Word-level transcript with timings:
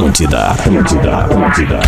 Atlântida, 0.00 0.52
Atlântida, 0.52 1.18
Atlântida. 1.18 1.80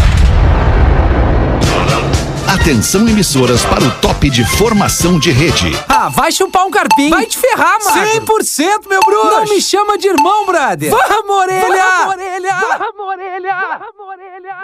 Atenção 2.47 3.09
emissoras 3.09 3.65
para 3.65 3.83
o 3.83 3.91
top 4.03 4.29
de 4.29 4.45
formação 4.45 5.19
de 5.19 5.31
rede. 5.31 5.75
Ah, 5.89 6.11
vai 6.11 6.31
chupar 6.31 6.67
um 6.67 6.71
carpinho. 6.71 7.09
Vai 7.09 7.25
te 7.25 7.39
ferrar, 7.39 7.79
mano. 7.83 8.07
100% 8.07 8.87
meu 8.87 9.01
bruxo. 9.01 9.31
Não 9.31 9.45
me 9.45 9.63
chama 9.63 9.97
de 9.97 10.09
irmão, 10.09 10.45
brother. 10.45 10.91
Vamos, 10.91 11.37
orelha. 11.37 11.63
Vamos, 11.63 12.15
orelha. 12.15 12.55
Vamos, 12.79 13.07
orelha. 13.09 13.79
Vamos, 13.81 14.07
orelha. 14.11 14.57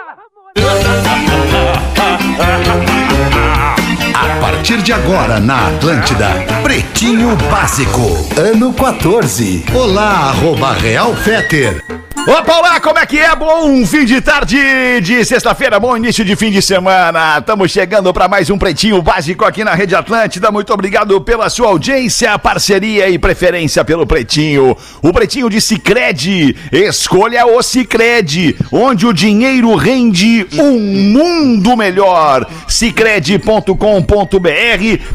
A 4.13 4.39
partir 4.39 4.79
de 4.83 4.93
agora 4.93 5.39
na 5.39 5.69
Atlântida, 5.69 6.29
Pretinho 6.61 7.35
Básico, 7.49 8.15
ano 8.37 8.71
14. 8.73 9.65
Olá, 9.73 10.29
arroba 10.29 10.73
Real 10.73 11.15
Feter. 11.15 11.98
Opa, 12.27 12.57
olá, 12.57 12.79
como 12.79 12.99
é 12.99 13.05
que 13.05 13.17
é? 13.17 13.35
Bom 13.35 13.85
fim 13.85 14.05
de 14.05 14.21
tarde 14.21 15.01
de 15.01 15.25
sexta-feira, 15.25 15.79
bom 15.79 15.97
início 15.97 16.23
de 16.23 16.35
fim 16.35 16.51
de 16.51 16.61
semana. 16.61 17.39
Estamos 17.39 17.71
chegando 17.71 18.13
para 18.13 18.27
mais 18.27 18.49
um 18.49 18.57
Pretinho 18.57 19.01
Básico 19.01 19.45
aqui 19.45 19.63
na 19.63 19.73
Rede 19.73 19.95
Atlântida. 19.95 20.51
Muito 20.51 20.71
obrigado 20.71 21.19
pela 21.21 21.49
sua 21.49 21.69
audiência, 21.69 22.37
parceria 22.37 23.09
e 23.09 23.17
preferência 23.17 23.83
pelo 23.83 24.05
Pretinho. 24.05 24.77
O 25.01 25.13
Pretinho 25.13 25.49
de 25.49 25.59
Cicred. 25.59 26.55
Escolha 26.71 27.47
o 27.47 27.63
Cicred, 27.63 28.55
onde 28.71 29.07
o 29.07 29.13
dinheiro 29.13 29.73
rende 29.75 30.45
um 30.53 30.79
mundo 30.79 31.75
melhor. 31.75 32.45
Cicred.com.br. 32.67 33.73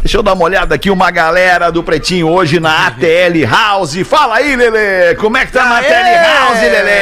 Deixa 0.02 0.16
eu 0.16 0.22
dar 0.22 0.32
uma 0.32 0.44
olhada 0.44 0.74
aqui, 0.74 0.91
uma 0.91 1.10
galera 1.10 1.70
do 1.70 1.82
Pretinho 1.82 2.28
hoje 2.28 2.58
na 2.58 2.88
ATL 2.88 3.46
House. 3.48 3.96
Fala 4.05 4.36
aí, 4.36 4.56
Lele. 4.56 5.14
Como 5.16 5.36
é 5.36 5.46
que 5.46 5.52
tá 5.52 5.64
na 5.64 5.78
ATL 5.78 5.92
House, 5.92 6.60
Lele? 6.60 6.93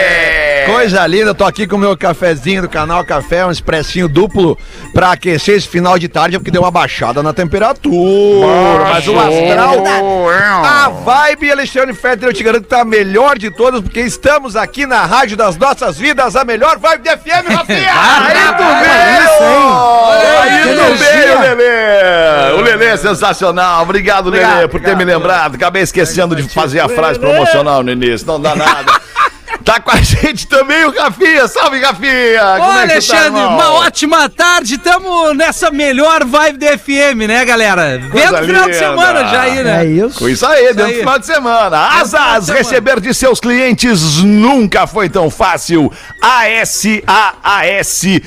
Coisa 0.66 1.06
linda, 1.06 1.34
tô 1.34 1.45
aqui 1.45 1.66
com 1.66 1.77
o 1.77 1.78
meu 1.78 1.96
cafezinho 1.96 2.62
do 2.62 2.69
canal 2.69 3.05
Café, 3.05 3.44
um 3.44 3.50
expressinho 3.50 4.08
duplo 4.08 4.56
pra 4.92 5.12
aquecer 5.12 5.56
esse 5.56 5.69
final 5.69 5.98
de 5.98 6.08
tarde, 6.08 6.39
porque 6.39 6.50
deu 6.50 6.62
uma 6.62 6.70
baixada 6.70 7.22
na 7.22 7.33
temperatura. 7.33 8.84
Mas 8.92 9.06
o 9.06 9.19
astral, 9.19 9.84
a 10.64 10.89
vibe, 10.89 11.50
Alexandre 11.50 11.94
Fetter, 11.94 12.28
eu 12.28 12.33
te 12.33 12.42
garanto 12.42 12.64
que 12.64 12.69
tá 12.69 12.80
a 12.80 12.84
melhor 12.84 13.39
de 13.39 13.50
todas, 13.50 13.80
porque 13.80 14.00
estamos 14.00 14.56
aqui 14.56 14.86
na 14.86 15.05
Rádio 15.05 15.36
das 15.36 15.56
Nossas 15.56 15.98
Vidas, 15.98 16.36
a 16.36 16.45
melhor 16.45 16.78
vibe 16.78 17.02
de 17.02 17.11
FM, 17.17 17.48
Rafinha! 17.48 17.92
Aí 18.22 18.34
do 18.56 18.64
meio! 18.80 19.52
Aí 20.41 20.74
do 20.74 20.98
meio, 20.98 21.41
Lelê! 21.41 22.52
O 22.58 22.61
Lelê 22.61 22.86
é 22.86 22.97
sensacional. 22.97 23.83
Obrigado, 23.83 24.30
Lelê, 24.30 24.69
por 24.69 24.80
ter 24.80 24.97
me 24.97 25.05
lembrado. 25.05 25.55
Acabei 25.56 25.83
esquecendo 25.83 26.36
de 26.36 26.42
fazer 26.48 26.80
a 26.80 26.89
frase 26.89 27.19
promocional 27.19 27.83
no 27.83 27.91
início. 27.91 28.27
Não 28.27 28.41
dá 28.41 28.55
nada. 28.55 29.02
Tá 29.64 29.80
com 29.80 29.91
a 29.91 29.96
gente 29.96 30.46
também 30.46 30.84
o 30.84 30.91
Rafinha. 30.91 31.48
Salve, 31.48 31.80
Rafinha! 31.80 32.42
Ô, 32.60 32.78
é 32.78 32.82
Alexandre, 32.82 33.41
tá, 33.41 33.48
uma 33.48 33.72
ótima 33.74 34.28
tarde. 34.28 34.78
Tamo 34.78 35.32
nessa 35.34 35.70
melhor 35.70 36.24
vibe 36.24 36.58
do 36.58 36.66
FM, 36.66 37.28
né, 37.28 37.44
galera? 37.44 38.00
Vendo 38.12 38.34
o 38.34 38.44
final 38.44 38.68
de 38.68 38.74
semana 38.74 39.28
já 39.28 39.42
aí, 39.42 39.62
né? 39.62 39.84
É 39.84 39.86
isso. 39.86 40.18
Com 40.18 40.28
isso 40.28 40.46
aí, 40.46 40.74
dentro 40.74 40.92
do 40.92 40.98
final 40.98 41.18
de 41.18 41.27
semana. 41.27 41.78
Asas, 42.00 42.48
receber 42.48 43.00
de 43.00 43.14
seus 43.14 43.40
clientes 43.40 44.22
nunca 44.22 44.86
foi 44.86 45.08
tão 45.08 45.30
fácil. 45.30 45.92
A-S-A-A-S 46.20 48.22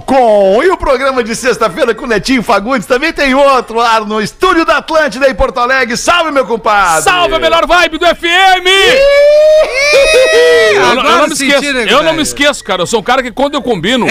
com. 0.00 0.62
E 0.62 0.70
o 0.70 0.76
programa 0.76 1.22
de 1.22 1.34
sexta-feira 1.34 1.94
com 1.94 2.04
o 2.04 2.08
Netinho 2.08 2.42
Fagundes 2.42 2.86
também 2.86 3.12
tem 3.12 3.34
outro 3.34 3.76
lá 3.76 4.00
no 4.00 4.20
estúdio 4.20 4.64
da 4.64 4.78
Atlântida 4.78 5.28
em 5.28 5.34
Porto 5.34 5.58
Alegre. 5.58 5.96
Salve, 5.96 6.30
meu 6.30 6.46
compadre! 6.46 7.02
Salve 7.02 7.34
a 7.34 7.38
melhor 7.38 7.66
vibe 7.66 7.98
do 7.98 8.06
FM! 8.06 8.66
eu, 10.74 10.94
não, 10.94 11.04
eu, 11.04 11.18
não 11.18 11.26
me 11.26 11.32
esqueço, 11.32 11.64
eu 11.64 12.02
não 12.02 12.12
me 12.14 12.22
esqueço, 12.22 12.64
cara. 12.64 12.82
Eu 12.82 12.86
sou 12.86 13.00
um 13.00 13.02
cara 13.02 13.22
que 13.22 13.30
quando 13.30 13.54
eu 13.54 13.62
combino, 13.62 14.06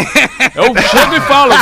eu 0.56 0.66
chego 0.89 1.16
e 1.16 1.22
falo. 1.22 1.53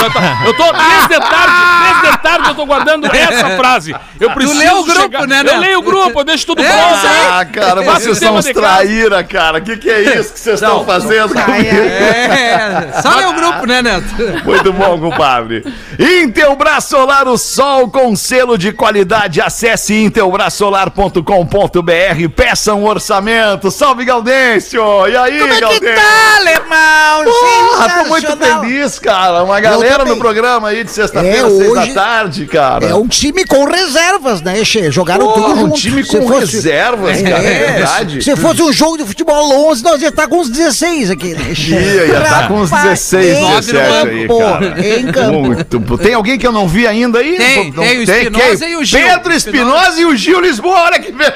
Eu 0.45 0.53
tô 0.55 0.71
desde 0.71 1.29
tarde, 1.29 2.01
desde 2.01 2.17
tarde 2.21 2.49
eu 2.49 2.55
tô 2.55 2.65
guardando 2.65 3.07
essa 3.07 3.57
frase. 3.57 3.95
Eu 4.19 4.31
preciso. 4.31 4.59
Tu 4.59 4.65
lê 4.65 4.71
o 4.71 4.83
grupo, 4.83 5.01
chegar, 5.01 5.27
né, 5.27 5.43
Eu 5.45 5.59
leio 5.59 5.79
o 5.79 5.81
grupo, 5.81 6.19
eu 6.19 6.23
deixo 6.23 6.45
tudo 6.45 6.63
pronto. 6.63 7.07
Ah, 7.31 7.45
cara, 7.45 7.81
vocês 7.81 8.17
são 8.17 8.35
uns 8.35 8.45
traíra, 8.45 9.23
cara. 9.23 9.59
O 9.59 9.61
que, 9.61 9.77
que 9.77 9.89
é 9.89 10.19
isso 10.19 10.33
que 10.33 10.39
vocês 10.39 10.61
estão 10.61 10.85
fazendo 10.85 11.33
comigo? 11.33 11.75
É, 11.75 12.91
só 13.01 13.15
lê 13.15 13.25
o 13.25 13.33
grupo, 13.33 13.65
né, 13.69 13.81
Neto? 13.81 14.05
Muito 14.43 14.73
bom, 14.73 14.99
compadre. 14.99 15.63
Intelbras 15.97 16.83
Solar, 16.85 17.27
o 17.27 17.37
sol 17.37 17.89
com 17.89 18.15
selo 18.15 18.57
de 18.57 18.71
qualidade. 18.73 19.39
Acesse 19.39 19.93
intelbrasolar.com.br. 19.93 22.29
Peça 22.35 22.73
um 22.73 22.85
orçamento. 22.85 23.69
Salve, 23.71 24.03
Gaudêncio! 24.05 24.81
E 25.07 25.15
aí, 25.15 25.39
Como 25.39 25.53
é 25.53 25.55
que 25.55 25.61
Gaudêncio? 25.61 25.95
tá, 25.95 26.35
alemão? 26.37 27.23
Porra, 27.25 27.89
tô 27.89 28.05
muito 28.09 28.37
feliz, 28.37 28.97
cara. 28.99 29.43
Uma 29.43 29.59
galera 29.59 30.03
no 30.05 30.17
programa 30.17 30.69
aí 30.69 30.83
de 30.83 30.89
sexta-feira, 30.91 31.47
É, 31.47 31.49
seis 31.49 31.69
hoje- 31.71 31.93
da 31.93 32.01
tarde, 32.01 32.45
cara. 32.47 32.85
É 32.87 32.95
um 32.95 33.07
time 33.07 33.45
com 33.45 33.65
reservas, 33.65 34.41
né, 34.41 34.63
Che? 34.65 34.89
Jogaram 34.91 35.25
Porra, 35.27 35.41
tudo 35.41 35.53
um 35.53 35.57
junto. 35.67 35.79
time 35.79 36.03
Se 36.03 36.17
com 36.17 36.27
fosse- 36.27 36.53
reservas, 36.53 37.21
cara, 37.21 37.43
é 37.43 37.71
verdade. 37.73 38.23
Se 38.23 38.35
fosse 38.35 38.61
um 38.61 38.73
jogo 38.73 38.97
de 38.97 39.05
futebol 39.05 39.69
11, 39.69 39.83
nós 39.83 40.01
ia 40.01 40.09
estar 40.09 40.27
com 40.27 40.37
uns 40.39 40.49
16 40.49 41.11
aqui, 41.11 41.33
né, 41.33 41.53
Che? 41.53 41.71
Ia, 41.73 42.05
ia 42.05 42.21
tá 42.21 42.47
com 42.47 42.55
uns 42.55 42.69
Rapaz, 42.71 42.99
16, 42.99 43.37
em 43.37 43.53
17 43.65 44.07
aí, 44.09 44.27
campo, 44.27 44.39
cara. 44.39 44.87
Em 44.99 45.11
campo. 45.11 45.31
Muito. 45.41 45.97
Tem 45.97 46.13
alguém 46.13 46.37
que 46.37 46.45
eu 46.47 46.51
não 46.51 46.67
vi 46.67 46.87
ainda 46.87 47.19
aí? 47.19 47.37
Tem, 47.37 47.71
Não- 47.71 47.83
tem 47.83 47.99
o? 47.99 48.03
Espinosa 48.03 48.67
e 48.67 48.75
o 48.75 48.83
Gil. 48.83 48.99
Pedro 49.01 49.33
Espinosa 49.33 50.01
e 50.01 50.05
o 50.05 50.15
Gil 50.15 50.41
Lisboa, 50.41 50.79
olha 50.85 50.99
que 50.99 51.11
beleza! 51.11 51.33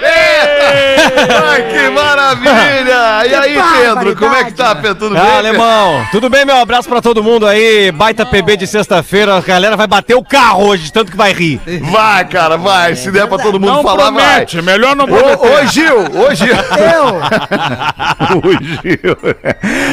Ai, 1.46 1.64
que 1.64 1.90
maravilha! 1.90 3.28
E 3.30 3.36
aí, 3.36 3.58
Pedro, 3.82 4.16
como 4.16 4.36
é 4.36 4.44
que 4.46 4.54
tá, 4.54 4.76
Pedro? 4.76 4.96
Tudo 4.96 5.16
bem? 5.16 5.24
Ah, 5.24 5.38
alemão, 5.38 6.06
tudo 6.12 6.30
bem, 6.30 6.46
meu? 6.46 6.56
Abraço 6.58 6.88
pra 6.88 7.02
todo 7.02 7.24
mundo 7.24 7.46
aí. 7.48 7.92
Baita 7.92 8.26
PB 8.26 8.58
de 8.58 8.68
sexta-feira. 8.68 9.36
A 9.38 9.42
galera 9.42 9.76
vai 9.76 9.88
bater 9.88 10.16
o 10.16 10.24
carro 10.24 10.68
hoje, 10.68 10.92
tanto 10.92 11.12
que 11.12 11.18
vai 11.18 11.34
rir. 11.34 11.60
Vai, 11.92 12.26
cara, 12.26 12.58
vai. 12.58 12.96
Se 12.96 13.12
der 13.12 13.28
pra 13.28 13.38
todo 13.38 13.60
mundo 13.60 13.74
Não 13.74 13.84
falar, 13.84 14.12
promete, 14.12 14.62
melhor 14.62 14.96
não 14.96 15.08
vai. 15.08 15.20
Ô, 15.34 15.38
prometer. 15.38 15.64
ô, 15.64 15.68
Gil, 15.68 15.98
ô, 16.00 16.34
Gil. 16.36 16.54
Eu, 16.56 18.40
o 18.40 18.52
Gil. 18.64 19.18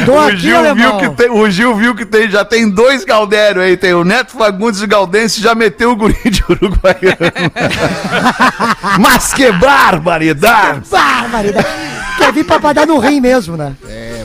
Tô 0.07 0.13
o 0.13 0.19
aqui, 0.21 0.37
Gil 0.39 0.51
viu 0.51 0.59
alemão. 0.59 0.99
que 0.99 1.11
tem, 1.11 1.31
o 1.31 1.51
Gil 1.51 1.75
viu 1.77 1.95
que 1.95 2.05
tem, 2.05 2.20
já 2.29 2.45
tem 2.45 2.69
dois 2.69 3.05
Galdério 3.05 3.63
aí, 3.63 3.77
tem 3.77 3.95
o 3.95 4.05
Neto 4.05 4.33
Fagundes 4.33 4.81
e 4.81 4.85
o 4.85 4.89
Galdense 4.89 5.41
já 5.41 5.55
meteu 5.55 5.93
o 5.93 5.97
guri 5.97 6.19
de 6.25 6.43
Uruguaiano. 6.49 7.17
Mas 8.99 9.33
que 9.33 9.51
barbaridade! 9.53 10.83
barbaridade. 10.91 11.67
Quer 12.19 12.33
vir 12.33 12.45
pra, 12.45 12.73
dar 12.73 12.87
no 12.87 12.99
rim 12.99 13.21
mesmo, 13.21 13.57
né? 13.57 13.75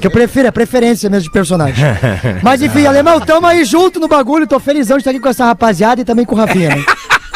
que 0.02 0.08
eu 0.08 0.12
prefiro, 0.12 0.48
é 0.48 0.52
preferência 0.52 1.10
mesmo 1.10 1.24
de 1.24 1.32
personagem. 1.32 1.84
Mas 2.44 2.62
enfim, 2.62 2.86
alemão, 2.86 3.20
tamo 3.20 3.48
aí 3.48 3.64
junto 3.64 4.00
no 4.00 4.08
bagulho. 4.08 4.46
Tô 4.46 4.60
felizão 4.60 4.98
de 4.98 5.02
estar 5.02 5.12
aqui 5.12 5.20
com 5.20 5.30
essa 5.30 5.46
rapaziada 5.46 6.02
e 6.02 6.06
também 6.06 6.26
com 6.26 6.36
o 6.36 6.38
Rafinha, 6.38 6.76
né? 6.76 6.84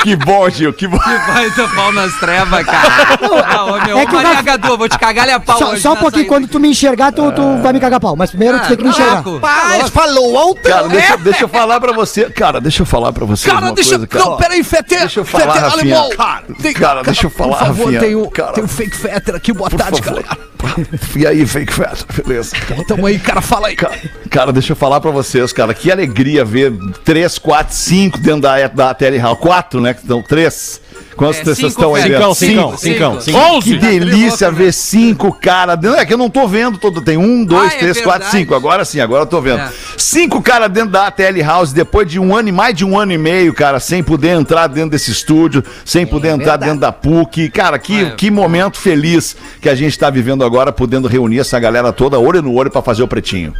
Que 0.02 0.16
bom, 0.16 0.50
Gil, 0.50 0.72
que 0.74 0.88
bom. 0.88 0.98
Vai 0.98 1.50
dar 1.52 1.76
pau 1.76 1.92
nas 1.92 2.14
trevas, 2.20 2.66
cara. 2.66 3.20
Ah, 3.48 3.66
ô, 3.66 3.86
meu, 3.86 3.98
É 4.00 4.06
que 4.06 4.14
Maria 4.14 4.42
Gadu, 4.42 4.78
vou 4.78 4.88
te 4.88 4.98
cagar 4.98 5.28
a 5.30 5.40
pau 5.40 5.58
Só, 5.58 5.72
hoje 5.72 5.82
só 5.82 5.92
um 5.92 5.96
na 5.96 6.00
pouquinho, 6.00 6.24
saída. 6.24 6.36
quando 6.36 6.48
tu 6.48 6.60
me 6.60 6.70
enxergar, 6.70 7.12
tu, 7.12 7.32
tu 7.34 7.58
vai 7.62 7.74
me 7.74 7.80
cagar 7.80 8.00
pau. 8.00 8.16
Mas 8.16 8.30
primeiro 8.30 8.60
tu 8.60 8.68
tem 8.70 8.78
que 8.78 8.84
me 8.84 8.90
enxergar. 8.90 9.22
louco. 9.26 9.40
Paz, 9.42 9.90
falou 9.90 10.38
alto. 10.38 10.62
Cara, 10.62 10.88
deixa, 10.88 11.18
deixa 11.18 11.44
eu 11.44 11.50
falar 11.50 11.80
pra 11.82 11.92
você. 11.92 12.30
Cara, 12.30 12.62
deixa 12.62 12.82
eu 12.82 12.86
falar 12.86 13.12
pra 13.12 13.26
você. 13.26 13.50
Cara, 13.50 13.66
uma 13.66 13.74
deixa 13.74 13.90
coisa, 13.92 14.08
cara. 14.08 14.26
Não, 14.26 14.38
peraí, 14.38 14.64
Fetter. 14.64 15.00
Deixa 15.00 15.20
eu 15.20 15.26
falar, 15.26 15.54
Fetter, 15.54 15.62
Rafinha. 15.70 15.98
alemão. 15.98 16.18
Cara, 16.18 16.44
Tem- 16.62 16.74
cara, 16.74 17.04
deixa 17.04 17.26
eu 17.26 17.30
falar, 17.30 17.58
Por 17.58 17.68
favor, 17.68 17.84
Rafinha. 17.86 18.00
tem 18.00 18.16
o, 18.16 18.30
Cara. 18.32 18.52
tem 18.54 18.64
o 18.64 18.68
fake 18.68 18.96
Fetter 18.96 19.36
aqui. 19.36 19.52
Boa 19.54 19.70
tarde, 19.70 20.02
favor. 20.02 20.24
galera. 20.24 20.38
E 21.16 21.26
aí, 21.26 21.46
fake 21.46 21.74
fat, 21.74 22.06
beleza. 22.24 22.56
Tamo 22.88 23.06
aí, 23.06 23.18
cara, 23.20 23.42
fala 23.42 23.68
aí. 23.70 23.76
Cara, 23.76 23.98
cara, 24.30 24.52
deixa 24.54 24.74
eu 24.74 24.76
falar 24.76 25.00
pra 25.02 25.12
vocês, 25.12 25.52
cara. 25.54 25.74
Que 25.74 25.92
alegria 25.92 26.44
ver 26.46 26.72
3, 27.04 27.38
4, 27.38 27.74
5 27.76 28.18
dentro 28.20 28.42
da, 28.42 28.68
da 28.68 28.94
Tele 28.94 29.20
Quatro, 29.40 29.82
né? 29.82 29.94
Que 29.94 30.02
estão 30.02 30.22
3. 30.22 30.82
Quantas 31.16 31.38
É, 31.38 31.40
pessoas 31.44 31.58
cinco, 31.58 31.82
estão 31.82 31.96
aí 31.96 32.04
dentro? 32.04 32.34
Cincão, 32.36 32.78
cincão, 32.78 33.22
cincão. 33.22 33.42
Que 33.62 33.74
Onze. 33.74 33.78
delícia 33.78 34.50
ver 34.50 34.72
cinco 34.72 35.34
cara 35.34 35.76
dentro. 35.76 35.98
É 35.98 36.06
que 36.06 36.14
eu 36.14 36.18
não 36.18 36.30
tô 36.30 36.48
vendo 36.48 36.78
todo. 36.78 37.02
Tem 37.02 37.18
um, 37.18 37.44
dois, 37.44 37.74
Ah, 37.74 37.76
é 37.76 37.80
três, 37.80 37.98
quatro, 37.98 38.22
verdade. 38.22 38.38
cinco. 38.38 38.56
Agora 38.56 38.86
sim, 38.86 39.02
agora 39.02 39.24
eu 39.24 39.28
tô 39.28 39.42
vendo. 39.42 39.60
É. 39.60 39.70
Cinco 39.98 40.42
cara 40.42 40.70
dentro 40.70 40.92
da 40.92 41.08
ATL 41.08 41.42
House 41.44 41.74
depois 41.74 42.10
de 42.10 42.18
um 42.20 42.34
ano 42.34 42.48
e 42.48 42.52
mais 42.54 42.74
de 42.74 42.86
um 42.86 42.98
ano 42.98 43.12
e 43.12 43.18
meio, 43.18 43.54
cara, 43.54 43.82
sem 43.82 44.02
poder 44.02 44.30
entrar 44.30 44.68
dentro 44.68 44.92
desse 44.92 45.12
estúdio, 45.12 45.62
sem 45.84 46.06
poder 46.06 46.30
entrar 46.30 46.56
dentro 46.56 46.80
da 46.80 46.92
PUC. 46.94 47.50
Cara, 47.50 47.78
que, 47.78 48.02
É. 48.06 48.12
que 48.12 48.32
momento 48.32 48.78
feliz 48.80 49.36
que 49.62 49.68
a 49.68 49.76
gente 49.76 50.00
tá 50.00 50.10
vivendo 50.10 50.42
agora, 50.42 50.49
podendo 50.72 51.08
reunir 51.08 51.40
essa 51.40 51.60
galera 51.60 51.92
toda 51.92 52.20
olho 52.20 52.42
no 52.42 52.54
olho 52.54 52.70
pra 52.72 52.82
fazer 52.82 53.04
o 53.04 53.08
pretinho. 53.08 53.54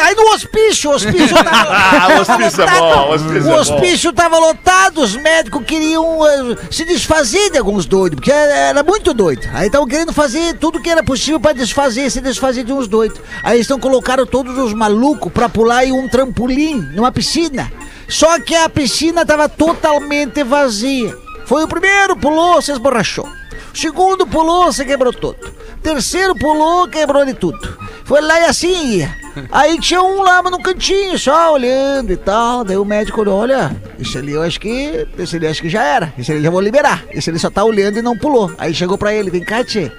aí 0.00 0.14
no 0.14 0.32
hospício, 0.32 0.90
o 0.90 0.94
hospício 0.94 1.34
tava, 1.44 1.68
Ah, 1.70 2.08
o 2.16 2.20
hospício 2.20 2.62
é 2.62 2.66
bom, 2.66 3.10
o 3.10 3.14
hospício 3.14 3.36
é 3.36 3.40
o 3.40 3.44
bom. 3.44 3.58
hospício 3.60 4.12
tava 4.12 4.38
lotado, 4.38 4.53
os 4.96 5.16
médicos 5.16 5.64
queriam 5.64 6.26
eh, 6.26 6.56
se 6.70 6.84
desfazer 6.84 7.50
de 7.50 7.58
alguns 7.58 7.86
doidos, 7.86 8.16
porque 8.16 8.32
era, 8.32 8.52
era 8.52 8.82
muito 8.82 9.12
doido. 9.12 9.46
Aí 9.52 9.66
estavam 9.66 9.86
querendo 9.86 10.12
fazer 10.12 10.56
tudo 10.58 10.80
que 10.80 10.88
era 10.88 11.02
possível 11.02 11.40
pra 11.40 11.52
desfazer, 11.52 12.10
se 12.10 12.20
desfazer 12.20 12.64
de 12.64 12.72
uns 12.72 12.88
doidos. 12.88 13.20
Aí 13.42 13.60
estão 13.60 13.78
colocaram 13.78 14.26
todos 14.26 14.56
os 14.56 14.72
malucos 14.72 15.32
pra 15.32 15.48
pular 15.48 15.84
em 15.84 15.92
um 15.92 16.08
trampolim, 16.08 16.76
numa 16.94 17.12
piscina. 17.12 17.70
Só 18.08 18.38
que 18.40 18.54
a 18.54 18.68
piscina 18.68 19.26
tava 19.26 19.48
totalmente 19.48 20.42
vazia. 20.42 21.14
Foi 21.44 21.64
o 21.64 21.68
primeiro, 21.68 22.16
pulou, 22.16 22.62
se 22.62 22.72
esborrachou. 22.72 23.28
O 23.72 23.76
segundo 23.76 24.26
pulou, 24.26 24.72
se 24.72 24.84
quebrou 24.84 25.12
todo. 25.12 25.36
O 25.76 25.80
terceiro 25.82 26.34
pulou, 26.34 26.88
quebrou 26.88 27.24
de 27.24 27.34
tudo. 27.34 27.78
Foi 28.04 28.20
lá 28.20 28.40
e 28.40 28.44
assim 28.44 28.96
ia. 28.96 29.23
Aí 29.50 29.78
tinha 29.80 30.02
um 30.02 30.22
lá 30.22 30.42
no 30.42 30.62
cantinho, 30.62 31.18
só 31.18 31.52
olhando 31.52 32.12
e 32.12 32.16
tal. 32.16 32.64
Daí 32.64 32.76
o 32.76 32.84
médico 32.84 33.20
olhou, 33.20 33.38
olha, 33.38 33.74
esse 33.98 34.16
ali 34.18 34.32
eu 34.32 34.42
acho 34.42 34.60
que. 34.60 35.06
Esse 35.18 35.36
ali 35.36 35.46
acho 35.46 35.62
que 35.62 35.68
já 35.68 35.82
era. 35.82 36.12
Esse 36.18 36.32
ali 36.32 36.42
já 36.42 36.50
vou 36.50 36.60
liberar. 36.60 37.04
Esse 37.10 37.30
ali 37.30 37.38
só 37.38 37.50
tá 37.50 37.64
olhando 37.64 37.98
e 37.98 38.02
não 38.02 38.16
pulou. 38.16 38.52
Aí 38.58 38.74
chegou 38.74 38.98
pra 38.98 39.14
ele, 39.14 39.30
vem 39.30 39.44
cá, 39.44 39.64
tchê. 39.64 39.90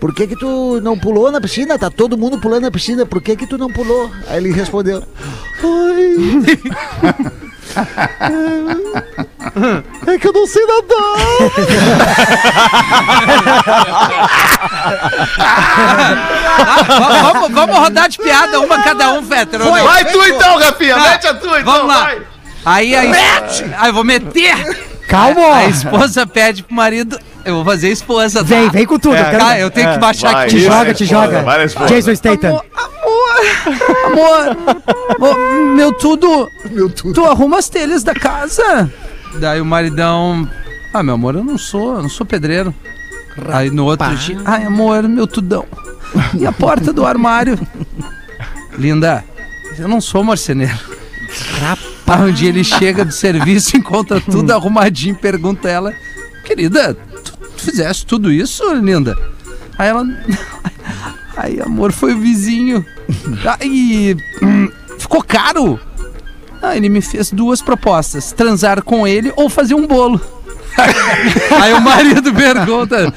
Por 0.00 0.14
que 0.14 0.26
que 0.26 0.36
tu 0.36 0.80
não 0.82 0.98
pulou 0.98 1.30
na 1.30 1.40
piscina? 1.40 1.78
Tá 1.78 1.90
todo 1.90 2.18
mundo 2.18 2.38
pulando 2.38 2.64
na 2.64 2.70
piscina, 2.70 3.06
por 3.06 3.22
que 3.22 3.36
que 3.36 3.46
tu 3.46 3.56
não 3.56 3.72
pulou? 3.72 4.10
Aí 4.28 4.38
ele 4.38 4.52
respondeu, 4.52 5.02
ai... 5.62 7.34
É 10.06 10.18
que 10.18 10.26
eu 10.28 10.32
não 10.32 10.46
sei 10.46 10.64
nadar. 10.66 12.24
Va- 16.86 17.22
vamos, 17.32 17.50
vamos 17.52 17.76
rodar 17.78 18.08
de 18.08 18.18
piada, 18.18 18.60
uma 18.60 18.82
cada 18.82 19.12
um, 19.12 19.22
Fetter. 19.22 19.58
não? 19.60 19.70
Vai 19.72 20.04
tu 20.04 20.22
então, 20.24 20.58
Rafinha, 20.58 20.94
Tá. 20.96 21.00
mete 21.02 21.26
a 21.26 21.34
tua 21.34 21.60
então, 21.60 21.72
Vamos 21.72 21.88
lá. 21.88 22.00
vai. 22.04 22.22
Aí 22.64 22.94
a 22.96 23.04
es- 23.04 23.64
Aí 23.78 23.90
eu 23.90 23.94
vou 23.94 24.04
meter. 24.04 24.93
Calma. 25.08 25.56
A 25.56 25.66
esposa 25.68 26.26
pede 26.26 26.62
pro 26.62 26.74
marido. 26.74 27.18
Eu 27.44 27.56
vou 27.56 27.64
fazer 27.64 27.88
a 27.88 27.90
esposa, 27.90 28.38
tá? 28.38 28.44
Vem, 28.44 28.70
vem 28.70 28.86
com 28.86 28.98
tudo. 28.98 29.14
eu 29.16 29.24
quero 29.24 29.38
Tá, 29.38 29.58
eu 29.60 29.70
tenho 29.70 29.92
que 29.92 29.98
baixar 29.98 30.32
Vai, 30.32 30.46
aqui. 30.46 30.56
Te 30.56 30.62
joga, 30.62 30.94
te 30.94 31.04
joga. 31.04 31.42
vai, 31.42 31.64
esposa. 31.64 31.88
Jason 31.94 32.14
Statham. 32.14 32.62
Amor, 34.06 34.56
amor, 35.16 35.36
meu 35.74 35.92
tudo. 35.92 36.48
Meu 36.70 36.88
tudo. 36.88 37.12
Tu 37.12 37.24
arruma 37.24 37.58
as 37.58 37.68
telhas 37.68 38.02
da 38.02 38.14
casa? 38.14 38.90
Daí 39.38 39.60
o 39.60 39.64
maridão. 39.64 40.48
Ah, 40.92 41.02
meu 41.02 41.14
amor, 41.14 41.34
eu 41.34 41.44
não 41.44 41.58
sou, 41.58 41.96
eu 41.96 42.02
não 42.02 42.08
sou 42.08 42.24
pedreiro. 42.24 42.74
Aí 43.52 43.68
no 43.70 43.84
outro 43.84 44.14
dia. 44.16 44.38
Ai, 44.44 44.64
amor, 44.64 45.02
meu 45.08 45.26
tudão. 45.26 45.66
E 46.38 46.46
a 46.46 46.52
porta 46.52 46.92
do 46.92 47.04
armário? 47.04 47.58
Linda, 48.78 49.24
eu 49.78 49.88
não 49.88 50.00
sou 50.00 50.22
marceneiro. 50.24 50.78
Rapaz. 51.60 51.93
Um 52.06 52.32
dia 52.32 52.48
ele 52.48 52.62
chega 52.62 53.04
do 53.04 53.12
serviço, 53.12 53.76
encontra 53.78 54.20
tudo 54.20 54.52
arrumadinho, 54.52 55.14
pergunta 55.14 55.68
ela: 55.68 55.94
Querida, 56.44 56.94
tu, 56.94 57.32
tu 57.36 57.62
fizeste 57.62 58.04
tudo 58.06 58.30
isso, 58.30 58.62
linda? 58.74 59.16
Aí 59.78 59.88
ela. 59.88 60.04
Ai, 61.36 61.60
amor, 61.60 61.92
foi 61.92 62.14
o 62.14 62.20
vizinho. 62.20 62.84
Aí. 63.58 64.16
hum, 64.42 64.70
ficou 64.98 65.22
caro. 65.22 65.80
Ah, 66.62 66.76
ele 66.76 66.88
me 66.88 67.00
fez 67.00 67.30
duas 67.30 67.60
propostas: 67.60 68.32
transar 68.32 68.82
com 68.82 69.06
ele 69.06 69.32
ou 69.36 69.48
fazer 69.48 69.74
um 69.74 69.86
bolo. 69.86 70.20
Aí 71.62 71.72
o 71.72 71.80
marido 71.80 72.32
pergunta: 72.32 73.12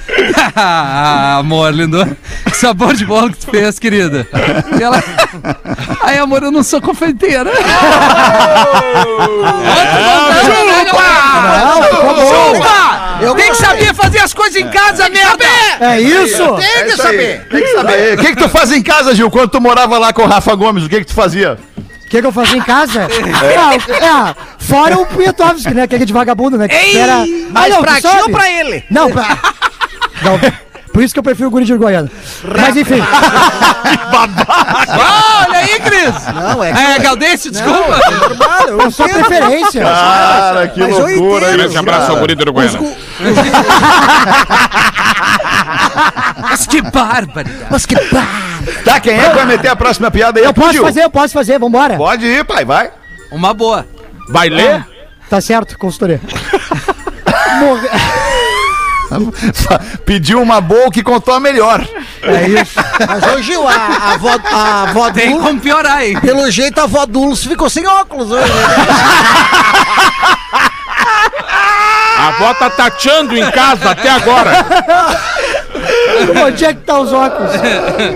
ah, 0.55 1.37
Amor, 1.39 1.73
lindo, 1.73 2.05
que 2.45 2.55
sabor 2.57 2.93
de 2.93 3.05
bolo 3.05 3.31
que 3.31 3.37
tu 3.37 3.51
fez, 3.51 3.79
querida? 3.79 4.27
E 4.79 4.83
ela: 4.83 5.03
Ai, 6.03 6.17
amor, 6.19 6.43
eu 6.43 6.51
não 6.51 6.63
sou 6.63 6.81
confeiteira. 6.81 7.51
Chupa! 12.27 13.35
Tem 13.35 13.49
que 13.51 13.57
saber 13.57 13.93
fazer 13.95 14.19
as 14.19 14.33
coisas 14.33 14.55
em 14.61 14.67
casa, 14.69 15.09
merda! 15.09 15.45
É 15.79 15.99
isso? 15.99 16.55
Tem 16.55 16.65
É 16.65 16.83
que 16.83 16.89
isso 16.93 17.01
aí. 17.01 17.07
saber. 17.07 17.47
Tem 17.49 17.61
que 17.61 17.67
saber. 17.73 18.13
O 18.13 18.21
que, 18.21 18.35
que 18.35 18.41
tu 18.43 18.49
faz 18.49 18.71
em 18.71 18.81
casa, 18.81 19.15
Gil? 19.15 19.29
Quando 19.31 19.49
tu 19.49 19.61
morava 19.61 19.97
lá 19.97 20.13
com 20.13 20.23
o 20.23 20.27
Rafa 20.27 20.53
Gomes, 20.55 20.83
o 20.83 20.89
que, 20.89 20.99
que 20.99 21.05
tu 21.07 21.13
fazia? 21.13 21.57
O 22.07 22.09
que, 22.09 22.21
que 22.21 22.25
eu 22.27 22.31
fazia 22.31 22.57
em 22.57 22.61
casa? 22.61 23.01
É, 23.01 23.75
é, 24.05 24.35
fora 24.57 24.97
o 24.97 25.05
Punhatovski, 25.05 25.73
né? 25.73 25.85
Que 25.87 25.95
é 25.95 25.99
de 26.05 26.13
vagabundo, 26.13 26.57
né? 26.57 26.65
Que 26.69 26.75
Ei, 26.75 26.91
espera... 26.93 27.25
Mas 27.51 27.73
não, 27.73 27.81
pra 27.81 27.99
ti 27.99 28.07
ou 28.07 28.29
pra 28.31 28.49
ele? 28.49 28.85
Não, 28.89 29.11
pra... 29.11 29.37
Não, 30.21 30.39
por 30.93 31.03
isso 31.03 31.13
que 31.13 31.19
eu 31.19 31.23
prefiro 31.23 31.49
o 31.49 31.51
guri 31.51 31.65
de 31.65 31.73
Uruguaiana. 31.73 32.09
Mas 32.59 32.77
enfim, 32.77 33.01
Ah, 34.89 35.45
olha 35.47 35.59
aí, 35.59 35.79
Cris! 35.81 36.33
Não, 36.33 36.63
é 36.63 36.71
que- 36.71 36.79
É, 36.79 36.99
Galdêncio, 36.99 37.51
desculpa! 37.51 37.99
Normal, 38.09 38.67
eu 38.69 38.81
é 38.81 38.89
só 38.89 39.05
entendo. 39.05 39.25
preferência. 39.25 39.83
Cara, 39.83 40.67
que 40.69 40.79
Mas 40.79 40.97
eu 40.97 41.07
loucura? 41.07 41.51
Grande 41.51 41.77
abraço 41.77 42.11
ao 42.11 42.17
guri 42.19 42.35
do 42.35 42.41
Uruguaiana. 42.41 42.79
Mas 46.41 46.65
que 46.67 46.81
barbaridade! 46.81 47.67
Mas 47.69 47.85
que 47.85 47.95
pá! 47.95 48.25
Tá, 48.83 48.99
quem 48.99 49.17
é 49.19 49.29
que 49.29 49.35
vai 49.35 49.45
meter 49.45 49.69
a 49.69 49.75
próxima 49.75 50.09
piada 50.11 50.39
aí? 50.39 50.45
Eu 50.45 50.53
posso 50.53 50.81
fazer, 50.81 51.03
eu 51.03 51.09
posso 51.09 51.33
fazer, 51.33 51.59
vambora. 51.59 51.97
Pode 51.97 52.25
ir, 52.25 52.43
pai, 52.43 52.65
vai. 52.65 52.91
Uma 53.31 53.53
boa. 53.53 53.85
Vai 54.29 54.49
ler? 54.49 54.85
Tá 55.29 55.41
certo, 55.41 55.77
consultoria. 55.77 56.21
Morre... 57.59 57.89
Pediu 60.05 60.41
uma 60.41 60.59
boa 60.59 60.91
que 60.91 61.01
contou 61.01 61.33
a 61.33 61.39
melhor. 61.39 61.85
É 62.23 62.47
isso. 62.47 62.73
Mas 63.07 63.45
Gil, 63.45 63.67
a, 63.67 63.73
a 63.73 64.13
avó, 64.13 64.39
a 64.51 64.81
avó 64.83 65.11
Tem 65.11 65.37
como 65.39 65.59
piorar, 65.59 66.03
hein? 66.03 66.19
pelo 66.19 66.49
jeito 66.51 66.79
a 66.79 66.83
avó 66.83 67.05
Dulce 67.05 67.47
ficou 67.47 67.69
sem 67.69 67.87
óculos 67.87 68.31
hoje. 68.31 68.51
né? 68.51 68.59
A 72.19 72.27
avó 72.29 72.53
tá 72.55 72.69
tateando 72.69 73.37
em 73.37 73.49
casa 73.51 73.91
até 73.91 74.09
agora. 74.09 74.51
Onde 76.45 76.65
é 76.65 76.73
que 76.73 76.81
tá 76.81 76.99
os 76.99 77.11
óculos? 77.13 77.51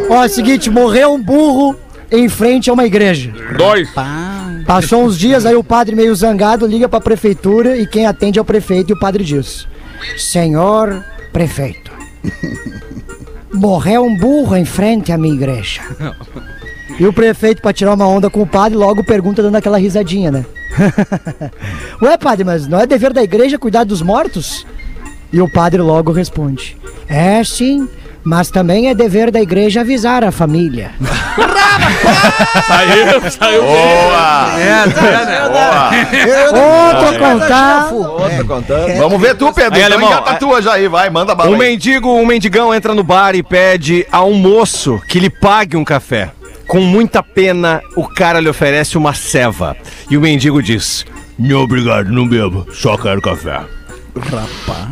Ó, 0.09 0.23
é 0.23 0.25
o 0.25 0.29
seguinte, 0.29 0.69
morreu 0.69 1.13
um 1.13 1.21
burro 1.21 1.75
em 2.11 2.27
frente 2.27 2.69
a 2.69 2.73
uma 2.73 2.85
igreja. 2.85 3.33
Dois. 3.57 3.89
Passou 4.65 5.03
uns 5.03 5.17
dias, 5.17 5.45
aí 5.45 5.55
o 5.55 5.63
padre 5.63 5.95
meio 5.95 6.13
zangado 6.15 6.67
liga 6.67 6.87
pra 6.87 7.01
prefeitura 7.01 7.77
e 7.77 7.87
quem 7.87 8.05
atende 8.05 8.39
é 8.39 8.41
o 8.41 8.45
prefeito 8.45 8.91
e 8.91 8.93
o 8.93 8.99
padre 8.99 9.23
diz: 9.23 9.67
Senhor 10.17 11.03
prefeito, 11.31 11.91
morreu 13.53 14.03
um 14.05 14.15
burro 14.17 14.55
em 14.55 14.65
frente 14.65 15.11
à 15.11 15.17
minha 15.17 15.33
igreja. 15.33 15.81
E 16.99 17.05
o 17.05 17.13
prefeito, 17.13 17.61
pra 17.61 17.73
tirar 17.73 17.93
uma 17.93 18.07
onda 18.07 18.29
com 18.29 18.41
o 18.41 18.47
padre, 18.47 18.77
logo 18.77 19.03
pergunta 19.03 19.41
dando 19.41 19.55
aquela 19.55 19.79
risadinha, 19.79 20.29
né? 20.29 20.45
Ué, 22.01 22.17
padre, 22.17 22.43
mas 22.43 22.67
não 22.67 22.79
é 22.79 22.85
dever 22.85 23.13
da 23.13 23.23
igreja 23.23 23.57
cuidar 23.57 23.83
dos 23.83 24.01
mortos? 24.01 24.65
E 25.31 25.41
o 25.41 25.49
padre 25.51 25.81
logo 25.81 26.11
responde: 26.11 26.77
É 27.07 27.43
sim, 27.43 27.87
mas 28.23 28.49
também 28.51 28.89
é 28.89 28.93
dever 28.93 29.31
da 29.31 29.41
igreja 29.41 29.81
avisar 29.81 30.23
a 30.23 30.31
família. 30.31 30.91
Saiu, 32.67 33.31
saiu. 33.31 33.61
Boa! 33.63 34.59
É, 34.59 34.87
tá! 34.89 35.91
Outro 36.53 37.19
contar. 37.19 37.93
Outro 37.93 38.45
contando. 38.45 38.97
Vamos 38.97 39.21
ver 39.21 39.35
tu, 39.35 39.51
Pedro. 39.53 39.75
Aí, 39.75 39.81
então 39.81 39.93
alemão, 39.97 40.09
engata 40.11 40.31
é- 40.31 40.35
tua 40.35 40.61
já 40.61 40.73
aí, 40.73 40.87
vai, 40.87 41.09
manda 41.09 41.33
bala 41.33 41.49
Um 41.49 41.53
aí. 41.53 41.59
mendigo, 41.59 42.09
um 42.09 42.25
mendigão 42.25 42.73
entra 42.73 42.93
no 42.93 43.03
bar 43.03 43.35
e 43.35 43.43
pede 43.43 44.05
a 44.11 44.23
um 44.23 44.33
moço 44.33 45.01
que 45.07 45.19
lhe 45.19 45.29
pague 45.29 45.75
um 45.77 45.83
café. 45.83 46.31
Com 46.67 46.79
muita 46.81 47.21
pena, 47.23 47.81
o 47.95 48.07
cara 48.07 48.39
lhe 48.39 48.49
oferece 48.49 48.97
uma 48.97 49.13
ceva. 49.13 49.75
E 50.09 50.17
o 50.17 50.21
mendigo 50.21 50.61
diz: 50.61 51.05
Não, 51.37 51.61
obrigado, 51.61 52.09
não 52.11 52.27
bebo. 52.27 52.65
Só 52.73 52.97
quero 52.97 53.21
café. 53.21 53.61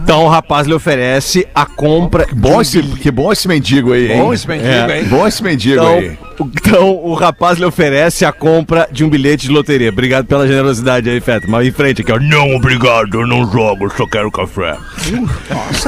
Então 0.03 0.23
o 0.23 0.29
rapaz 0.29 0.65
lhe 0.65 0.73
oferece 0.73 1.47
a 1.53 1.65
compra. 1.65 2.25
Bom 2.33 2.61
esse, 2.61 2.81
que 2.81 3.11
bom 3.11 3.31
esse 3.31 3.47
mendigo 3.47 3.91
aí, 3.93 4.11
hein? 4.11 4.17
Bom 4.21 4.33
esse 4.33 4.47
mendigo, 4.47 4.69
É. 4.69 4.99
hein? 4.99 5.05
Bom 5.07 5.27
esse 5.27 5.43
mendigo 5.43 5.75
Então, 5.75 5.97
aí. 5.97 6.17
o- 6.39 6.43
então 6.55 6.95
o 7.03 7.13
rapaz 7.13 7.57
lhe 7.59 7.65
oferece 7.65 8.23
a 8.25 8.31
compra 8.31 8.87
de 8.91 9.03
um 9.03 9.09
bilhete 9.09 9.47
de 9.47 9.53
loteria. 9.53 9.89
Obrigado 9.89 10.25
pela 10.25 10.47
generosidade 10.47 11.09
aí, 11.09 11.19
Feto. 11.19 11.49
Mas 11.49 11.67
em 11.67 11.71
frente 11.71 12.01
aqui, 12.01 12.11
ó. 12.11 12.19
Não, 12.19 12.55
obrigado, 12.55 13.19
eu 13.21 13.27
não 13.27 13.49
jogo, 13.51 13.91
só 13.95 14.07
quero 14.07 14.31
café. 14.31 14.77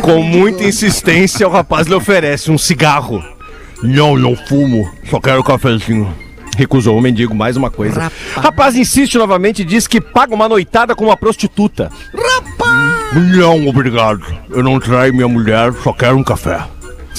Com 0.02 0.22
muita 0.22 0.64
insistência, 0.64 1.48
o 1.48 1.52
rapaz 1.52 1.88
lhe 1.88 1.96
oferece 1.96 2.52
um 2.52 2.58
cigarro. 2.58 3.24
Não, 3.82 4.16
não 4.18 4.36
fumo, 4.36 4.90
só 5.10 5.20
quero 5.20 5.44
cafezinho. 5.44 6.14
Recusou 6.58 6.98
o 6.98 7.02
mendigo 7.02 7.34
mais 7.34 7.56
uma 7.56 7.72
coisa. 7.72 8.12
Rapaz 8.36 8.76
insiste 8.76 9.18
novamente 9.18 9.62
e 9.62 9.66
diz 9.66 9.88
que 9.88 10.02
paga 10.02 10.36
uma 10.36 10.50
noitada 10.50 10.94
com 10.94 11.06
uma 11.06 11.16
prostituta. 11.18 11.90
Não, 13.14 13.68
obrigado. 13.68 14.24
Eu 14.50 14.64
não 14.64 14.80
traio 14.80 15.14
minha 15.14 15.28
mulher, 15.28 15.74
só 15.74 15.92
quero 15.92 16.18
um 16.18 16.24
café. 16.24 16.64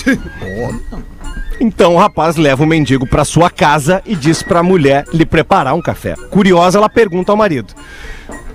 Então 1.61 1.95
o 1.95 1.99
rapaz 1.99 2.35
leva 2.35 2.65
o 2.65 2.67
mendigo 2.67 3.07
pra 3.07 3.25
sua 3.25 3.49
casa 3.49 4.03
e 4.05 4.17
diz 4.17 4.43
pra 4.43 4.65
mulher 4.65 5.05
lhe 5.13 5.25
preparar 5.25 5.75
um 5.75 5.81
café. 5.81 6.17
Curiosa, 6.29 6.77
ela 6.77 6.89
pergunta 6.89 7.31
ao 7.31 7.39
marido: 7.39 7.73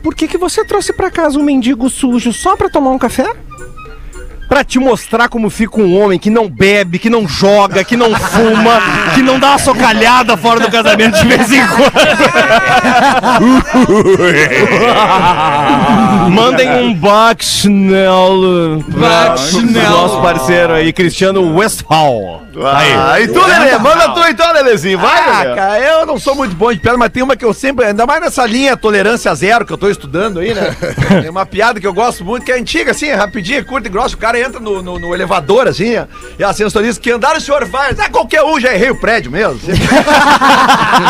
Por 0.03 0.13
que, 0.13 0.27
que 0.27 0.37
você 0.37 0.65
trouxe 0.65 0.91
pra 0.91 1.09
casa 1.09 1.39
um 1.39 1.43
mendigo 1.43 1.89
sujo 1.89 2.33
só 2.33 2.57
pra 2.57 2.69
tomar 2.69 2.89
um 2.89 2.99
café? 2.99 3.31
Pra 4.47 4.63
te 4.63 4.79
mostrar 4.79 5.27
como 5.29 5.49
fica 5.49 5.79
um 5.81 5.99
homem 6.01 6.17
que 6.17 6.29
não 6.29 6.47
bebe, 6.47 6.97
que 6.99 7.09
não 7.09 7.27
joga, 7.27 7.83
que 7.83 7.97
não 7.97 8.15
fuma, 8.15 8.79
que 9.13 9.21
não 9.21 9.37
dá 9.39 9.49
uma 9.49 9.59
socalhada 9.59 10.37
fora 10.37 10.59
do 10.61 10.71
casamento 10.71 11.19
de 11.19 11.27
vez 11.27 11.51
em 11.51 11.61
quando. 11.67 11.91
Mandem 16.31 16.69
um 16.83 16.93
Baxnell. 16.93 18.83
Baxnell. 18.87 19.89
Nosso 19.89 20.21
parceiro 20.21 20.73
aí, 20.73 20.91
Cristiano 20.93 21.55
Westphal. 21.55 22.43
Aí, 22.73 23.23
e 23.23 23.27
tu, 23.27 23.39
Lelê? 23.39 23.77
Manda 23.77 24.09
tu 24.13 24.19
então, 24.27 24.51
Lelezinho. 24.53 24.97
Vai, 24.97 25.19
Ah, 25.19 25.43
Lelê. 25.43 25.55
cara, 25.55 25.79
eu 25.79 26.05
não 26.05 26.19
sou 26.19 26.35
muito 26.35 26.55
bom 26.55 26.71
de 26.73 26.79
piada, 26.79 26.97
mas 26.97 27.09
tem 27.11 27.21
uma 27.21 27.35
que 27.35 27.45
eu 27.45 27.53
sempre, 27.53 27.85
ainda 27.85 28.05
mais 28.05 28.19
nessa 28.21 28.45
linha 28.45 28.75
tolerância 28.75 29.33
zero 29.35 29.65
que 29.65 29.71
eu 29.73 29.77
tô 29.77 29.89
estudando 29.89 30.39
aí, 30.39 30.53
né? 30.53 30.75
Tem 31.21 31.29
uma 31.29 31.45
piada 31.45 31.79
que 31.79 31.85
eu 31.87 31.93
gosto 31.93 32.23
muito, 32.25 32.45
que 32.45 32.51
é 32.51 32.55
antiga, 32.57 32.91
assim, 32.91 33.11
rapidinha, 33.11 33.63
curta 33.63 33.87
e 33.87 33.91
grossa. 33.91 34.15
O 34.15 34.17
cara 34.17 34.36
entra 34.41 34.59
no, 34.59 34.81
no- 34.81 34.99
no 34.99 35.13
elevador, 35.13 35.67
assim, 35.67 35.93
e 36.39 36.43
a 36.43 36.53
diz 36.81 36.97
que 36.97 37.11
andar 37.11 37.35
o 37.35 37.41
senhor 37.41 37.65
vai. 37.65 37.95
Ah, 37.97 38.09
qualquer 38.09 38.43
um 38.43 38.59
já 38.59 38.73
errei 38.73 38.89
o 38.89 38.99
prédio 38.99 39.31
mesmo. 39.31 39.59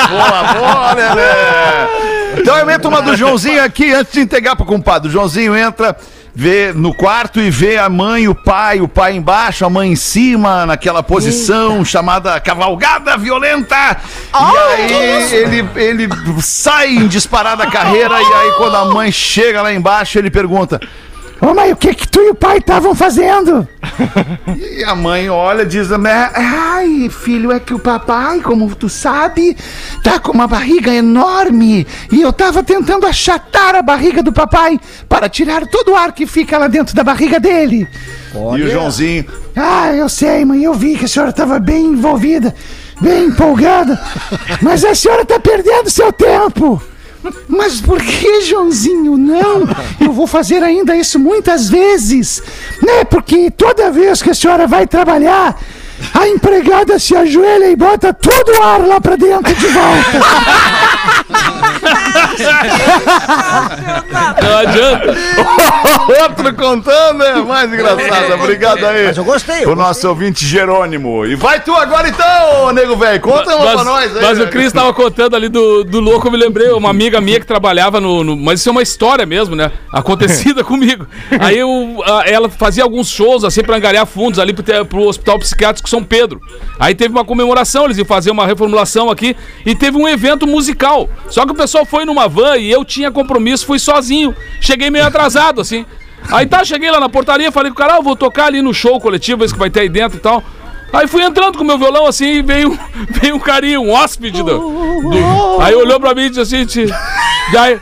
Boa, 0.09 0.53
boa, 0.53 0.93
Lelê. 0.93 2.41
Então 2.41 2.57
eu 2.57 2.65
meto 2.65 2.87
uma 2.87 3.01
do 3.01 3.15
Joãozinho 3.15 3.63
aqui 3.63 3.91
antes 3.93 4.13
de 4.13 4.19
entregar 4.21 4.55
pro 4.55 4.65
compadre. 4.65 5.07
O 5.09 5.11
Joãozinho 5.11 5.55
entra, 5.55 5.95
vê 6.33 6.71
no 6.73 6.93
quarto 6.93 7.39
e 7.39 7.49
vê 7.49 7.77
a 7.77 7.89
mãe 7.89 8.23
e 8.23 8.29
o 8.29 8.35
pai, 8.35 8.79
o 8.81 8.87
pai 8.87 9.15
embaixo, 9.15 9.65
a 9.65 9.69
mãe 9.69 9.91
em 9.91 9.95
cima, 9.95 10.65
naquela 10.65 11.01
posição 11.01 11.83
chamada 11.83 12.39
cavalgada 12.39 13.17
violenta. 13.17 13.97
e 14.33 14.57
aí 14.57 15.33
ele, 15.33 15.69
ele 15.75 16.09
sai 16.41 16.89
em 16.95 17.07
disparada 17.07 17.65
carreira 17.67 18.21
e 18.21 18.33
aí 18.33 18.51
quando 18.57 18.75
a 18.75 18.85
mãe 18.85 19.11
chega 19.11 19.61
lá 19.61 19.73
embaixo, 19.73 20.19
ele 20.19 20.29
pergunta: 20.29 20.79
Ô 21.39 21.53
mãe, 21.53 21.71
o 21.71 21.75
que 21.75 21.93
que 21.93 22.07
tu 22.07 22.19
e 22.19 22.29
o 22.29 22.35
pai 22.35 22.57
estavam 22.57 22.95
fazendo? 22.95 23.67
E 24.57 24.83
a 24.83 24.95
mãe 24.95 25.29
olha 25.29 25.63
e 25.63 25.65
diz: 25.65 25.89
"Né, 25.89 26.29
Ai, 26.33 27.09
filho, 27.09 27.51
é 27.51 27.59
que 27.59 27.73
o 27.73 27.79
papai, 27.79 28.39
como 28.41 28.73
tu 28.75 28.87
sabe, 28.87 29.57
tá 30.03 30.19
com 30.19 30.31
uma 30.31 30.47
barriga 30.47 30.93
enorme 30.93 31.85
e 32.11 32.21
eu 32.21 32.31
tava 32.31 32.63
tentando 32.63 33.07
achatar 33.07 33.75
a 33.75 33.81
barriga 33.81 34.21
do 34.21 34.31
papai 34.31 34.79
para 35.09 35.27
tirar 35.27 35.65
todo 35.67 35.91
o 35.91 35.95
ar 35.95 36.11
que 36.11 36.25
fica 36.27 36.57
lá 36.57 36.67
dentro 36.67 36.95
da 36.95 37.03
barriga 37.03 37.39
dele. 37.39 37.87
E 38.33 38.63
o 38.63 38.69
Joãozinho. 38.69 39.25
Ah, 39.55 39.93
eu 39.93 40.07
sei, 40.07 40.45
mãe, 40.45 40.63
eu 40.63 40.73
vi 40.73 40.95
que 40.95 41.05
a 41.05 41.07
senhora 41.07 41.33
tava 41.33 41.59
bem 41.59 41.85
envolvida, 41.87 42.53
bem 43.01 43.25
empolgada, 43.25 43.99
mas 44.61 44.85
a 44.85 44.93
senhora 44.93 45.25
tá 45.25 45.39
perdendo 45.39 45.89
seu 45.89 46.11
tempo. 46.13 46.81
Mas 47.47 47.81
por 47.81 48.01
que, 48.01 48.41
Joãozinho? 48.41 49.17
Não, 49.17 49.63
eu 49.99 50.11
vou 50.11 50.27
fazer 50.27 50.63
ainda 50.63 50.95
isso 50.95 51.19
muitas 51.19 51.69
vezes, 51.69 52.41
né? 52.81 53.03
Porque 53.05 53.51
toda 53.51 53.91
vez 53.91 54.21
que 54.21 54.29
a 54.29 54.33
senhora 54.33 54.67
vai 54.67 54.87
trabalhar, 54.87 55.59
a 56.13 56.27
empregada 56.27 56.97
se 56.99 57.15
ajoelha 57.15 57.69
e 57.69 57.75
bota 57.75 58.13
todo 58.13 58.57
o 58.59 58.63
ar 58.63 58.79
lá 58.87 58.99
pra 59.01 59.15
dentro 59.15 59.53
de 59.53 59.67
volta. 59.67 60.19
Não 64.41 64.57
adianta. 64.57 65.15
Outro 66.21 66.53
contando 66.55 67.23
é 67.23 67.35
mais 67.41 67.71
engraçado. 67.71 68.33
Obrigado 68.35 68.85
aí. 68.85 69.07
Mas 69.07 69.17
eu 69.17 69.23
gostei. 69.25 69.63
eu 69.65 69.71
O 69.71 69.75
nosso 69.75 70.07
ouvinte 70.07 70.45
Jerônimo. 70.45 71.25
E 71.25 71.35
vai 71.35 71.59
tu 71.61 71.73
agora 71.75 72.07
então, 72.07 72.71
nego 72.73 72.95
velho. 72.95 73.19
Conta 73.21 73.55
uma 73.55 73.71
pra 73.73 73.83
nós 73.83 74.15
aí. 74.15 74.21
mas 74.23 74.37
o 74.39 74.43
né? 74.45 74.49
Cris 74.49 74.71
tava 74.71 74.93
contando 74.93 75.35
ali 75.35 75.49
do, 75.49 75.83
do 75.83 75.99
louco, 75.99 76.27
eu 76.27 76.31
me 76.31 76.37
lembrei, 76.37 76.69
uma 76.71 76.89
amiga 76.89 77.19
minha 77.19 77.39
que 77.39 77.45
trabalhava 77.45 77.99
no, 77.99 78.23
no- 78.23 78.37
Mas 78.37 78.59
isso 78.59 78.69
é 78.69 78.71
uma 78.71 78.81
história 78.81 79.25
mesmo, 79.25 79.55
né? 79.55 79.71
Acontecida 79.91 80.63
comigo. 80.65 81.07
Aí 81.39 81.57
eu, 81.57 82.01
a- 82.05 82.23
ela 82.25 82.49
fazia 82.49 82.83
alguns 82.83 83.09
shows, 83.09 83.43
assim, 83.43 83.61
pra 83.63 83.75
angariar 83.75 84.05
fundos 84.05 84.39
ali 84.39 84.53
pro, 84.53 84.85
pro 84.85 85.01
Hospital 85.07 85.39
Psiquiátrico 85.39 85.86
São 85.89 86.03
Pedro. 86.03 86.39
Aí 86.79 86.93
teve 86.95 87.11
uma 87.13 87.25
comemoração, 87.25 87.85
eles 87.85 87.97
iam 87.97 88.05
fazer 88.05 88.31
uma 88.31 88.45
reformulação 88.45 89.09
aqui 89.09 89.35
e 89.65 89.73
teve 89.75 89.97
um 89.97 90.07
evento 90.07 90.45
musical. 90.47 91.09
Só 91.29 91.45
que 91.45 91.51
o 91.51 91.55
pessoal 91.55 91.85
foi 91.85 92.05
numa 92.05 92.27
van 92.27 92.57
e 92.57 92.69
eu 92.71 92.83
tinha 92.85 93.11
compromisso, 93.11 93.65
fui 93.65 93.79
sozinho. 93.79 94.35
Cheguei 94.61 94.89
meio 94.89 95.05
atrasado, 95.05 95.61
assim. 95.61 95.85
Aí 96.31 96.45
tá, 96.45 96.63
cheguei 96.63 96.91
lá 96.91 96.99
na 96.99 97.07
portaria, 97.09 97.51
falei 97.51 97.71
com 97.71 97.75
o 97.75 97.77
cara, 97.77 97.93
ah, 97.93 97.97
eu 97.97 98.03
vou 98.03 98.15
tocar 98.15 98.45
ali 98.47 98.61
no 98.61 98.73
show 98.73 98.99
coletivo, 98.99 99.43
esse 99.45 99.53
que 99.53 99.59
vai 99.59 99.69
ter 99.69 99.81
aí 99.81 99.89
dentro 99.89 100.17
e 100.17 100.21
tal. 100.21 100.43
Aí 100.91 101.05
fui 101.07 101.21
entrando 101.21 101.57
com 101.57 101.63
meu 101.63 101.77
violão 101.77 102.05
assim 102.05 102.25
e 102.37 102.41
veio, 102.41 102.77
veio 103.21 103.35
um 103.35 103.39
carinha, 103.39 103.79
um 103.79 103.91
hóspede 103.91 104.41
do, 104.41 104.57
do- 105.01 105.61
Aí 105.61 105.75
olhou 105.75 105.99
pra 105.99 106.13
mim 106.15 106.23
e 106.23 106.29
disse 106.29 106.41
assim, 106.41 106.65
"Ti- 106.65 106.93
e 107.53 107.57
aí, 107.57 107.79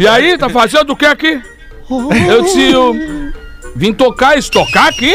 e 0.00 0.06
aí, 0.06 0.38
tá 0.38 0.48
fazendo 0.48 0.90
o 0.92 0.96
que 0.96 1.06
aqui? 1.06 1.40
Eu 2.28 2.42
disse, 2.42 2.70
eu 2.70 2.94
vim 3.76 3.92
tocar, 3.92 4.38
isso 4.38 4.50
tocar 4.50 4.88
aqui? 4.88 5.14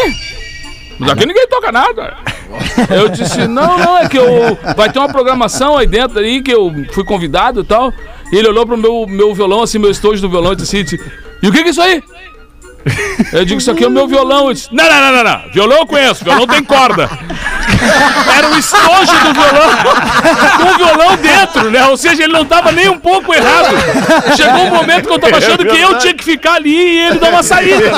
Mas 0.99 1.11
aqui 1.11 1.25
ninguém 1.25 1.47
toca 1.47 1.71
nada. 1.71 2.17
Eu 2.89 3.07
disse, 3.09 3.47
não, 3.47 3.77
não, 3.77 3.97
é 3.97 4.09
que 4.09 4.17
eu. 4.17 4.57
Vai 4.75 4.91
ter 4.91 4.99
uma 4.99 5.07
programação 5.07 5.77
aí 5.77 5.87
dentro 5.87 6.19
aí 6.19 6.41
que 6.41 6.53
eu 6.53 6.71
fui 6.91 7.03
convidado 7.05 7.61
e 7.61 7.63
tal. 7.63 7.93
E 8.31 8.35
ele 8.35 8.49
olhou 8.49 8.65
pro 8.65 8.77
meu, 8.77 9.05
meu 9.07 9.33
violão, 9.33 9.63
assim, 9.63 9.79
meu 9.79 9.89
estojo 9.89 10.21
do 10.21 10.29
violão, 10.29 10.53
e 10.53 10.57
disse 10.57 10.99
e 11.41 11.47
o 11.47 11.51
que 11.51 11.61
que 11.63 11.69
é 11.69 11.71
isso 11.71 11.81
aí? 11.81 12.03
Eu 13.31 13.45
digo, 13.45 13.59
isso 13.59 13.71
aqui 13.71 13.83
é 13.83 13.87
o 13.87 13.91
meu 13.91 14.07
violão. 14.07 14.47
Eu 14.47 14.53
disse, 14.53 14.69
não, 14.71 14.85
não, 14.85 15.01
não, 15.01 15.11
não, 15.11 15.23
não. 15.23 15.51
Violão 15.51 15.77
eu 15.79 15.87
conheço, 15.87 16.23
violão 16.23 16.47
tem 16.47 16.63
corda. 16.63 17.09
Era 18.37 18.49
o 18.49 18.57
estojo 18.57 19.11
do 19.23 19.33
violão 19.33 19.69
com 20.57 20.63
o 20.63 20.77
violão 20.77 21.15
dentro, 21.17 21.71
né? 21.71 21.85
Ou 21.87 21.97
seja, 21.97 22.23
ele 22.23 22.33
não 22.33 22.45
tava 22.45 22.71
nem 22.71 22.89
um 22.89 22.99
pouco 22.99 23.33
errado. 23.33 23.75
Chegou 24.35 24.63
um 24.65 24.75
momento 24.75 25.07
que 25.07 25.13
eu 25.13 25.19
tava 25.19 25.37
achando 25.37 25.65
que 25.65 25.79
eu 25.79 25.97
tinha 25.97 26.13
que 26.13 26.23
ficar 26.23 26.53
ali 26.55 26.75
e 26.75 26.99
ele 27.07 27.19
dar 27.19 27.29
uma 27.29 27.43
saída. 27.43 27.91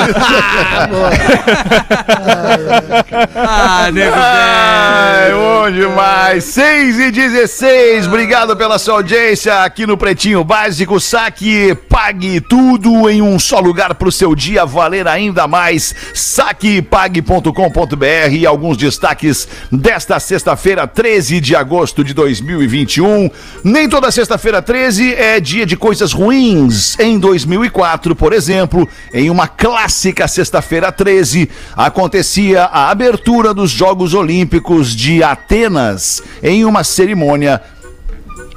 Ah, 3.34 3.90
nego 3.92 4.12
Ai, 4.14 5.32
bom 5.32 5.70
demais. 5.70 6.44
6 6.44 6.98
e 6.98 7.10
16. 7.10 8.06
Obrigado 8.06 8.56
pela 8.56 8.78
sua 8.78 8.94
audiência 8.94 9.62
aqui 9.62 9.86
no 9.86 9.96
Pretinho 9.96 10.44
Básico. 10.44 11.00
Saque, 11.00 11.74
pague 11.88 12.40
tudo 12.40 13.08
em 13.08 13.22
um 13.22 13.38
só 13.38 13.58
lugar 13.58 13.94
para 13.94 14.08
o 14.08 14.12
seu 14.12 14.34
dia 14.34 14.64
valer 14.72 15.06
ainda 15.06 15.46
mais. 15.46 15.94
Saquepague.com.br 16.14 18.32
e 18.32 18.46
alguns 18.46 18.76
destaques 18.76 19.46
desta 19.70 20.18
sexta-feira, 20.18 20.86
13 20.86 21.40
de 21.40 21.54
agosto 21.54 22.02
de 22.02 22.14
2021. 22.14 23.30
Nem 23.62 23.88
toda 23.88 24.10
sexta-feira 24.10 24.60
13 24.60 25.14
é 25.14 25.38
dia 25.38 25.64
de 25.64 25.76
coisas 25.76 26.12
ruins. 26.12 26.98
Em 26.98 27.18
2004, 27.18 28.16
por 28.16 28.32
exemplo, 28.32 28.88
em 29.12 29.30
uma 29.30 29.46
clássica 29.46 30.26
sexta-feira 30.26 30.90
13, 30.90 31.48
acontecia 31.76 32.64
a 32.64 32.90
abertura 32.90 33.54
dos 33.54 33.70
Jogos 33.70 34.14
Olímpicos 34.14 34.96
de 34.96 35.22
Atenas 35.22 36.22
em 36.42 36.64
uma 36.64 36.82
cerimônia 36.82 37.60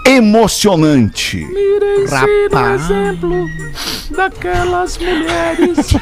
emocionante. 0.06 1.46
Rapaz. 2.10 2.84
exemplo 2.90 3.50
daquelas 4.16 4.98
mulheres. 4.98 5.88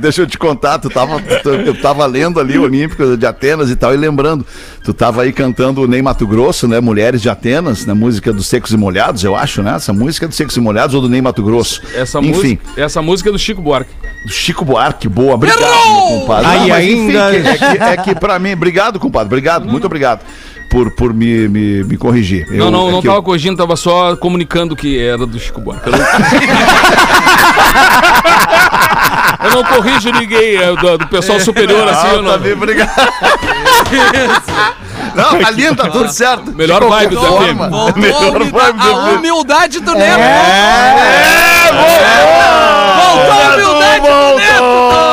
Deixa 0.00 0.22
eu 0.22 0.26
te 0.26 0.38
contar, 0.38 0.78
tu 0.78 0.88
tava, 0.88 1.20
tu- 1.20 1.48
eu 1.50 1.74
tava 1.80 2.06
lendo 2.06 2.38
ali 2.40 2.56
o 2.58 2.62
Olímpico 2.62 3.16
de 3.16 3.26
Atenas 3.26 3.70
e 3.70 3.76
tal, 3.76 3.92
e 3.92 3.96
lembrando, 3.96 4.46
tu 4.84 4.94
tava 4.94 5.22
aí 5.22 5.32
cantando 5.32 5.82
o 5.82 5.86
Ney 5.88 6.00
Mato 6.00 6.26
Grosso, 6.26 6.68
né? 6.68 6.80
Mulheres 6.80 7.20
de 7.20 7.28
Atenas, 7.28 7.84
na 7.84 7.94
música 7.94 8.32
dos 8.32 8.46
Secos 8.46 8.70
e 8.72 8.76
Molhados, 8.76 9.24
eu 9.24 9.34
acho, 9.34 9.62
né? 9.62 9.74
Essa 9.74 9.92
música 9.92 10.26
é 10.26 10.28
dos 10.28 10.36
Secos 10.36 10.56
e 10.56 10.60
Molhados 10.60 10.94
ou 10.94 11.00
do 11.02 11.08
Ney 11.08 11.20
Mato 11.20 11.42
Grosso. 11.42 11.82
Essa, 11.94 12.20
Enfim, 12.20 12.28
música, 12.30 12.80
essa 12.80 13.02
música 13.02 13.30
é 13.30 13.32
do 13.32 13.38
Chico 13.38 13.60
Buarque. 13.60 13.90
do 14.24 14.32
Chico 14.32 14.64
Buarque, 14.64 15.08
boa, 15.08 15.34
obrigado, 15.34 15.58
meu 15.60 16.20
compadre. 16.20 16.46
Aí 16.46 16.68
mas 16.68 16.84
enfim, 16.84 17.16
ainda- 17.16 17.30
que- 17.30 17.48
é, 17.48 17.56
que, 17.56 17.82
é 17.82 17.96
que 17.96 18.14
pra 18.14 18.38
mim, 18.38 18.52
obrigado, 18.52 19.00
compadre, 19.00 19.26
obrigado, 19.26 19.66
muito 19.68 19.84
obrigado 19.86 20.20
por, 20.70 20.90
por 20.90 21.12
me, 21.14 21.48
me, 21.48 21.84
me 21.84 21.96
corrigir. 21.96 22.46
Eu- 22.50 22.56
não, 22.58 22.70
não, 22.70 22.88
é 22.88 22.92
não 22.92 23.00
que 23.00 23.08
eu- 23.08 23.12
tava 23.12 23.22
corrigindo, 23.22 23.56
tava 23.56 23.76
só 23.76 24.14
comunicando 24.16 24.74
que 24.76 24.98
era 24.98 25.26
do 25.26 25.38
Chico 25.38 25.60
Buarque. 25.60 25.88
Eu 25.88 25.92
não, 25.92 25.98
eu 29.44 29.50
não 29.50 29.64
corrijo 29.64 30.10
ninguém, 30.12 30.56
é 30.56 30.74
do, 30.74 30.98
do 30.98 31.06
pessoal 31.08 31.38
superior, 31.40 31.88
assim, 31.88 32.08
eu 32.08 32.20
Ah, 32.20 32.22
tá 32.22 32.22
não. 32.22 32.38
bem, 32.38 32.52
obrigado. 32.52 32.90
Não, 35.14 35.38
tá 35.40 35.50
lindo, 35.50 35.76
tá 35.76 35.88
tudo 35.88 36.12
certo. 36.12 36.52
Melhor 36.52 36.84
vibe 36.88 37.14
do 37.14 37.20
FM. 37.22 37.56
Voltou 37.70 37.96
melhor 38.02 38.32
vibe 38.44 38.78
do 38.78 38.90
a 38.90 38.94
humildade 39.12 39.80
do 39.80 39.94
Neto. 39.94 40.20
É, 40.20 41.70
Voltou 43.04 43.32
a 43.32 43.54
humildade 43.54 43.62
do 43.62 43.74
Neto. 43.78 44.02
voltou! 44.02 44.34
O 44.34 44.38
Neto 44.38 44.62
voltou! 44.62 44.68
Me 44.68 44.68
juntei 44.68 44.68
com 44.68 44.78
o 44.78 44.88
Rafão. 44.88 45.07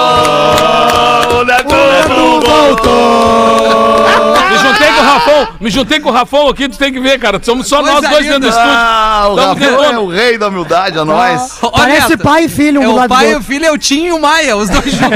Me 5.59 5.69
juntei 5.69 5.99
com 5.99 6.09
o 6.09 6.11
Rafão 6.11 6.47
aqui, 6.47 6.67
tu 6.69 6.77
tem 6.77 6.91
que 6.91 6.99
ver, 6.99 7.19
cara. 7.19 7.39
Somos 7.43 7.67
só 7.67 7.81
nós 7.81 8.01
dois 8.01 8.25
dentro 8.25 8.41
do 8.41 8.47
estúdio. 8.47 8.69
Ah, 8.71 9.27
o 9.31 9.35
Tamo 9.35 9.47
Rafael 9.53 9.77
tentando. 9.77 9.93
é 9.93 9.99
o 9.99 10.07
rei 10.07 10.37
da 10.37 10.47
humildade, 10.49 10.99
a 10.99 11.05
nós. 11.05 11.57
Ó, 11.61 11.69
Parece 11.69 12.09
Neto, 12.09 12.23
pai 12.23 12.45
e 12.45 12.49
filho, 12.49 12.81
um 12.81 12.83
É 12.83 12.87
do 12.87 12.91
o 12.91 12.95
lado 12.95 13.07
do 13.07 13.15
pai 13.15 13.31
e 13.31 13.35
o 13.35 13.41
filho, 13.41 13.65
é 13.65 13.71
o 13.71 13.77
Tim 13.77 14.05
e 14.05 14.11
o 14.11 14.19
Maia, 14.19 14.55
os 14.57 14.69
dois 14.69 14.91
juntos. 14.91 15.09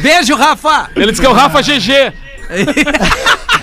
Beijo, 0.00 0.34
Rafa! 0.34 0.90
Ele 0.94 1.06
disse 1.10 1.20
que 1.20 1.26
é 1.26 1.30
o 1.30 1.32
Rafa 1.32 1.60
GG. 1.62 2.12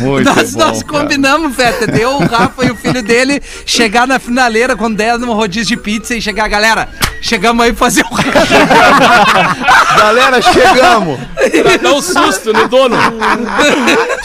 Muito 0.00 0.24
nós, 0.24 0.52
bom, 0.52 0.58
nós 0.58 0.82
combinamos, 0.82 1.54
Feta. 1.56 1.86
Deu 1.86 2.10
o 2.10 2.24
Rafa 2.24 2.64
e 2.64 2.70
o 2.70 2.76
filho 2.76 3.02
dele 3.02 3.42
chegar 3.66 4.06
na 4.06 4.18
finaleira 4.18 4.76
quando 4.76 4.96
der 4.96 5.18
num 5.18 5.32
rodízio 5.32 5.76
de 5.76 5.82
pizza 5.82 6.14
e 6.14 6.22
chegar, 6.22 6.48
galera, 6.48 6.88
chegamos 7.20 7.64
aí 7.64 7.74
fazer 7.74 8.02
o 8.02 8.14
Galera, 9.96 10.40
chegamos. 10.42 11.18
Pra 11.62 11.76
dar 11.76 11.92
um 11.94 12.02
susto 12.02 12.52
no 12.52 12.68
dono. 12.68 12.96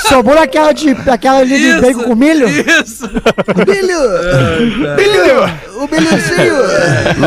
Sobrou 0.08 0.40
aquela, 0.40 0.74
de, 0.74 0.90
aquela 1.08 1.40
ali 1.40 1.58
de 1.58 1.70
Isso. 1.70 1.82
bacon 1.82 2.04
com 2.04 2.16
milho? 2.16 2.48
Isso! 2.50 3.10
O 5.76 5.88
Belezinho. 5.88 6.56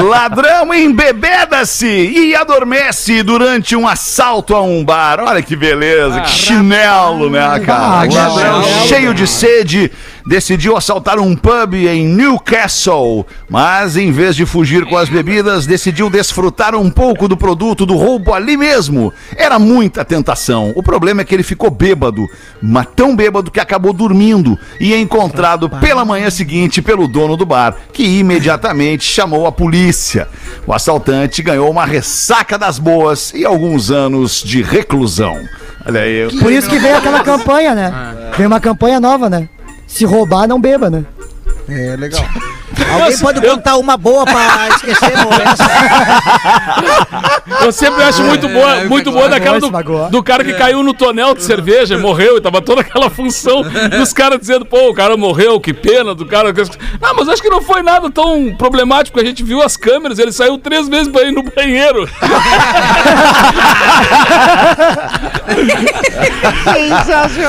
Ladrão 0.08 0.74
embebeda-se 0.74 1.86
e 1.86 2.34
adormece 2.34 3.22
durante 3.22 3.74
um 3.74 3.88
assalto 3.88 4.54
a 4.54 4.62
um 4.62 4.84
bar. 4.84 4.91
Olha 5.26 5.42
que 5.42 5.56
beleza, 5.56 6.20
que 6.20 6.30
chinelo, 6.30 7.30
né, 7.30 7.60
cara? 7.60 8.00
Ah, 8.00 8.06
ladrão 8.10 8.62
cheio 8.86 9.14
de 9.14 9.26
sede 9.26 9.90
decidiu 10.26 10.76
assaltar 10.76 11.18
um 11.18 11.34
pub 11.36 11.74
em 11.74 12.06
Newcastle, 12.06 13.26
mas 13.48 13.96
em 13.96 14.10
vez 14.10 14.36
de 14.36 14.46
fugir 14.46 14.84
com 14.86 14.96
as 14.96 15.08
bebidas, 15.08 15.66
decidiu 15.66 16.08
desfrutar 16.08 16.74
um 16.74 16.90
pouco 16.90 17.28
do 17.28 17.36
produto 17.36 17.86
do 17.86 17.96
roubo 17.96 18.34
ali 18.34 18.56
mesmo. 18.56 19.12
Era 19.36 19.58
muita 19.58 20.04
tentação. 20.04 20.72
O 20.74 20.82
problema 20.82 21.22
é 21.22 21.24
que 21.24 21.34
ele 21.34 21.42
ficou 21.42 21.70
bêbado, 21.70 22.26
mas 22.60 22.86
tão 22.94 23.14
bêbado 23.14 23.50
que 23.50 23.60
acabou 23.60 23.92
dormindo 23.92 24.58
e 24.80 24.92
é 24.92 24.98
encontrado 24.98 25.68
pela 25.68 26.04
manhã 26.04 26.30
seguinte 26.30 26.82
pelo 26.82 27.08
dono 27.08 27.36
do 27.36 27.46
bar, 27.46 27.76
que 27.92 28.04
imediatamente 28.04 29.04
chamou 29.04 29.46
a 29.46 29.52
polícia. 29.52 30.28
O 30.66 30.72
assaltante 30.72 31.42
ganhou 31.42 31.70
uma 31.70 31.84
ressaca 31.84 32.58
das 32.58 32.78
boas 32.78 33.32
e 33.34 33.44
alguns 33.44 33.90
anos 33.90 34.42
de 34.42 34.62
reclusão. 34.62 35.36
Olha 35.84 36.02
aí. 36.02 36.28
Por 36.38 36.52
isso 36.52 36.68
que 36.68 36.78
veio 36.78 36.96
aquela 36.96 37.22
campanha, 37.22 37.74
né? 37.74 37.92
Veio 38.36 38.48
uma 38.48 38.60
campanha 38.60 39.00
nova, 39.00 39.28
né? 39.28 39.48
Se 39.92 40.06
roubar, 40.06 40.48
não 40.48 40.58
beba, 40.58 40.88
né? 40.88 41.04
É, 41.68 41.94
legal. 41.96 42.22
Alguém 42.92 43.18
pode 43.18 43.40
contar 43.40 43.76
uma 43.76 43.96
boa 43.96 44.24
pra 44.24 44.68
esquecer 44.68 45.12
não, 45.16 45.32
essa? 45.32 45.64
Eu 47.64 47.72
sempre 47.72 48.02
acho 48.02 48.22
muito 48.24 48.48
boa, 48.48 48.76
É, 48.76 48.84
muito 48.84 49.06
magoou, 49.06 49.28
boa 49.28 49.28
daquela 49.28 49.60
do, 49.60 49.70
do 50.10 50.22
cara 50.22 50.44
que 50.44 50.54
caiu 50.54 50.82
no 50.82 50.94
tonel 50.94 51.34
de 51.34 51.42
cerveja 51.42 51.94
e 51.94 51.98
morreu, 51.98 52.36
e 52.36 52.40
tava 52.40 52.60
toda 52.60 52.80
aquela 52.80 53.08
função 53.10 53.62
dos 53.90 54.12
caras 54.12 54.40
dizendo, 54.40 54.64
pô, 54.64 54.90
o 54.90 54.94
cara 54.94 55.16
morreu, 55.16 55.60
que 55.60 55.72
pena 55.72 56.14
do 56.14 56.26
cara. 56.26 56.52
Não, 57.00 57.14
mas 57.14 57.28
acho 57.28 57.42
que 57.42 57.48
não 57.48 57.62
foi 57.62 57.82
nada 57.82 58.10
tão 58.10 58.54
problemático, 58.56 59.20
a 59.20 59.24
gente 59.24 59.42
viu 59.42 59.62
as 59.62 59.76
câmeras, 59.76 60.18
ele 60.18 60.32
saiu 60.32 60.58
três 60.58 60.88
vezes 60.88 61.08
pra 61.08 61.22
ir 61.22 61.32
no 61.32 61.42
banheiro. 61.42 62.08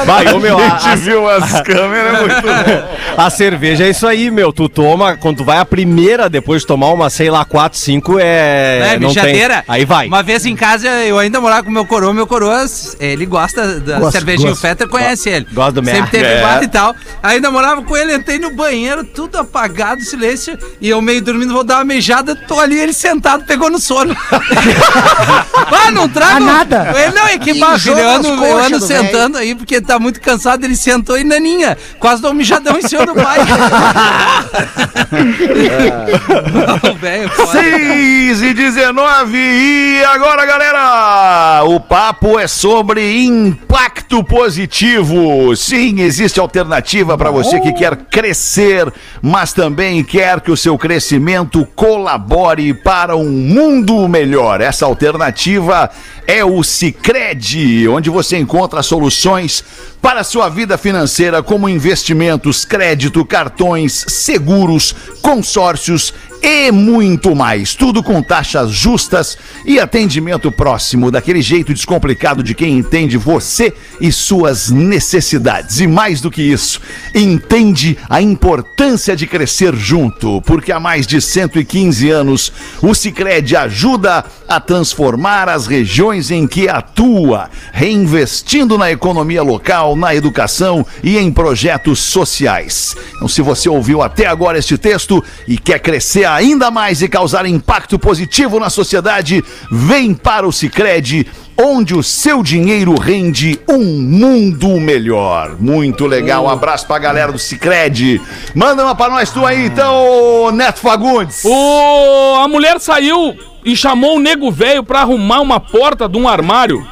Vai, 0.05 0.33
ô, 0.33 0.39
meu, 0.39 0.57
a 0.57 0.63
a, 0.63 0.77
gente 0.77 0.95
viu 0.97 1.29
as 1.29 1.61
câmeras, 1.61 2.13
é 2.13 2.19
muito 2.21 2.41
bom. 2.41 3.21
a 3.21 3.29
cerveja 3.29 3.85
é 3.85 3.89
isso 3.89 4.07
aí, 4.07 4.29
meu. 4.31 4.51
Tu 4.51 4.67
toma, 4.69 5.12
quando 5.19 5.37
tu 5.37 5.43
vai 5.43 5.57
a 5.57 5.65
primeira, 5.65 6.29
depois 6.29 6.61
de 6.61 6.67
tomar 6.67 6.89
uma, 6.91 7.09
sei 7.09 7.29
lá, 7.29 7.45
4, 7.45 7.77
5, 7.77 8.19
é. 8.19 8.93
É, 8.93 8.99
não 8.99 9.09
bichadeira. 9.09 9.63
Tem. 9.63 9.75
Aí 9.75 9.85
vai. 9.85 10.07
Uma 10.07 10.23
vez 10.23 10.45
em 10.45 10.55
casa, 10.55 10.87
eu 10.87 11.17
ainda 11.19 11.39
morava 11.39 11.63
com 11.63 11.71
meu 11.71 11.85
coroa. 11.85 12.13
Meu 12.13 12.27
coroa, 12.27 12.65
ele 12.99 13.25
gosta 13.25 13.79
da 13.79 13.99
Gosto, 13.99 14.11
cervejinha. 14.11 14.49
gosto. 14.49 14.59
O 14.59 14.61
Fetter 14.61 14.87
conhece 14.87 15.29
ele. 15.29 15.47
gosta 15.51 15.81
do 15.81 15.85
Sempre 15.85 16.11
teve 16.11 16.25
É. 16.25 16.63
e 16.63 16.67
tal. 16.67 16.95
Ainda 17.21 17.51
morava 17.51 17.81
com 17.81 17.95
ele, 17.95 18.15
entrei 18.15 18.39
no 18.39 18.51
banheiro, 18.51 19.03
tudo 19.03 19.37
apagado, 19.37 20.01
silêncio. 20.01 20.57
E 20.79 20.89
eu 20.89 21.01
meio 21.01 21.21
dormindo, 21.21 21.53
vou 21.53 21.63
dar 21.63 21.77
uma 21.77 21.85
mijada. 21.85 22.35
Tô 22.35 22.59
ali, 22.59 22.79
ele 22.79 22.93
sentado, 22.93 23.45
pegou 23.45 23.69
no 23.69 23.79
sono. 23.79 24.15
ah, 24.31 25.91
não 25.91 26.07
trago. 26.09 26.37
Ah, 26.37 26.39
nada. 26.39 26.93
Ele 26.97 27.13
não, 27.13 27.27
é 27.27 27.37
que 27.37 27.53
filho, 27.53 27.97
eu 27.97 28.09
ando, 28.09 28.27
eu 28.27 28.57
ando 28.57 28.79
do 28.79 28.85
sentando 28.85 29.37
aí, 29.37 29.55
porque 29.55 29.81
tá 29.81 29.99
muito 29.99 30.19
cansado. 30.21 30.63
Ele 30.63 30.75
sentou 30.75 31.17
e 31.17 31.23
naninha. 31.23 31.77
Quase 31.99 32.21
deu 32.21 32.31
um 32.31 32.33
mijadão 32.33 32.77
em 32.77 32.81
cima 32.87 33.05
do 33.05 33.13
pai. 33.13 33.39
Ô, 36.89 36.93
velho, 36.95 37.29
foda. 37.29 37.51
6 37.51 38.41
e 38.41 38.53
19 38.53 39.37
e 39.37 40.03
agora 40.05 40.45
galera, 40.45 41.63
o 41.65 41.79
papo 41.79 42.39
é 42.39 42.47
sobre 42.47 43.23
impacto 43.25 44.23
positivo. 44.23 45.55
Sim, 45.55 46.01
existe 46.01 46.39
alternativa 46.39 47.17
para 47.17 47.31
você 47.31 47.59
que 47.59 47.73
quer 47.73 47.95
crescer, 47.95 48.91
mas 49.21 49.53
também 49.53 50.03
quer 50.03 50.41
que 50.41 50.51
o 50.51 50.57
seu 50.57 50.77
crescimento 50.77 51.65
colabore 51.75 52.73
para 52.73 53.15
um 53.15 53.29
mundo 53.29 54.07
melhor. 54.07 54.61
Essa 54.61 54.85
alternativa 54.85 55.89
é 56.27 56.43
o 56.43 56.63
Sicredi, 56.63 57.87
onde 57.87 58.09
você 58.09 58.37
encontra 58.37 58.81
soluções 58.81 59.63
para 60.03 60.25
sua 60.25 60.49
vida 60.49 60.77
financeira 60.77 61.41
como 61.41 61.69
investimentos, 61.69 62.65
crédito, 62.65 63.23
cartões, 63.23 64.03
seguros, 64.09 64.93
consórcios 65.21 66.13
e 66.43 66.69
muito 66.71 67.33
mais. 67.33 67.73
Tudo 67.73 68.03
com 68.03 68.21
taxas 68.21 68.69
justas 68.69 69.37
e 69.65 69.79
atendimento 69.79 70.51
próximo, 70.51 71.09
daquele 71.09 71.41
jeito 71.41 71.73
descomplicado 71.73 72.43
de 72.43 72.53
quem 72.53 72.77
entende 72.77 73.17
você 73.17 73.73
e 74.01 74.11
suas 74.11 74.69
necessidades. 74.69 75.79
E 75.79 75.87
mais 75.87 76.19
do 76.19 76.29
que 76.29 76.41
isso, 76.41 76.81
entende 77.15 77.97
a 78.09 78.21
importância 78.21 79.15
de 79.15 79.25
crescer 79.25 79.73
junto, 79.73 80.41
porque 80.41 80.73
há 80.73 80.79
mais 80.79 81.07
de 81.07 81.21
115 81.21 82.09
anos 82.09 82.51
o 82.81 82.93
Sicredi 82.93 83.55
ajuda 83.55 84.25
a 84.47 84.59
transformar 84.59 85.47
as 85.47 85.65
regiões 85.65 86.29
em 86.29 86.45
que 86.45 86.67
atua, 86.67 87.49
reinvestindo 87.71 88.77
na 88.77 88.91
economia 88.91 89.41
local, 89.41 89.95
na 89.95 90.13
educação 90.13 90.85
e 91.01 91.17
em 91.17 91.31
projetos 91.31 91.99
sociais. 91.99 92.95
Então, 93.15 93.27
se 93.29 93.41
você 93.41 93.69
ouviu 93.69 94.01
até 94.01 94.25
agora 94.25 94.57
este 94.57 94.77
texto 94.77 95.23
e 95.47 95.57
quer 95.57 95.79
crescer 95.79 96.25
ainda 96.33 96.71
mais 96.71 97.01
e 97.01 97.07
causar 97.07 97.45
impacto 97.45 97.97
positivo 97.99 98.59
na 98.59 98.69
sociedade, 98.69 99.43
vem 99.71 100.13
para 100.13 100.47
o 100.47 100.51
Sicredi 100.51 101.25
onde 101.57 101.95
o 101.95 102.01
seu 102.01 102.41
dinheiro 102.41 102.95
rende 102.95 103.59
um 103.69 104.01
mundo 104.01 104.79
melhor. 104.79 105.55
Muito 105.59 106.05
legal. 106.05 106.45
Um 106.45 106.49
abraço 106.49 106.87
pra 106.87 106.97
galera 106.99 107.31
do 107.31 107.39
Sicredi. 107.39 108.21
Manda 108.55 108.83
uma 108.83 108.95
pra 108.95 109.09
nós 109.09 109.31
tu 109.31 109.45
aí, 109.45 109.65
então, 109.65 110.51
Neto 110.51 110.79
Fagundes. 110.79 111.43
O... 111.45 112.35
A 112.41 112.47
mulher 112.47 112.79
saiu 112.79 113.37
e 113.63 113.75
chamou 113.75 114.17
o 114.17 114.19
nego 114.19 114.51
velho 114.51 114.83
pra 114.83 115.01
arrumar 115.01 115.41
uma 115.41 115.59
porta 115.59 116.09
de 116.09 116.17
um 116.17 116.27
armário 116.27 116.85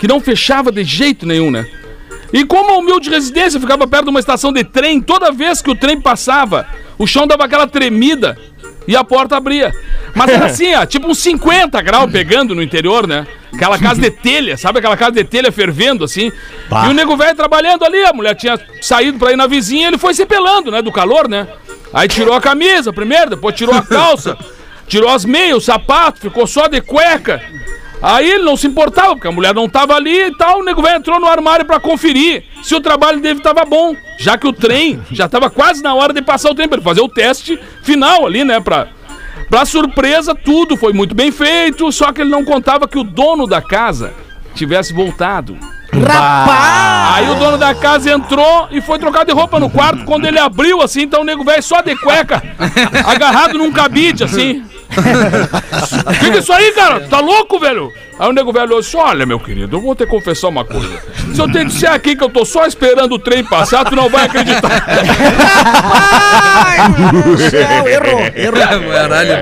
que 0.00 0.08
não 0.08 0.20
fechava 0.20 0.72
de 0.72 0.82
jeito 0.84 1.26
nenhum, 1.26 1.50
né? 1.50 1.66
E 2.32 2.44
como 2.44 2.70
a 2.70 2.78
humilde 2.78 3.08
residência 3.08 3.60
ficava 3.60 3.86
perto 3.86 4.04
de 4.04 4.10
uma 4.10 4.20
estação 4.20 4.52
de 4.52 4.64
trem, 4.64 5.00
toda 5.00 5.30
vez 5.30 5.62
que 5.62 5.70
o 5.70 5.76
trem 5.76 6.00
passava, 6.00 6.66
o 6.98 7.06
chão 7.06 7.26
dava 7.26 7.44
aquela 7.44 7.66
tremida 7.66 8.36
e 8.86 8.96
a 8.96 9.04
porta 9.04 9.36
abria. 9.36 9.74
Mas 10.14 10.30
era 10.30 10.46
assim, 10.46 10.74
ó, 10.74 10.86
tipo 10.86 11.08
uns 11.08 11.18
50 11.18 11.80
graus 11.82 12.10
pegando 12.10 12.54
no 12.54 12.62
interior, 12.62 13.06
né? 13.06 13.26
Aquela 13.52 13.78
casa 13.78 14.00
de 14.00 14.10
telha, 14.10 14.56
sabe 14.56 14.78
aquela 14.78 14.96
casa 14.96 15.12
de 15.12 15.24
telha 15.24 15.50
fervendo 15.50 16.04
assim? 16.04 16.30
E 16.86 16.90
o 16.90 16.92
nego 16.92 17.16
velho 17.16 17.34
trabalhando 17.34 17.84
ali, 17.84 18.04
a 18.04 18.12
mulher 18.12 18.34
tinha 18.34 18.58
saído 18.80 19.18
pra 19.18 19.32
ir 19.32 19.36
na 19.36 19.46
vizinha, 19.46 19.88
ele 19.88 19.98
foi 19.98 20.14
se 20.14 20.26
pelando, 20.26 20.70
né, 20.70 20.82
do 20.82 20.92
calor, 20.92 21.28
né? 21.28 21.46
Aí 21.92 22.08
tirou 22.08 22.34
a 22.34 22.40
camisa 22.40 22.92
primeiro, 22.92 23.30
depois 23.30 23.54
tirou 23.54 23.74
a 23.74 23.82
calça, 23.82 24.36
tirou 24.86 25.08
as 25.08 25.24
meias, 25.24 25.56
o 25.56 25.60
sapato, 25.60 26.20
ficou 26.20 26.46
só 26.46 26.66
de 26.66 26.80
cueca. 26.80 27.40
Aí 28.02 28.30
ele 28.30 28.44
não 28.44 28.56
se 28.56 28.66
importava, 28.66 29.14
porque 29.14 29.28
a 29.28 29.32
mulher 29.32 29.54
não 29.54 29.68
tava 29.68 29.94
ali 29.94 30.26
e 30.26 30.36
tal. 30.36 30.60
O 30.60 30.64
nego 30.64 30.82
velho 30.82 30.96
entrou 30.96 31.18
no 31.18 31.26
armário 31.26 31.64
pra 31.64 31.80
conferir 31.80 32.44
se 32.62 32.74
o 32.74 32.80
trabalho 32.80 33.20
dele 33.20 33.40
tava 33.40 33.64
bom, 33.64 33.94
já 34.18 34.36
que 34.36 34.46
o 34.46 34.52
trem 34.52 35.00
já 35.10 35.28
tava 35.28 35.48
quase 35.48 35.82
na 35.82 35.94
hora 35.94 36.12
de 36.12 36.22
passar 36.22 36.50
o 36.50 36.54
trem 36.54 36.68
pra 36.68 36.76
ele 36.76 36.84
fazer 36.84 37.00
o 37.00 37.08
teste 37.08 37.58
final 37.82 38.26
ali, 38.26 38.44
né? 38.44 38.60
Pra, 38.60 38.88
pra 39.48 39.64
surpresa, 39.64 40.34
tudo 40.34 40.76
foi 40.76 40.92
muito 40.92 41.14
bem 41.14 41.30
feito, 41.30 41.90
só 41.90 42.12
que 42.12 42.20
ele 42.20 42.30
não 42.30 42.44
contava 42.44 42.86
que 42.88 42.98
o 42.98 43.04
dono 43.04 43.46
da 43.46 43.62
casa 43.62 44.12
tivesse 44.54 44.92
voltado. 44.92 45.56
Aí 47.14 47.30
o 47.30 47.34
dono 47.36 47.56
da 47.56 47.74
casa 47.74 48.10
entrou 48.10 48.68
e 48.70 48.80
foi 48.80 48.98
trocar 48.98 49.24
de 49.24 49.32
roupa 49.32 49.58
no 49.58 49.70
quarto. 49.70 50.04
Quando 50.04 50.26
ele 50.26 50.38
abriu 50.38 50.82
assim, 50.82 51.02
então 51.02 51.22
o 51.22 51.24
nego 51.24 51.44
velho 51.44 51.62
só 51.62 51.80
de 51.80 51.96
cueca, 51.96 52.42
agarrado 53.06 53.56
num 53.58 53.72
cabide 53.72 54.24
assim. 54.24 54.64
Fica 56.20 56.38
isso 56.38 56.52
aí, 56.52 56.72
cara. 56.72 57.00
Tá 57.08 57.20
louco, 57.20 57.58
velho? 57.58 57.92
Aí 58.18 58.28
o 58.30 58.32
nego 58.32 58.50
velho 58.52 58.64
olhou 58.66 58.78
assim: 58.78 58.96
Olha, 58.96 59.26
meu 59.26 59.38
querido, 59.38 59.76
eu 59.76 59.80
vou 59.80 59.94
te 59.94 60.06
confessar 60.06 60.48
uma 60.48 60.64
coisa. 60.64 60.98
Se 61.34 61.40
eu 61.40 61.50
te 61.50 61.64
disser 61.66 61.90
aqui 61.92 62.16
que 62.16 62.24
eu 62.24 62.30
tô 62.30 62.44
só 62.46 62.64
esperando 62.66 63.12
o 63.14 63.18
trem 63.18 63.44
passar, 63.44 63.84
tu 63.84 63.94
não 63.94 64.08
vai 64.08 64.24
acreditar. 64.24 64.84
Ai, 65.58 66.88
meu 66.88 67.22
Deus 67.22 67.24
do 67.24 67.50
céu, 67.50 67.86
errou, 67.88 68.20
errou. 68.34 68.92
Caralho, 68.92 69.32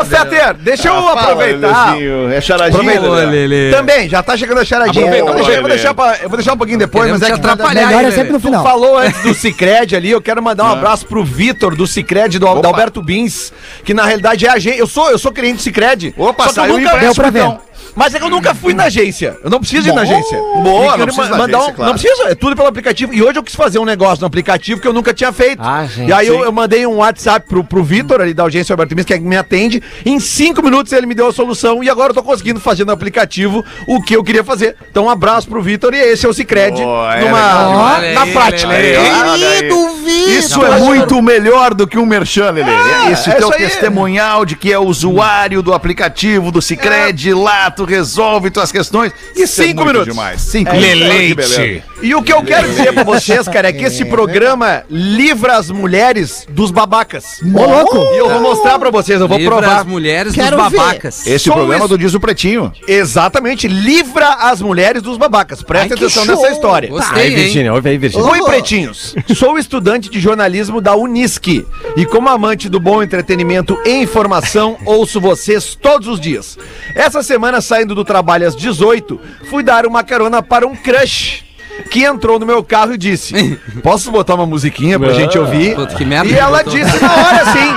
Ô, 0.00 0.04
Feter, 0.04 0.54
deixa 0.54 0.88
eu 0.88 1.08
aproveitar. 1.08 1.96
É 2.32 2.40
charadinha. 2.40 3.00
Ô, 3.02 3.14
Lelê. 3.14 3.70
Também, 3.70 4.08
já 4.08 4.22
tá 4.22 4.36
chegando 4.36 4.58
a 4.60 4.64
charadinha. 4.64 5.06
Eu, 5.14 5.32
deixa- 5.34 5.50
eu 5.52 5.60
vou 5.60 5.70
deixar 5.70 5.94
pra- 5.94 6.16
eu 6.22 6.28
vou 6.28 6.36
deixar 6.36 6.54
um 6.54 6.58
pouquinho 6.58 6.78
depois, 6.78 7.04
Queremos 7.04 7.20
mas 7.20 7.30
é 7.30 7.34
te 7.34 7.40
que 7.40 7.46
atrapalhar 7.46 7.86
Melhor 7.86 8.04
é 8.04 8.10
sempre 8.10 8.32
no. 8.32 8.40
Tu 8.40 8.46
final. 8.46 8.62
falou 8.64 8.98
antes 8.98 9.22
do 9.22 9.32
Cicred 9.34 9.94
ali, 9.96 10.10
eu 10.10 10.20
quero 10.20 10.42
mandar 10.42 10.64
um 10.64 10.72
abraço 10.72 11.06
pro 11.06 11.22
Vitor 11.24 11.76
do 11.76 11.86
Cicred 11.86 12.38
do, 12.38 12.60
da 12.60 12.68
Alberto 12.68 13.00
Bins, 13.02 13.52
que 13.84 13.94
na 13.94 14.04
realidade 14.04 14.44
é 14.46 14.50
agente. 14.50 14.78
Eu 14.78 14.86
sou, 14.94 15.10
eu 15.10 15.18
sou 15.18 15.32
cliente 15.32 15.56
do 15.56 15.62
Cicred. 15.62 16.14
Opa, 16.16 16.48
saiu 16.50 16.78
nunca, 16.78 16.88
impresso, 16.94 17.04
Deu 17.06 17.14
pra 17.14 17.30
ver. 17.30 17.40
então. 17.40 17.60
Mas 17.94 18.14
é 18.14 18.18
que 18.18 18.24
eu 18.24 18.30
nunca 18.30 18.54
fui 18.54 18.74
na 18.74 18.84
agência. 18.84 19.36
Eu 19.42 19.50
não 19.50 19.60
preciso 19.60 19.88
ir 19.88 19.92
na 19.92 20.02
agência. 20.02 20.38
Boa, 20.62 20.96
não 20.96 21.06
precisa 21.06 21.28
mandar 21.36 21.44
agência, 21.58 21.72
um- 21.72 21.74
claro. 21.76 21.92
Não 21.92 21.98
precisa, 21.98 22.28
é 22.30 22.34
tudo 22.34 22.56
pelo 22.56 22.68
aplicativo. 22.68 23.14
E 23.14 23.22
hoje 23.22 23.38
eu 23.38 23.42
quis 23.42 23.54
fazer 23.54 23.78
um 23.78 23.84
negócio 23.84 24.20
no 24.20 24.26
aplicativo 24.26 24.80
que 24.80 24.88
eu 24.88 24.92
nunca 24.92 25.14
tinha 25.14 25.32
feito. 25.32 25.60
Ah, 25.62 25.86
gente. 25.86 26.08
E 26.08 26.12
aí 26.12 26.26
eu, 26.26 26.44
eu 26.44 26.52
mandei 26.52 26.86
um 26.86 26.96
WhatsApp 26.96 27.46
pro, 27.48 27.62
pro 27.62 27.82
Vitor 27.84 28.20
ali 28.20 28.34
da 28.34 28.44
agência 28.44 28.72
Alberto 28.72 28.94
que 29.04 29.12
é 29.14 29.18
que 29.18 29.24
me 29.24 29.36
atende. 29.36 29.82
Em 30.04 30.18
cinco 30.18 30.62
minutos 30.62 30.92
ele 30.92 31.06
me 31.06 31.14
deu 31.14 31.28
a 31.28 31.32
solução 31.32 31.82
e 31.82 31.90
agora 31.90 32.10
eu 32.10 32.14
tô 32.14 32.22
conseguindo 32.22 32.60
fazer 32.60 32.84
no 32.84 32.92
aplicativo 32.92 33.64
o 33.86 34.02
que 34.02 34.16
eu 34.16 34.24
queria 34.24 34.42
fazer. 34.44 34.76
Então 34.90 35.04
um 35.04 35.10
abraço 35.10 35.48
pro 35.48 35.62
Vitor 35.62 35.94
e 35.94 35.98
esse 35.98 36.26
é 36.26 36.28
o 36.28 36.32
Cicred 36.34 36.80
Boa, 36.80 37.14
é 37.14 37.20
numa, 37.20 37.98
legal. 37.98 38.14
na 38.14 38.22
aí, 38.22 38.32
prática. 38.32 38.74
Querido 38.74 39.88
Vitor. 40.04 40.28
Isso 40.28 40.64
é 40.64 40.78
muito 40.78 41.20
melhor 41.22 41.74
do 41.74 41.86
que 41.86 41.98
um 41.98 42.06
merchan, 42.06 42.50
Lelê. 42.50 42.70
É, 42.70 43.12
esse 43.12 43.30
é 43.30 43.34
teu 43.34 43.48
isso 43.48 43.58
aí. 43.58 43.64
testemunhal 43.64 44.44
de 44.44 44.56
que 44.56 44.72
é 44.72 44.78
usuário 44.78 45.62
do 45.62 45.72
aplicativo 45.72 46.50
do 46.50 46.60
Cicred, 46.62 47.32
lá 47.34 47.70
tu 47.70 47.83
resolve 47.84 48.50
tuas 48.50 48.70
questões. 48.72 49.12
Isso 49.36 49.62
é 49.62 49.66
Cinco 49.66 49.82
muito 49.84 49.92
minutos. 49.92 50.14
demais. 50.14 50.40
Cinco 50.40 50.70
É 50.70 50.94
minutos. 50.94 51.58
aí. 51.58 51.82
E 52.02 52.14
o 52.14 52.22
que 52.22 52.32
eu 52.32 52.42
quero 52.42 52.68
dizer 52.68 52.92
pra 52.92 53.02
vocês, 53.04 53.48
cara, 53.48 53.68
é 53.68 53.72
que 53.72 53.84
esse 53.84 54.04
programa 54.04 54.82
livra 54.90 55.56
as 55.56 55.70
mulheres 55.70 56.46
dos 56.50 56.70
babacas. 56.70 57.40
Ô, 57.42 57.64
louco. 57.64 57.96
E 58.14 58.18
eu 58.18 58.28
vou 58.28 58.40
mostrar 58.40 58.78
pra 58.78 58.90
vocês, 58.90 59.20
eu 59.20 59.26
vou 59.28 59.38
Livra 59.38 59.56
provar. 59.56 59.80
as 59.80 59.86
mulheres 59.86 60.34
Quero 60.34 60.56
dos 60.56 60.70
ver. 60.70 60.76
babacas. 60.76 61.26
Esse 61.26 61.46
Só 61.46 61.54
programa 61.54 61.88
do 61.88 61.96
Diz 61.96 62.12
o 62.14 62.20
Pretinho. 62.20 62.72
Exatamente, 62.86 63.66
livra 63.68 64.28
as 64.34 64.60
mulheres 64.60 65.02
dos 65.02 65.16
babacas. 65.16 65.62
Presta 65.62 65.94
Ai, 65.94 65.98
atenção 65.98 66.24
show. 66.24 66.34
nessa 66.36 66.52
história. 66.52 66.88
Gostei, 66.88 67.22
Aí, 67.22 67.30
hein? 67.30 67.36
Virgínia, 67.36 67.72
ouve 67.74 67.88
aí, 67.90 67.98
Virgínia. 67.98 68.26
Oi, 68.30 68.42
pretinhos. 68.44 69.14
Sou 69.34 69.58
estudante 69.58 70.10
de 70.10 70.20
jornalismo 70.20 70.80
da 70.80 70.94
Unisque 70.94 71.66
e 71.96 72.04
como 72.06 72.28
amante 72.28 72.68
do 72.68 72.78
bom 72.80 73.02
entretenimento 73.02 73.78
e 73.84 73.90
informação, 74.02 74.76
ouço 74.84 75.20
vocês 75.20 75.74
todos 75.80 76.08
os 76.08 76.20
dias. 76.20 76.58
Essa 76.94 77.22
semana, 77.22 77.60
saindo 77.74 77.92
do 77.94 78.04
trabalho 78.04 78.46
às 78.46 78.54
18, 78.54 79.20
fui 79.50 79.62
dar 79.64 79.84
uma 79.84 80.04
carona 80.04 80.40
para 80.42 80.64
um 80.66 80.76
crush. 80.76 81.42
Que 81.90 82.04
entrou 82.04 82.38
no 82.38 82.46
meu 82.46 82.62
carro 82.62 82.94
e 82.94 82.96
disse: 82.96 83.58
Posso 83.82 84.12
botar 84.12 84.36
uma 84.36 84.46
musiquinha 84.46 84.96
pra 84.96 85.12
gente 85.12 85.36
ouvir? 85.36 85.74
Puta, 85.74 85.96
que 85.96 86.04
merda 86.04 86.28
E 86.30 86.32
que 86.34 86.38
ela 86.38 86.58
botou. 86.62 86.72
disse 86.72 87.02
na 87.02 87.12
hora 87.12 87.42
assim: 87.42 87.74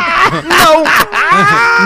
Não, 0.47 0.83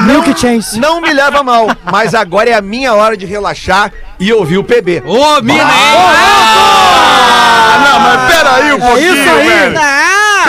Milk 0.08 0.38
Chance. 0.38 0.78
não 0.78 1.00
me 1.00 1.14
leva 1.14 1.42
mal, 1.42 1.68
mas 1.90 2.14
agora 2.14 2.50
é 2.50 2.54
a 2.54 2.62
minha 2.62 2.94
hora 2.94 3.16
de 3.16 3.26
relaxar 3.26 3.94
e 4.20 4.32
ouvir 4.34 4.58
o 4.58 4.64
PB. 4.64 5.04
Ô, 5.06 5.42
mina, 5.42 5.64
Ah, 6.84 7.80
não, 7.90 8.00
mas 8.02 8.34
peraí 8.36 8.74
um 8.74 8.80
pouquinho, 8.80 9.14
isso 9.16 9.30
aí. 9.30 9.48
velho. 9.48 9.74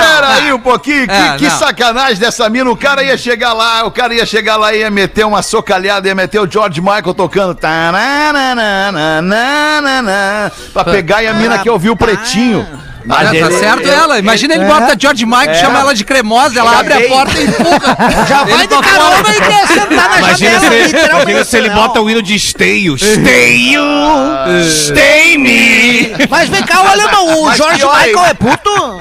Ah, 0.02 0.34
Peraí 0.34 0.52
um 0.52 0.58
pouquinho, 0.58 1.06
que, 1.06 1.12
É, 1.12 1.36
que 1.36 1.50
sacanagem 1.50 2.16
dessa 2.16 2.48
mina. 2.48 2.70
O 2.70 2.76
cara 2.76 3.02
ia 3.02 3.16
chegar 3.16 3.52
lá, 3.52 3.84
o 3.84 3.90
cara 3.90 4.14
ia 4.14 4.26
chegar 4.26 4.56
lá 4.56 4.74
e 4.74 4.80
ia 4.80 4.90
meter 4.90 5.24
uma 5.24 5.42
socalhada, 5.42 6.08
ia 6.08 6.14
meter 6.14 6.40
o 6.40 6.50
George 6.50 6.80
Michael 6.80 7.14
tocando. 7.14 7.54
Pra 10.72 10.84
pegar 10.84 11.22
e 11.22 11.26
a 11.26 11.34
mina 11.34 11.58
quer 11.58 11.70
ouvir 11.70 11.90
o 11.90 11.96
pretinho. 11.96 12.66
Mas 13.04 13.28
tá 13.30 13.34
ele- 13.36 13.58
certo 13.58 13.80
ele- 13.80 13.90
ela. 13.90 14.18
Imagina 14.18 14.54
ele 14.54 14.64
bota 14.64 14.96
George 14.98 15.24
Michael, 15.26 15.54
chama 15.54 15.80
ela 15.80 15.94
de 15.94 16.04
cremosa, 16.04 16.58
ela 16.60 16.78
abre 16.78 16.92
a 16.94 17.08
porta 17.08 17.38
e 17.40 17.44
empurra. 17.44 17.96
já 18.28 18.44
vai 18.44 18.66
de 18.66 18.76
carona 18.76 19.28
e 19.28 19.40
quer 19.40 19.66
sentar 19.66 20.08
na 20.10 20.18
Imagina 20.18 20.50
janela, 20.60 20.88
se, 20.88 20.96
imagina 21.10 21.44
se 21.44 21.56
ele 21.56 21.70
bota 21.70 22.00
o 22.00 22.08
hino 22.10 22.22
de 22.22 22.34
esteio. 22.34 22.94
Esteio! 22.94 23.82
Stay 24.70 25.38
me! 25.38 26.12
Mas 26.30 26.48
vem 26.48 26.62
cá, 26.62 26.82
o 26.82 26.86
alemão, 26.88 27.42
o 27.44 27.52
pior 27.52 27.72
Michael 27.72 28.24
é 28.26 28.34
puto? 28.34 28.98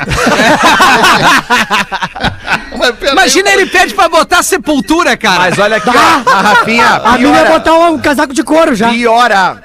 Imagina 3.11 3.49
ele 3.51 3.65
pede 3.67 3.93
pra 3.93 4.09
botar 4.09 4.41
sepultura, 4.43 5.15
cara. 5.17 5.39
Mas 5.39 5.59
olha 5.59 5.77
aqui, 5.77 5.89
ó, 5.89 6.31
a 6.31 6.41
Rafinha, 6.41 6.87
A 6.95 7.17
piora. 7.17 7.49
botar 7.51 7.73
um 7.89 7.99
casaco 7.99 8.33
de 8.33 8.43
couro 8.43 8.75
já. 8.75 8.89
Piora. 8.89 9.61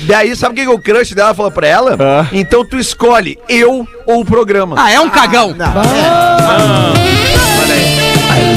Daí, 0.00 0.34
sabe 0.34 0.52
o 0.52 0.56
que, 0.56 0.62
que 0.64 0.72
o 0.72 0.78
crush 0.78 1.14
dela 1.14 1.34
falou 1.34 1.50
pra 1.50 1.66
ela? 1.66 1.96
Então 2.32 2.64
tu 2.64 2.78
escolhe 2.78 3.38
eu 3.48 3.86
ou 4.06 4.20
o 4.20 4.24
programa. 4.24 4.76
Ah, 4.78 4.90
é 4.90 5.00
um 5.00 5.10
cagão. 5.10 5.54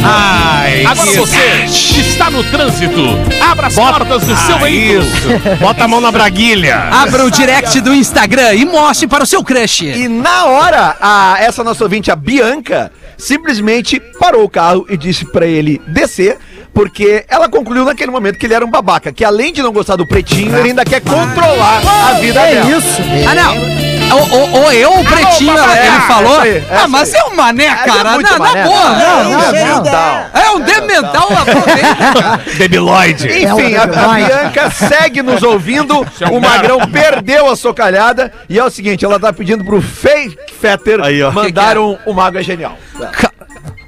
Ai, 0.03 0.85
Agora 0.85 1.11
você 1.11 1.65
está 1.99 2.29
no 2.29 2.43
trânsito. 2.43 3.01
Abra 3.41 3.67
as 3.67 3.75
portas 3.75 4.23
do 4.23 4.35
seu 4.35 4.57
veículo. 4.59 5.03
isso. 5.03 5.57
Bota 5.59 5.83
a 5.83 5.87
mão 5.87 6.01
na 6.01 6.11
braguilha. 6.11 6.75
Abra 6.91 7.25
o 7.25 7.31
direct 7.31 7.79
do 7.81 7.93
Instagram 7.93 8.53
e 8.53 8.65
mostre 8.65 9.07
para 9.07 9.23
o 9.23 9.27
seu 9.27 9.43
crush. 9.43 9.81
E 9.83 10.07
na 10.07 10.45
hora, 10.45 10.95
a, 10.99 11.35
essa 11.39 11.63
nossa 11.63 11.83
ouvinte, 11.83 12.09
a 12.11 12.15
Bianca, 12.15 12.91
simplesmente 13.17 13.99
parou 14.19 14.43
o 14.43 14.49
carro 14.49 14.85
e 14.89 14.97
disse 14.97 15.25
pra 15.25 15.45
ele 15.45 15.81
descer. 15.87 16.37
Porque 16.73 17.25
ela 17.27 17.49
concluiu 17.49 17.83
naquele 17.83 18.11
momento 18.11 18.37
que 18.39 18.45
ele 18.45 18.53
era 18.53 18.65
um 18.65 18.69
babaca, 18.71 19.11
que 19.11 19.25
além 19.25 19.51
de 19.51 19.61
não 19.61 19.73
gostar 19.73 19.97
do 19.97 20.07
pretinho, 20.07 20.55
ele 20.57 20.69
ainda 20.69 20.85
quer 20.85 21.01
controlar 21.01 21.81
a 22.09 22.13
vida 22.13 22.39
É 22.39 22.53
dela. 22.55 22.71
isso. 22.77 23.01
Ah, 23.29 23.35
não. 23.35 23.81
Ou, 24.17 24.29
ou- 24.39 24.51
ou 24.63 24.71
eu, 24.73 24.91
o 24.99 25.03
pretinho, 25.05 25.57
é, 25.57 25.87
ele 25.87 25.99
falou. 26.01 26.33
essa 26.33 26.41
aí, 26.43 26.63
ah, 26.83 26.87
mas 26.87 27.13
aí. 27.13 27.19
é 27.21 27.23
um 27.25 27.35
mané, 27.35 27.65
é 27.65 27.75
cara. 27.75 28.11
muito 28.11 28.29
na, 28.31 28.39
na 28.39 28.63
boa. 28.63 28.89
Não, 28.89 29.23
não, 29.31 29.39
Isso 29.39 29.55
é 29.55 29.63
não. 29.65 30.41
É 30.41 30.51
um 30.51 30.59
demental, 30.59 31.27
cara. 31.45 32.41
Debiloide. 32.57 33.27
Enfim, 33.27 33.75
a, 33.75 33.83
a. 33.83 34.15
Bianca 34.15 34.69
segue 34.71 35.21
nos 35.21 35.43
ouvindo. 35.43 36.05
O 36.31 36.39
Magrão 36.39 36.79
perdeu 36.89 37.49
a 37.49 37.55
socalhada. 37.55 38.31
E 38.49 38.57
é 38.59 38.63
o 38.63 38.69
seguinte, 38.69 39.03
ela 39.05 39.19
tá 39.19 39.31
pedindo 39.33 39.63
pro 39.63 39.81
Fake 39.81 40.37
Fetter 40.59 40.99
Aí, 41.01 41.21
ó. 41.23 41.31
mandar 41.31 41.77
um 41.77 41.97
O 42.05 42.13
Mago 42.13 42.37
é 42.37 42.43
Genial. 42.43 42.77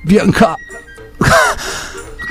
Bianca. 0.06 0.56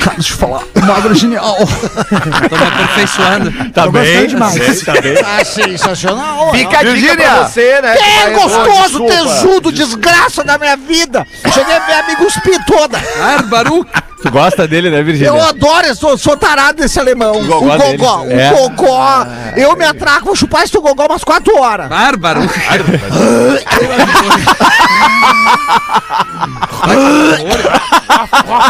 Eu 0.05 0.23
falar. 0.37 0.63
O 0.75 0.81
magro 0.85 1.13
é 1.13 1.15
genial. 1.15 1.57
Tô 2.49 2.57
me 2.57 2.65
aperfeiçoando. 2.67 3.53
Tá 3.71 3.85
Tô 3.85 3.93
gostando 3.93 4.27
demais. 4.27 4.55
bem, 4.59 4.75
tá 4.81 4.93
bem. 5.01 5.15
Ah, 5.25 5.45
sensacional. 5.45 6.51
Fica 6.53 6.79
a 6.81 6.83
dica 6.83 7.17
pra 7.17 7.45
você, 7.45 7.81
né? 7.81 7.97
que 7.97 8.03
É 8.05 8.31
gostoso, 8.31 9.07
tesudo, 9.07 9.73
desgraça 9.73 10.43
da 10.45 10.59
minha 10.59 10.77
vida. 10.77 11.27
Cheguei 11.53 11.75
a 11.77 11.81
ver 11.81 12.07
me 12.09 12.17
cuspir 12.17 12.59
toda. 12.67 12.99
Bárbaro. 13.19 13.87
Tu 14.23 14.31
gosta 14.31 14.69
dele, 14.69 14.89
né, 14.91 15.03
Virgínia? 15.03 15.29
Eu 15.31 15.41
adoro, 15.43 15.85
eu 15.87 15.95
sou, 15.97 16.17
sou 16.17 16.37
tarado 16.37 16.81
desse 16.81 16.99
alemão. 17.01 17.41
O 17.41 17.45
gogó 17.45 17.77
dele. 17.77 17.97
gogó, 17.97 18.23
o 18.23 18.31
É. 18.31 18.51
gogó. 18.51 19.27
Eu 19.57 19.77
me 19.77 19.85
atraco, 19.85 20.27
vou 20.27 20.37
chupar 20.37 20.63
esse 20.63 20.71
teu 20.73 20.81
gogó 20.81 21.07
umas 21.07 21.25
quatro 21.25 21.57
horas. 21.61 21.89
Bárbaro. 21.89 22.41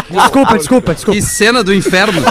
Desculpa, 0.09 0.57
desculpa, 0.57 0.93
desculpa. 0.93 1.19
Que 1.19 1.21
cena 1.21 1.63
do 1.63 1.73
inferno. 1.73 2.21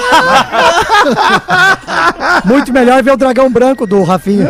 Muito 2.45 2.73
melhor 2.73 3.03
ver 3.03 3.13
o 3.13 3.17
dragão 3.17 3.51
branco 3.51 3.87
do 3.87 4.03
Rafinha. 4.03 4.49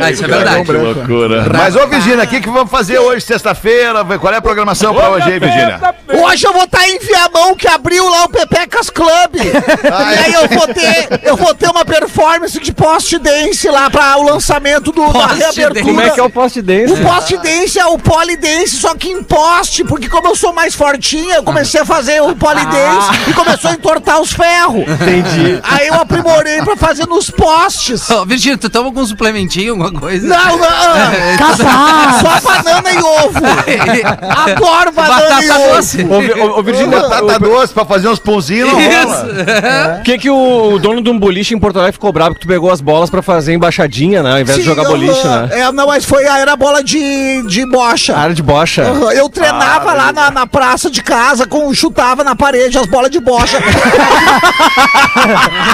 Ah, 0.00 0.10
isso 0.10 0.24
é 0.24 0.28
verdade. 0.28 0.64
Que 0.64 0.72
loucura. 0.72 1.46
Mas, 1.52 1.76
ô, 1.76 1.86
Virgínia, 1.86 2.24
o 2.24 2.26
que, 2.26 2.40
que 2.40 2.50
vamos 2.50 2.70
fazer 2.70 2.98
hoje, 2.98 3.24
sexta-feira? 3.24 4.04
Qual 4.18 4.32
é 4.32 4.36
a 4.36 4.42
programação 4.42 4.94
pra 4.94 5.10
hoje 5.10 5.32
aí, 5.32 5.38
Virgínia? 5.38 5.80
Hoje 6.12 6.46
eu 6.46 6.52
vou 6.52 6.64
estar 6.64 6.88
em 6.88 6.98
Viamão, 6.98 7.54
que 7.54 7.66
abriu 7.68 8.08
lá 8.08 8.24
o 8.24 8.28
Pepecas 8.28 8.90
Club. 8.90 9.34
e 9.36 10.24
aí 10.24 10.32
eu 10.34 10.48
vou 10.48 10.68
ter, 10.68 11.20
eu 11.22 11.36
vou 11.36 11.54
ter 11.54 11.68
uma 11.68 11.84
performance 11.84 12.58
de 12.58 12.72
post 12.72 13.18
dance 13.18 13.68
lá 13.68 13.90
para 13.90 14.16
o 14.18 14.22
lançamento 14.22 14.92
do, 14.92 15.12
da 15.12 15.26
reabertura. 15.26 15.70
dance. 15.74 15.82
Como 15.86 16.00
é 16.00 16.10
que 16.10 16.20
é 16.20 16.22
o 16.22 16.30
post 16.30 16.62
dance? 16.62 16.92
O 16.92 16.96
post 17.02 17.36
dance 17.38 17.78
é 17.78 17.86
o 17.86 17.98
polidense, 17.98 18.76
só 18.76 18.94
que 18.94 19.08
em 19.08 19.22
poste, 19.24 19.84
porque 19.84 20.08
como 20.08 20.28
eu 20.28 20.36
sou 20.36 20.52
mais 20.52 20.74
fortinha, 20.74 21.36
eu 21.36 21.42
comecei 21.42 21.80
a 21.80 21.84
fazer 21.84 22.20
o 22.22 22.34
polidense 22.36 23.08
e 23.28 23.32
começou 23.32 23.70
a 23.70 23.74
entortar 23.74 24.20
os 24.20 24.32
ferros. 24.32 24.84
Entendi. 24.88 25.60
Aí 25.62 25.88
eu 25.88 25.94
aprimorei 25.94 26.62
pra 26.62 26.76
fazer 26.76 27.06
nos 27.06 27.30
postes. 27.30 28.08
Ô, 28.10 28.24
Virgínia, 28.24 28.58
tu 28.58 28.68
toma 28.70 28.86
algum 28.86 29.04
suplementinho, 29.06 29.72
alguma 29.72 29.92
coisa? 29.92 30.26
Não, 30.26 30.56
não. 30.58 30.64
Capaz. 31.38 32.20
Só 32.20 32.40
banana 32.40 32.92
e 32.92 32.98
ovo. 32.98 33.40
Adoro 34.52 34.92
banana 34.92 35.42
e 35.42 35.48
Batata 35.48 35.60
ovo. 35.60 35.74
doce. 35.76 36.02
Ô, 36.08 36.20
Vi- 36.20 36.32
ô, 36.40 36.58
ô, 36.58 36.62
Virgínia, 36.62 37.00
Batata 37.00 37.38
doce 37.38 37.72
pra 37.74 37.84
fazer 37.84 38.08
uns 38.08 38.18
pãozinhos 38.18 38.70
não 38.72 38.78
rola. 38.80 38.90
Isso. 38.90 40.00
o 40.00 40.02
que 40.02 40.18
que 40.18 40.30
o 40.30 40.78
dono 40.78 41.02
de 41.02 41.10
um 41.10 41.18
boliche 41.18 41.54
em 41.54 41.58
Porto 41.58 41.76
Alegre 41.78 41.92
ficou 41.94 42.12
bravo 42.12 42.34
que 42.34 42.40
tu 42.42 42.46
pegou 42.48 42.70
as 42.70 42.80
bolas 42.80 43.10
pra 43.10 43.22
fazer 43.22 43.52
embaixadinha, 43.54 44.22
né? 44.22 44.32
Ao 44.32 44.40
invés 44.40 44.58
de 44.58 44.64
Sim, 44.64 44.70
jogar 44.70 44.84
boliche, 44.88 45.20
aham. 45.26 45.46
né? 45.46 45.60
É, 45.60 45.72
não, 45.72 45.86
mas 45.86 46.04
foi, 46.04 46.24
era 46.24 46.56
bola 46.56 46.82
de, 46.82 47.42
de 47.46 47.66
bocha. 47.66 48.16
Área 48.16 48.34
de 48.34 48.42
bocha. 48.42 48.82
Aham, 48.84 49.12
Eu 49.14 49.28
treinava 49.28 49.92
lá 49.92 50.12
na, 50.12 50.30
na 50.30 50.46
praça 50.46 50.90
de 50.90 51.02
casa, 51.02 51.46
com, 51.46 51.72
chutava 51.72 52.24
na 52.24 52.34
parede 52.34 52.78
as 52.78 52.86
bolas 52.86 53.10
de 53.10 53.20
bocha. 53.20 53.58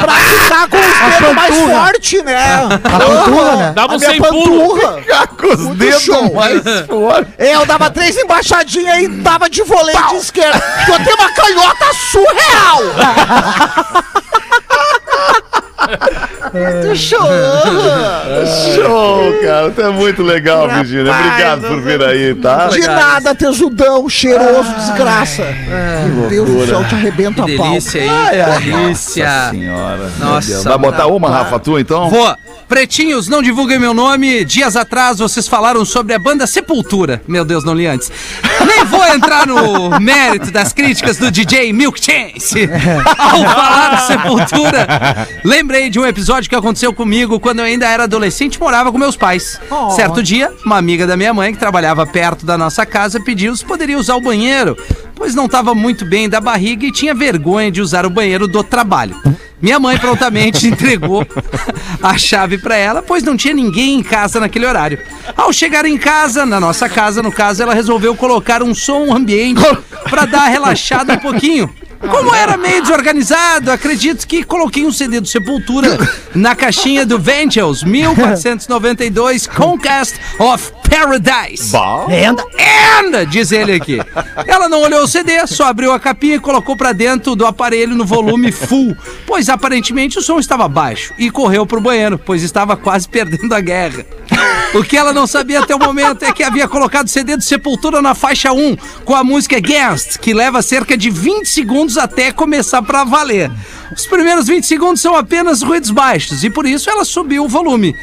pra 0.01 0.15
ficar 0.15 0.69
com 0.69 0.77
os 0.77 1.19
dedos 1.19 1.35
mais 1.35 1.57
forte, 1.57 2.23
né? 2.23 2.69
A 2.85 2.99
panturra, 2.99 3.57
né? 3.57 3.73
Dava 3.75 3.93
A 3.93 3.97
um 3.97 3.99
minha 3.99 4.11
sem 4.11 4.21
panturra. 4.21 5.01
Ficar 5.01 5.27
com 5.29 5.47
os 5.47 5.61
Muito 5.61 5.79
dedos 5.79 6.03
show. 6.03 6.35
mais 6.35 6.63
fortes. 6.87 7.33
É, 7.39 7.55
eu 7.55 7.65
dava 7.67 7.91
três 7.91 8.17
embaixadinhas 8.17 8.99
e 8.99 9.09
dava 9.09 9.49
de 9.49 9.63
voleio 9.63 10.09
de 10.09 10.17
esquerda. 10.17 10.63
Eu 10.89 11.05
tenho 11.05 11.17
uma 11.17 11.33
canhota 11.33 11.87
surreal. 12.11 12.81
Muito 16.53 16.97
show. 16.97 17.19
Show, 18.75 19.33
cara. 19.43 19.71
Tu 19.71 19.81
é 19.81 19.91
muito 19.91 20.23
legal, 20.23 20.69
Virgínia. 20.69 21.13
Obrigado 21.13 21.63
por 21.63 21.81
vir 21.81 22.03
aí, 22.03 22.35
tá? 22.35 22.69
De 22.69 22.81
nada, 22.81 23.35
tesudão, 23.35 24.09
cheiroso, 24.09 24.73
desgraça. 24.75 25.45
Meu 26.15 26.29
Deus 26.29 26.51
do 26.51 26.67
céu, 26.67 26.85
te 26.85 26.95
arrebenta 26.95 27.43
a 27.43 27.47
pau. 27.47 27.71
delícia 27.71 28.03
aí, 28.03 28.59
que 28.63 28.71
delícia. 28.71 29.51
Senhora. 29.51 30.11
meu 30.19 30.29
Nossa. 30.29 30.69
Vai 30.69 30.79
botar 30.79 31.07
uma, 31.07 31.31
Rafa, 31.31 31.59
tu 31.59 31.79
então? 31.79 32.11
Vou. 32.11 32.37
Pretinhos, 32.71 33.27
não 33.27 33.43
divulguem 33.43 33.81
meu 33.81 33.93
nome. 33.93 34.45
Dias 34.45 34.77
atrás 34.77 35.19
vocês 35.19 35.49
falaram 35.49 35.85
sobre 35.85 36.15
a 36.15 36.21
banda 36.21 36.47
Sepultura. 36.47 37.21
Meu 37.27 37.45
Deus, 37.45 37.65
não 37.65 37.75
li 37.75 37.85
antes. 37.85 38.13
Nem 38.65 38.85
vou 38.85 39.05
entrar 39.09 39.45
no 39.45 39.99
mérito 39.99 40.53
das 40.53 40.73
críticas 40.73 41.17
do 41.17 41.33
DJ 41.33 41.73
Milk 41.73 42.01
Chance. 42.01 42.71
Ao 43.19 43.43
falar 43.43 43.97
de 43.97 44.07
Sepultura, 44.07 45.29
lembrei 45.45 45.91
de 45.91 45.99
um 45.99 46.07
episódio 46.07 46.49
que 46.49 46.55
aconteceu 46.55 46.95
comigo 46.95 47.41
quando 47.41 47.59
eu 47.59 47.65
ainda 47.65 47.89
era 47.89 48.05
adolescente 48.05 48.55
e 48.55 48.61
morava 48.61 48.93
com 48.93 48.99
meus 48.99 49.17
pais. 49.17 49.61
Certo 49.97 50.23
dia, 50.23 50.53
uma 50.65 50.77
amiga 50.77 51.09
da 51.09 51.17
minha 51.17 51.35
mãe, 51.35 51.53
que 51.53 51.59
trabalhava 51.59 52.07
perto 52.07 52.47
da 52.47 52.57
nossa 52.57 52.87
casa, 52.87 53.19
pediu 53.21 53.57
se 53.57 53.65
poderia 53.65 53.99
usar 53.99 54.15
o 54.15 54.21
banheiro, 54.21 54.77
pois 55.21 55.35
não 55.35 55.45
estava 55.45 55.75
muito 55.75 56.07
bem 56.07 56.31
da 56.31 56.41
barriga 56.41 56.87
e 56.87 56.91
tinha 56.91 57.15
vergonha 57.15 57.71
de 57.71 57.83
usar 57.83 58.07
o 58.07 58.11
banheiro 58.11 58.49
do 58.49 58.65
trabalho. 58.65 59.15
Minha 59.61 59.79
mãe 59.79 59.99
prontamente 59.99 60.65
entregou 60.67 61.27
a 62.03 62.17
chave 62.17 62.57
pra 62.57 62.75
ela, 62.75 63.03
pois 63.03 63.23
não 63.23 63.37
tinha 63.37 63.53
ninguém 63.53 63.99
em 63.99 64.03
casa 64.03 64.41
naquele 64.41 64.65
horário. 64.65 64.99
Ao 65.37 65.53
chegar 65.53 65.85
em 65.85 65.99
casa, 65.99 66.47
na 66.47 66.59
nossa 66.59 66.89
casa, 66.89 67.23
no 67.23 67.31
caso, 67.31 67.63
ela 67.63 67.75
resolveu 67.75 68.17
colocar 68.17 68.63
um 68.63 68.75
som 68.75 69.15
ambiente 69.15 69.61
pra 70.09 70.25
dar 70.25 70.49
relaxada 70.49 71.13
um 71.13 71.19
pouquinho. 71.19 71.69
Como 72.01 72.35
era 72.35 72.57
meio 72.57 72.81
desorganizado, 72.81 73.71
acredito 73.71 74.27
que 74.27 74.43
coloquei 74.43 74.87
um 74.87 74.93
CD 74.93 75.21
do 75.21 75.29
Sepultura 75.29 75.99
na 76.35 76.55
caixinha 76.55 77.05
do 77.05 77.19
Ventures 77.19 77.83
1492 77.83 79.47
Conquest 79.47 80.15
of 80.39 80.73
Paradise. 80.89 81.77
Lenda. 82.09 82.43
Anda, 82.99 83.27
diz 83.27 83.53
ele 83.53 83.73
aqui. 83.73 83.99
Ela 84.47 84.69
não 84.69 84.81
olhou 84.81 85.03
o 85.03 85.09
CD, 85.09 85.47
só 85.47 85.67
abriu 85.67 85.93
a 85.93 86.01
capinha 86.01 86.37
e 86.37 86.41
colocou 86.41 86.75
pra 86.75 86.93
dentro 86.93 87.37
do 87.37 87.45
aparelho 87.45 87.95
no 87.95 88.05
volume 88.05 88.51
full, 88.51 88.97
pois 89.27 89.51
aparentemente 89.51 90.19
o 90.19 90.23
som 90.23 90.39
estava 90.39 90.67
baixo 90.69 91.13
e 91.19 91.31
correu 91.31 91.67
pro 91.67 91.81
banheiro, 91.81 92.19
pois 92.19 92.43
estava 92.43 92.77
quase 92.77 93.09
perdendo 93.09 93.55
a 93.55 93.61
guerra. 93.61 94.07
O 94.73 94.85
que 94.85 94.97
ela 94.97 95.13
não 95.13 95.27
sabia 95.27 95.61
até 95.61 95.75
o 95.75 95.81
momento 95.81 96.25
é 96.25 96.33
que 96.33 96.45
havia 96.45 96.69
colocado 96.69 97.07
o 97.07 97.11
CD 97.11 97.37
do 97.37 97.43
Sepultura 97.43 98.01
na 98.01 98.15
faixa 98.15 98.53
1 98.53 98.77
com 99.05 99.17
a 99.17 99.25
música 99.25 99.57
Against, 99.57 100.19
que 100.19 100.33
leva 100.33 100.63
cerca 100.63 100.97
de 100.97 101.11
20 101.11 101.45
segundos 101.47 101.99
até 101.99 102.31
começar 102.31 102.81
pra 102.81 103.03
valer. 103.03 103.51
Os 103.93 104.07
primeiros 104.07 104.47
20 104.47 104.65
segundos 104.65 105.01
são 105.01 105.17
apenas 105.17 105.61
ruídos 105.63 105.91
baixos 105.91 106.45
e 106.45 106.51
por 106.51 106.67
isso 106.67 106.89
ela 106.89 107.05
subiu 107.05 107.45
o 107.45 107.49
volume. 107.49 107.97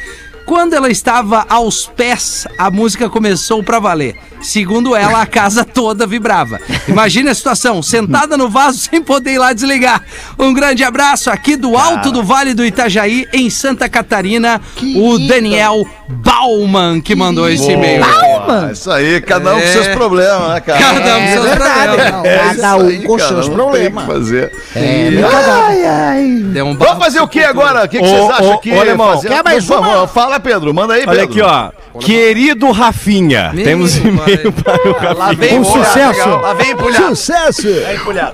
Quando 0.44 0.74
ela 0.74 0.90
estava 0.90 1.46
aos 1.48 1.86
pés, 1.86 2.46
a 2.58 2.70
música 2.70 3.08
começou 3.08 3.62
pra 3.62 3.78
valer. 3.78 4.16
Segundo 4.40 4.94
ela, 4.94 5.22
a 5.22 5.26
casa 5.26 5.64
toda 5.64 6.06
vibrava. 6.06 6.58
Imagine 6.86 7.30
a 7.30 7.34
situação, 7.34 7.82
sentada 7.82 8.36
no 8.36 8.48
vaso 8.48 8.78
sem 8.78 9.02
poder 9.02 9.32
ir 9.32 9.38
lá 9.38 9.52
desligar. 9.52 10.02
Um 10.38 10.54
grande 10.54 10.84
abraço 10.84 11.30
aqui 11.30 11.56
do 11.56 11.76
alto 11.76 12.10
do 12.10 12.22
Vale 12.22 12.54
do 12.54 12.64
Itajaí, 12.64 13.26
em 13.32 13.50
Santa 13.50 13.88
Catarina, 13.90 14.60
o 14.96 15.18
Daniel 15.18 15.86
Bauman 16.08 17.00
que 17.00 17.14
mandou 17.14 17.48
esse 17.48 17.70
e-mail. 17.72 18.02
Ah, 18.04 18.70
isso 18.72 18.90
aí, 18.90 19.20
cada 19.20 19.54
um 19.54 19.58
com 19.60 19.64
É. 19.64 19.72
seus 19.72 19.88
problemas, 19.88 20.48
né, 20.48 20.60
cara? 20.60 20.78
Cada 20.78 21.16
um 21.16 21.20
com 21.20 21.28
seus 21.32 21.48
problemas. 21.48 22.12
Não, 22.12 22.24
É 22.24 22.38
cada 22.54 22.76
um 22.76 22.86
aí, 22.88 23.02
com 23.02 23.16
cara, 23.16 23.28
seus 23.28 23.48
problemas. 23.48 24.06
Fazer. 24.06 24.52
Ai, 24.74 25.84
ai. 25.86 26.40
Deu 26.44 26.66
um 26.66 26.76
Vamos 26.76 27.04
fazer 27.04 27.20
o 27.20 27.28
que 27.28 27.40
agora? 27.40 27.84
O 27.84 27.88
que, 27.88 27.98
Ô, 27.98 28.04
vocês 28.04 28.30
acham 28.30 28.54
ô, 28.54 28.58
que 28.58 28.72
ô, 28.72 28.80
alemão, 28.80 29.12
fazer? 29.16 29.28
quer 29.28 29.44
mais 29.44 29.64
Vamos, 29.66 29.86
uma? 29.94 30.08
Fala, 30.08 30.40
Pedro. 30.40 30.72
Manda 30.72 30.94
aí, 30.94 31.04
Olha 31.06 31.10
Pedro. 31.10 31.24
aqui, 31.24 31.40
ó. 31.42 31.70
Querido 32.00 32.70
Rafinha, 32.70 33.50
Meu 33.52 33.64
temos 33.64 33.96
e-mail 33.96 34.52
para 34.52 34.88
o 34.88 34.92
Rafinha. 34.92 35.12
Lá 35.14 35.32
vem 35.32 35.58
Um 35.58 35.64
sucesso. 35.64 35.98
legal. 36.20 36.40
Lá 36.40 36.54
vem 36.54 36.70
empulhado. 36.70 37.16
Sucesso. 37.16 37.66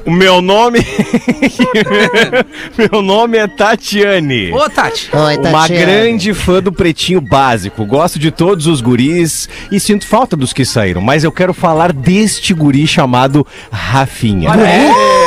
O 0.04 0.10
meu 0.10 0.40
nome. 0.42 0.80
meu 2.76 3.02
nome 3.02 3.38
é 3.38 3.46
Tatiane. 3.46 4.52
Ô, 4.52 4.68
Tati. 4.68 5.08
Oi, 5.12 5.36
Uma 5.38 5.66
grande 5.66 6.34
fã 6.34 6.60
do 6.62 6.70
Pretinho 6.72 7.20
Básico. 7.20 7.63
Gosto 7.70 8.18
de 8.18 8.30
todos 8.30 8.66
os 8.66 8.80
guris 8.80 9.48
e 9.70 9.78
sinto 9.78 10.06
falta 10.06 10.36
dos 10.36 10.52
que 10.52 10.64
saíram. 10.64 11.00
Mas 11.00 11.24
eu 11.24 11.32
quero 11.32 11.54
falar 11.54 11.92
deste 11.92 12.52
guri 12.54 12.86
chamado 12.86 13.46
Rafinha. 13.70 14.50
É 14.50 15.23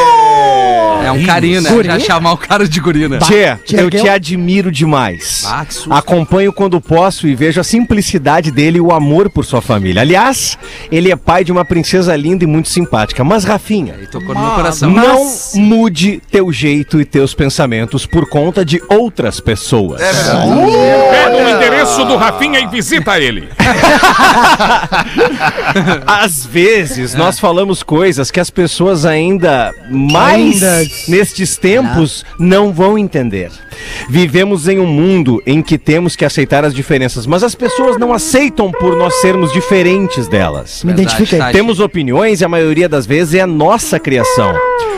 um 1.11 1.23
carinho, 1.25 1.61
né? 1.61 1.69
Já 1.83 1.99
chamar 1.99 2.33
o 2.33 2.37
cara 2.37 2.67
de 2.67 2.79
gurina. 2.79 3.19
Tchê, 3.19 3.55
Tchê, 3.65 3.79
eu 3.81 3.89
te 3.89 4.07
admiro 4.09 4.71
demais. 4.71 5.43
Ah, 5.47 5.65
que 5.65 5.73
susto. 5.73 5.93
Acompanho 5.93 6.51
quando 6.53 6.79
posso 6.81 7.27
e 7.27 7.35
vejo 7.35 7.59
a 7.59 7.63
simplicidade 7.63 8.51
dele 8.51 8.77
e 8.77 8.81
o 8.81 8.91
amor 8.91 9.29
por 9.29 9.45
sua 9.45 9.61
família. 9.61 10.01
Aliás, 10.01 10.57
ele 10.91 11.11
é 11.11 11.15
pai 11.15 11.43
de 11.43 11.51
uma 11.51 11.63
princesa 11.65 12.15
linda 12.15 12.43
e 12.43 12.47
muito 12.47 12.69
simpática. 12.69 13.23
Mas, 13.23 13.43
Rafinha, 13.43 13.95
Aí 13.99 14.07
tocou 14.07 14.33
no 14.35 14.41
meu 14.41 14.51
coração. 14.51 14.89
não 14.89 15.31
mude 15.55 16.21
teu 16.31 16.51
jeito 16.51 16.99
e 17.01 17.05
teus 17.05 17.33
pensamentos 17.33 18.05
por 18.05 18.27
conta 18.29 18.63
de 18.65 18.81
outras 18.89 19.39
pessoas. 19.39 20.01
Pega 20.01 21.37
o 21.37 21.49
endereço 21.49 22.05
do 22.05 22.15
Rafinha 22.15 22.59
e 22.59 22.67
visita 22.67 23.19
ele. 23.19 23.47
Às 26.05 26.45
vezes 26.45 27.13
nós 27.13 27.39
falamos 27.39 27.83
coisas 27.83 28.31
que 28.31 28.39
as 28.39 28.49
pessoas 28.49 29.05
ainda 29.05 29.73
mais 29.89 30.61
Ainda- 30.63 30.85
nestes 31.07 31.57
tempos 31.57 32.25
não 32.39 32.71
vão 32.71 32.97
entender. 32.97 33.51
Vivemos 34.09 34.67
em 34.67 34.79
um 34.79 34.85
mundo 34.85 35.41
em 35.45 35.61
que 35.61 35.77
temos 35.77 36.15
que 36.15 36.25
aceitar 36.25 36.63
as 36.65 36.73
diferenças, 36.73 37.25
mas 37.25 37.43
as 37.43 37.55
pessoas 37.55 37.97
não 37.97 38.13
aceitam 38.13 38.71
por 38.71 38.95
nós 38.95 39.15
sermos 39.15 39.51
diferentes 39.51 40.27
delas. 40.27 40.83
Me 40.83 40.91
identifiquei. 40.91 41.39
Temos 41.51 41.79
opiniões 41.79 42.41
e 42.41 42.45
a 42.45 42.49
maioria 42.49 42.87
das 42.89 43.05
vezes 43.05 43.35
é 43.35 43.41
a 43.41 43.47
nossa 43.47 43.99
criação. 43.99 44.53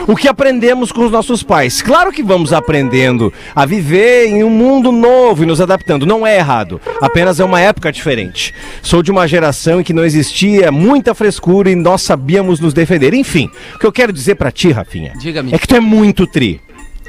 O 0.06 0.16
que 0.16 0.28
aprendemos 0.28 0.90
com 0.90 1.04
os 1.04 1.10
nossos 1.10 1.42
pais. 1.42 1.82
Claro 1.82 2.10
que 2.10 2.22
vamos 2.22 2.52
aprendendo 2.52 3.32
a 3.54 3.66
viver 3.66 4.26
em 4.26 4.42
um 4.42 4.50
mundo 4.50 4.90
novo 4.90 5.42
e 5.42 5.46
nos 5.46 5.60
adaptando. 5.60 6.06
Não 6.06 6.26
é 6.26 6.36
errado. 6.36 6.80
Apenas 7.00 7.38
é 7.38 7.44
uma 7.44 7.60
época 7.60 7.92
diferente. 7.92 8.54
Sou 8.82 9.02
de 9.02 9.10
uma 9.10 9.28
geração 9.28 9.80
em 9.80 9.84
que 9.84 9.92
não 9.92 10.04
existia 10.04 10.72
muita 10.72 11.14
frescura 11.14 11.70
e 11.70 11.76
nós 11.76 12.02
sabíamos 12.02 12.60
nos 12.60 12.72
defender. 12.72 13.14
Enfim, 13.14 13.50
o 13.74 13.78
que 13.78 13.86
eu 13.86 13.92
quero 13.92 14.12
dizer 14.12 14.34
pra 14.36 14.50
ti, 14.50 14.70
Rafinha, 14.72 15.12
Diga-me. 15.20 15.54
é 15.54 15.58
que 15.58 15.68
tu 15.68 15.76
é 15.76 15.80
muito 15.90 16.26
tri. 16.26 16.60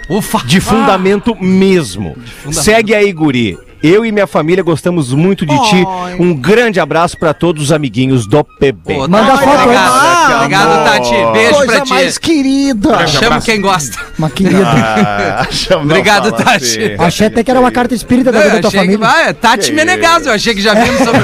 Ufa. 0.09 0.39
De 0.45 0.59
fundamento 0.59 1.35
mesmo. 1.39 2.17
Segue 2.51 2.95
aí, 2.95 3.13
guri. 3.13 3.57
Eu 3.83 4.05
e 4.05 4.11
minha 4.11 4.27
família 4.27 4.63
gostamos 4.63 5.11
muito 5.13 5.45
de 5.45 5.55
ti. 5.69 5.83
Um 6.19 6.33
grande 6.35 6.79
abraço 6.79 7.17
pra 7.17 7.33
todos 7.33 7.63
os 7.63 7.71
amiguinhos 7.71 8.27
do 8.27 8.43
PB. 8.43 8.93
Pô, 8.93 9.07
Manda 9.07 9.31
Tati, 9.31 9.43
foto 9.43 9.57
aí. 9.57 9.63
Obrigado, 9.63 9.91
Ah, 9.93 10.35
obrigado 10.37 10.71
amor. 10.71 10.85
Tati. 10.85 11.33
Beijo 11.33 11.53
Coisa 11.55 11.71
pra 11.71 11.81
ti. 11.81 11.89
mais 11.93 12.17
querida. 12.17 13.07
Chama 13.07 13.41
quem 13.41 13.59
gosta. 13.61 13.97
Uma 14.19 14.29
querida. 14.29 14.63
Ah, 14.67 15.47
Obrigado, 15.81 16.31
Tati. 16.31 16.63
assim. 16.63 16.95
Achei 16.99 17.27
até 17.27 17.43
que 17.43 17.49
era 17.49 17.59
uma 17.59 17.71
carta 17.71 17.95
espírita 17.95 18.31
da 18.31 18.39
vida 18.39 18.55
da 18.55 18.59
tua 18.61 18.67
achei 18.69 18.81
que, 18.81 18.85
família. 18.97 19.07
ah, 19.07 19.29
é 19.29 19.33
Tati 19.33 19.69
Que 19.69 19.75
Menegaso, 19.75 20.29
eu 20.29 20.33
achei 20.33 20.53
que 20.53 20.61
já 20.61 20.73
vimos 20.75 20.99
sobre 20.99 21.21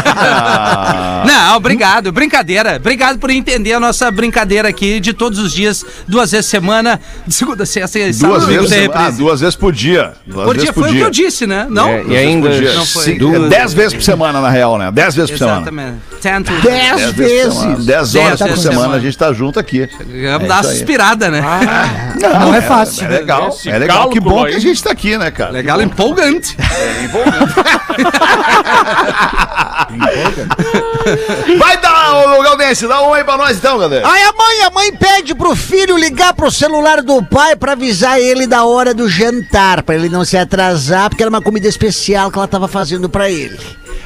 Ah. 0.00 1.22
Não, 1.26 1.56
obrigado, 1.56 2.12
brincadeira. 2.12 2.76
Obrigado 2.76 3.18
por 3.18 3.30
entender 3.30 3.72
a 3.72 3.80
nossa 3.80 4.10
brincadeira 4.10 4.68
aqui 4.68 5.00
de 5.00 5.12
todos 5.12 5.38
os 5.38 5.52
dias, 5.52 5.84
duas 6.06 6.30
vezes 6.30 6.46
semana, 6.46 7.00
de 7.26 7.34
segunda 7.34 7.64
a 7.64 7.66
sexta 7.66 7.98
e 7.98 8.14
sábado, 8.14 8.34
Duas 8.38 8.44
domingo 8.46 8.68
vezes, 8.68 8.90
ah, 8.94 9.10
duas 9.10 9.40
vezes 9.40 9.56
por 9.56 9.72
dia. 9.72 10.12
Duas 10.26 10.44
Por 10.46 10.54
vezes 10.54 10.62
dia, 10.64 10.72
foi 10.72 10.90
o 10.90 10.92
que 10.92 11.07
eu 11.08 11.12
disse, 11.12 11.46
né? 11.46 11.66
Não? 11.68 11.88
É, 11.88 12.04
e 12.06 12.16
ainda. 12.16 12.48
Não 12.74 12.86
foi. 12.86 13.18
Duas- 13.18 13.44
é 13.44 13.48
dez 13.48 13.72
vezes 13.72 13.94
por 13.94 14.02
semana, 14.02 14.40
na 14.40 14.50
real, 14.50 14.78
né? 14.78 14.90
Dez 14.92 15.14
vezes 15.14 15.30
por 15.30 15.38
semana. 15.38 15.58
Exatamente. 15.60 15.98
Dez 16.62 16.96
Dez 16.96 17.12
vezes. 17.12 17.84
Dez 17.86 18.14
horas 18.14 18.38
Dez 18.38 18.50
por 18.50 18.58
semana 18.58 18.80
semana. 18.80 18.94
a 18.96 19.00
gente 19.00 19.16
tá 19.18 19.32
junto 19.32 19.58
aqui. 19.58 19.88
Vamos 19.98 20.48
dar 20.48 20.54
uma 20.54 20.60
isso 20.60 20.70
aí. 20.70 20.76
suspirada, 20.76 21.30
né? 21.30 21.42
Não 22.40 22.54
é 22.54 22.60
fácil. 22.60 23.06
É 23.06 23.08
legal. 23.08 23.56
É 23.66 23.78
legal. 23.78 24.08
Que 24.10 24.20
bom 24.20 24.44
que 24.44 24.54
a 24.54 24.58
gente 24.60 24.82
tá 24.82 24.90
aqui, 24.90 25.16
né, 25.16 25.30
cara? 25.30 25.50
Legal, 25.50 25.80
empolgante. 25.80 26.56
Vai 31.58 31.76
dar, 31.80 32.14
ô 32.68 32.74
Galdense, 32.74 32.86
dá 32.86 33.02
um 33.02 33.14
aí 33.14 33.24
pra 33.24 33.36
nós 33.36 33.56
então, 33.56 33.78
galera. 33.78 34.06
Aí 34.06 34.22
a 34.22 34.32
mãe, 34.32 34.62
a 34.62 34.70
mãe 34.70 34.92
pede 34.92 35.34
pro 35.34 35.56
filho 35.56 35.96
ligar 35.96 36.34
pro 36.34 36.50
celular 36.50 37.02
do 37.02 37.22
pai 37.24 37.56
pra 37.56 37.72
avisar 37.72 38.20
ele 38.20 38.46
da 38.46 38.64
hora 38.64 38.92
do 38.92 39.08
jantar, 39.08 39.82
pra 39.82 39.94
ele 39.94 40.08
não 40.08 40.24
se 40.24 40.36
atrasar, 40.36 41.08
porque 41.08 41.22
era 41.22 41.30
uma 41.30 41.40
comida 41.40 41.66
especial 41.66 42.30
que 42.30 42.38
ela 42.38 42.48
tava 42.48 42.68
fazendo 42.68 43.08
pra 43.08 43.30
ele. 43.30 43.58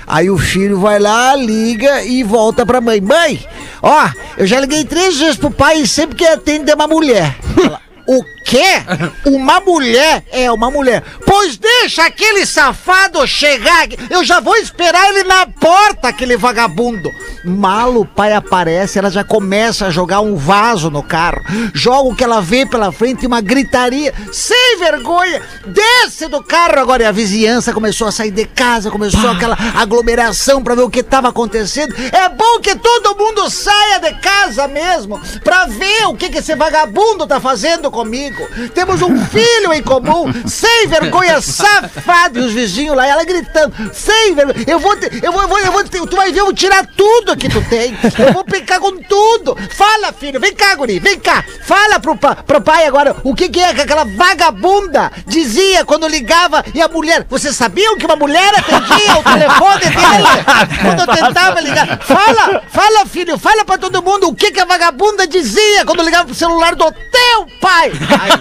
Aí 0.07 0.31
o 0.31 0.39
filho 0.39 0.79
vai 0.79 0.99
lá, 0.99 1.35
liga 1.35 2.03
e 2.05 2.23
volta 2.23 2.65
pra 2.65 2.81
mãe. 2.81 3.01
Mãe, 3.01 3.45
ó, 3.83 4.09
eu 4.37 4.47
já 4.47 4.61
liguei 4.61 4.85
três 4.85 5.19
vezes 5.19 5.37
pro 5.37 5.51
pai 5.51 5.81
e 5.81 5.87
sempre 5.87 6.17
que 6.17 6.25
atende 6.25 6.71
é 6.71 6.75
uma 6.75 6.87
mulher. 6.87 7.37
Ela, 7.65 7.81
O 8.07 8.25
quê? 8.45 8.83
Uma 9.25 9.61
mulher? 9.61 10.25
É, 10.31 10.51
uma 10.51 10.71
mulher. 10.71 11.03
Pois 11.25 11.57
deixa 11.57 12.05
aquele 12.05 12.45
safado 12.45 13.27
chegar. 13.27 13.89
Eu 14.11 14.25
já 14.25 14.41
vou 14.41 14.57
esperar 14.57 15.09
ele 15.11 15.25
na 15.25 15.47
porta, 15.47 16.09
aquele 16.09 16.37
vagabundo. 16.37 17.11
Mal 17.45 17.97
o 17.97 18.07
pai 18.07 18.33
aparece, 18.33 18.99
ela 18.99 19.11
já 19.11 19.25
começa 19.25 19.87
a 19.87 19.91
jogar 19.91 20.21
um 20.21 20.37
vaso 20.37 20.91
no 20.91 21.03
carro. 21.03 21.43
Joga 21.75 22.09
o 22.09 22.15
que 22.15 22.25
ela 22.25 22.41
vê 22.41 22.67
pela 22.67 22.93
frente 22.93 23.23
e 23.23 23.27
uma 23.27 23.41
gritaria. 23.41 24.13
Sem 24.33 24.79
vergonha. 24.79 25.43
Desce 25.67 26.29
do 26.29 26.43
carro 26.43 26.79
agora. 26.79 27.03
E 27.03 27.07
a 27.07 27.13
vizinhança 27.13 27.73
começou 27.73 28.07
a 28.07 28.13
sair 28.13 28.31
de 28.31 28.45
casa, 28.45 28.91
começou 28.91 29.31
aquela 29.31 29.57
aglomeração 29.75 30.63
pra 30.63 30.75
ver 30.75 30.83
o 30.83 30.91
que 30.91 31.03
tava 31.03 31.29
acontecendo. 31.29 31.95
É 32.13 32.29
bom 32.29 32.61
que 32.61 32.75
todo 32.77 33.17
mundo 33.17 33.49
saia 33.51 33.99
de 33.99 34.15
casa 34.21 34.69
mesmo 34.69 35.21
pra 35.43 35.67
ver 35.67 36.07
o 36.07 36.15
que, 36.15 36.29
que 36.29 36.39
esse 36.39 36.55
vagabundo 36.55 37.27
tá 37.27 37.41
fazendo 37.41 37.91
comigo. 37.93 38.49
Temos 38.75 39.01
um 39.03 39.25
filho 39.27 39.73
em 39.73 39.83
comum, 39.83 40.25
sem 40.49 40.89
vergonha, 40.89 41.41
safado. 41.41 42.41
E 42.41 42.43
os 42.43 42.53
vizinhos 42.53 42.97
lá, 42.97 43.07
ela 43.07 43.23
gritando, 43.25 43.73
sem 43.93 44.35
vergonha. 44.35 44.65
Eu 44.67 44.81
vou, 44.81 44.97
te, 44.97 45.09
eu 45.23 45.31
vou, 45.31 45.43
eu 45.43 45.49
vou, 45.49 45.59
eu 45.61 45.73
vou 45.73 45.85
te- 45.85 46.07
tu 46.07 46.17
vai 46.17 46.33
ver, 46.33 46.41
eu 46.41 46.47
vou 46.47 46.55
tirar 46.55 46.85
tudo 46.97 47.37
que 47.37 47.49
tu 47.49 47.63
tem. 47.69 47.97
Eu 48.27 48.33
vou 48.33 48.45
pegar 48.45 48.81
com 48.81 48.97
tudo. 48.97 49.57
Fala, 49.77 50.13
filho, 50.13 50.41
vem 50.41 50.55
cá, 50.55 50.75
guri, 50.75 50.99
vem 50.99 51.21
cá. 51.21 51.45
Fala 51.65 52.01
pro, 52.01 52.17
pro 52.17 52.61
pai 52.61 52.87
agora 52.87 53.15
o 53.23 53.35
que, 53.35 53.49
que 53.49 53.61
é 53.61 53.75
que 53.75 53.83
aquela 53.83 54.05
vagabunda 54.05 55.13
dizia 55.27 55.85
quando 55.85 56.09
ligava 56.09 56.65
e 56.75 56.81
a 56.81 56.89
mulher. 56.89 57.27
Vocês 57.29 57.55
sabiam 57.55 57.97
que 57.97 58.07
uma 58.07 58.17
mulher 58.17 58.53
atendia 58.59 59.17
o 59.19 59.23
telefone 59.23 59.81
dele 59.85 60.81
quando 60.81 61.01
eu 61.01 61.07
tentava 61.15 61.61
ligar? 61.61 61.99
Fala, 62.03 62.63
fala, 62.69 63.07
filho, 63.07 63.39
fala 63.39 63.65
pra 63.65 63.77
todo 63.79 64.03
mundo 64.03 64.29
o 64.29 64.35
que, 64.35 64.51
que 64.51 64.61
a 64.61 64.65
vagabunda 64.65 65.27
dizia 65.27 65.85
quando 65.85 66.03
ligava 66.03 66.25
pro 66.27 66.35
celular 66.35 66.75
do 66.75 66.85
teu 66.91 67.47
pai. 67.61 67.82
Aí, 67.91 68.33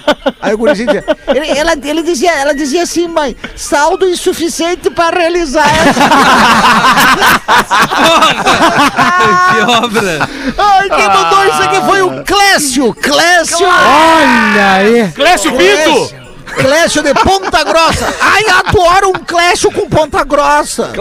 aí 0.42 0.54
o 0.54 0.58
gurizinho 0.58 0.88
dizia, 0.88 1.06
ele, 1.28 1.58
ela, 1.58 1.74
ele 1.84 2.04
dizia, 2.04 2.32
ela 2.32 2.54
dizia 2.54 2.84
assim, 2.84 3.08
mãe, 3.08 3.36
saldo 3.56 4.08
insuficiente 4.08 4.90
pra 4.90 5.10
realizar 5.10 5.66
essa. 5.68 6.02
que 9.52 9.62
obra! 9.72 10.30
Ai, 10.58 10.90
quem 10.90 11.08
mandou 11.08 11.46
isso 11.46 11.64
aqui 11.64 11.82
foi 11.82 12.02
o 12.02 12.24
Clécio. 12.24 12.94
Clécio. 12.94 13.66
Olha 13.68 14.74
aí. 14.74 15.12
Clécio 15.14 15.52
Pinto! 15.52 16.21
Clécio 16.56 17.02
de 17.02 17.14
Ponta 17.14 17.64
Grossa. 17.64 18.14
Ai, 18.22 18.44
adoro 18.60 19.10
um 19.10 19.24
Clécio 19.26 19.72
com 19.72 19.88
Ponta 19.90 20.24
Grossa. 20.24 20.92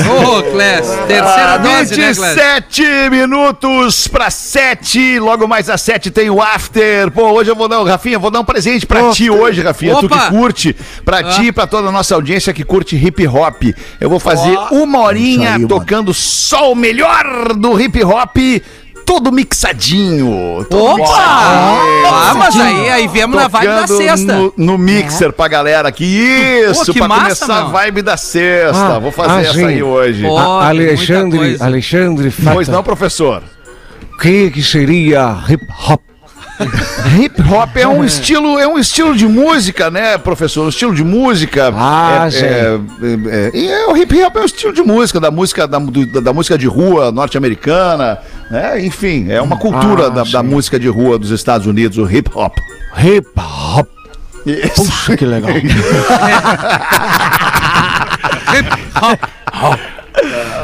Ô, 0.00 0.42
Clés, 0.52 0.86
terceira 1.06 1.58
dose, 1.58 1.96
né, 1.96 2.14
Clés? 2.14 2.34
27 2.36 3.10
minutos 3.10 4.08
para 4.08 4.30
7. 4.30 5.18
Logo 5.18 5.46
mais 5.48 5.68
às 5.70 5.80
7 5.80 6.10
tem 6.10 6.30
o 6.30 6.40
after. 6.40 7.10
Pô, 7.10 7.30
hoje 7.32 7.50
eu 7.50 7.56
vou 7.56 7.68
dar, 7.68 7.82
Rafinha, 7.84 8.18
vou 8.18 8.30
dar 8.30 8.40
um 8.40 8.44
presente 8.44 8.86
pra 8.86 9.10
ti 9.10 9.30
hoje, 9.30 9.62
Rafinha. 9.62 9.96
Tu 9.96 10.06
Opa! 10.06 10.18
que 10.18 10.30
curte, 10.30 10.76
pra 11.04 11.22
ti 11.22 11.46
e 11.46 11.52
pra 11.52 11.66
toda 11.66 11.88
a 11.88 11.92
nossa 11.92 12.14
audiência 12.14 12.52
que 12.52 12.64
curte 12.64 12.96
hip 12.96 13.26
hop. 13.26 13.62
Eu 14.00 14.10
vou 14.10 14.20
fazer 14.20 14.56
uma 14.70 15.00
horinha 15.00 15.58
tocando 15.66 16.12
só 16.14 16.70
o 16.72 16.74
melhor 16.74 17.54
do 17.54 17.80
hip 17.80 18.02
hop. 18.04 18.36
Todo 19.06 19.30
mixadinho. 19.32 20.66
todo 20.68 20.84
Opa! 20.84 20.96
mixadinho. 20.96 22.06
Ah, 22.12 22.34
mas 22.36 22.60
aí, 22.60 22.88
aí 22.90 23.08
viemos 23.08 23.36
na 23.36 23.46
vibe 23.48 23.66
da 23.68 23.86
sexta. 23.86 24.32
No, 24.34 24.52
no 24.56 24.76
mixer 24.78 25.32
pra 25.32 25.46
galera 25.48 25.88
aqui. 25.88 26.04
Isso, 26.04 26.86
Pô, 26.86 26.92
que 26.92 26.98
pra 26.98 27.08
massa, 27.08 27.46
começar 27.46 27.60
a 27.60 27.64
vibe 27.68 28.02
da 28.02 28.16
sexta. 28.16 28.96
Ah, 28.96 28.98
Vou 28.98 29.12
fazer 29.12 29.32
ah, 29.32 29.40
essa 29.42 29.52
sim. 29.54 29.64
aí 29.64 29.82
hoje. 29.82 30.22
Pô, 30.22 30.36
A- 30.36 30.42
tem 30.42 30.50
muita 30.50 30.66
Alexandre. 30.68 31.56
Alexandre 31.60 32.30
Fata, 32.30 32.54
Pois 32.54 32.68
não, 32.68 32.82
professor? 32.82 33.42
o 34.12 34.18
que, 34.18 34.50
que 34.50 34.62
seria 34.62 35.38
hip 35.48 35.64
hop? 35.88 36.00
Hip 37.20 37.42
hop 37.42 37.76
é 37.76 37.86
um 37.86 38.02
estilo, 38.04 38.58
é 38.58 38.66
um 38.66 38.78
estilo 38.78 39.14
de 39.14 39.26
música, 39.26 39.90
né, 39.90 40.16
professor? 40.18 40.64
Um 40.64 40.68
estilo 40.68 40.94
de 40.94 41.04
música. 41.04 41.70
Ah, 41.74 42.28
é, 42.32 42.38
é, 42.38 42.44
é, 42.44 43.48
é, 43.48 43.50
e 43.54 43.68
é, 43.68 43.86
o 43.88 43.96
hip 43.96 44.22
hop 44.22 44.36
é 44.36 44.40
um 44.40 44.44
estilo 44.44 44.72
de 44.72 44.82
música, 44.82 45.20
da 45.20 45.30
música 45.30 45.66
da, 45.68 45.78
do- 45.78 46.20
da 46.22 46.32
música 46.32 46.56
de 46.56 46.66
rua 46.66 47.12
norte-americana, 47.12 48.18
né? 48.50 48.84
Enfim, 48.84 49.30
é 49.30 49.40
uma 49.42 49.56
cultura 49.58 50.06
Ah, 50.06 50.10
da, 50.10 50.22
da 50.24 50.42
música 50.42 50.78
de 50.78 50.88
rua 50.88 51.18
dos 51.18 51.30
Estados 51.30 51.66
Unidos, 51.66 51.98
o 51.98 52.10
hip 52.10 52.30
hop. 52.34 52.54
Hip 52.98 53.28
hop. 53.38 53.88
Puxa, 54.76 55.16
que 55.16 55.26
legal. 55.26 55.50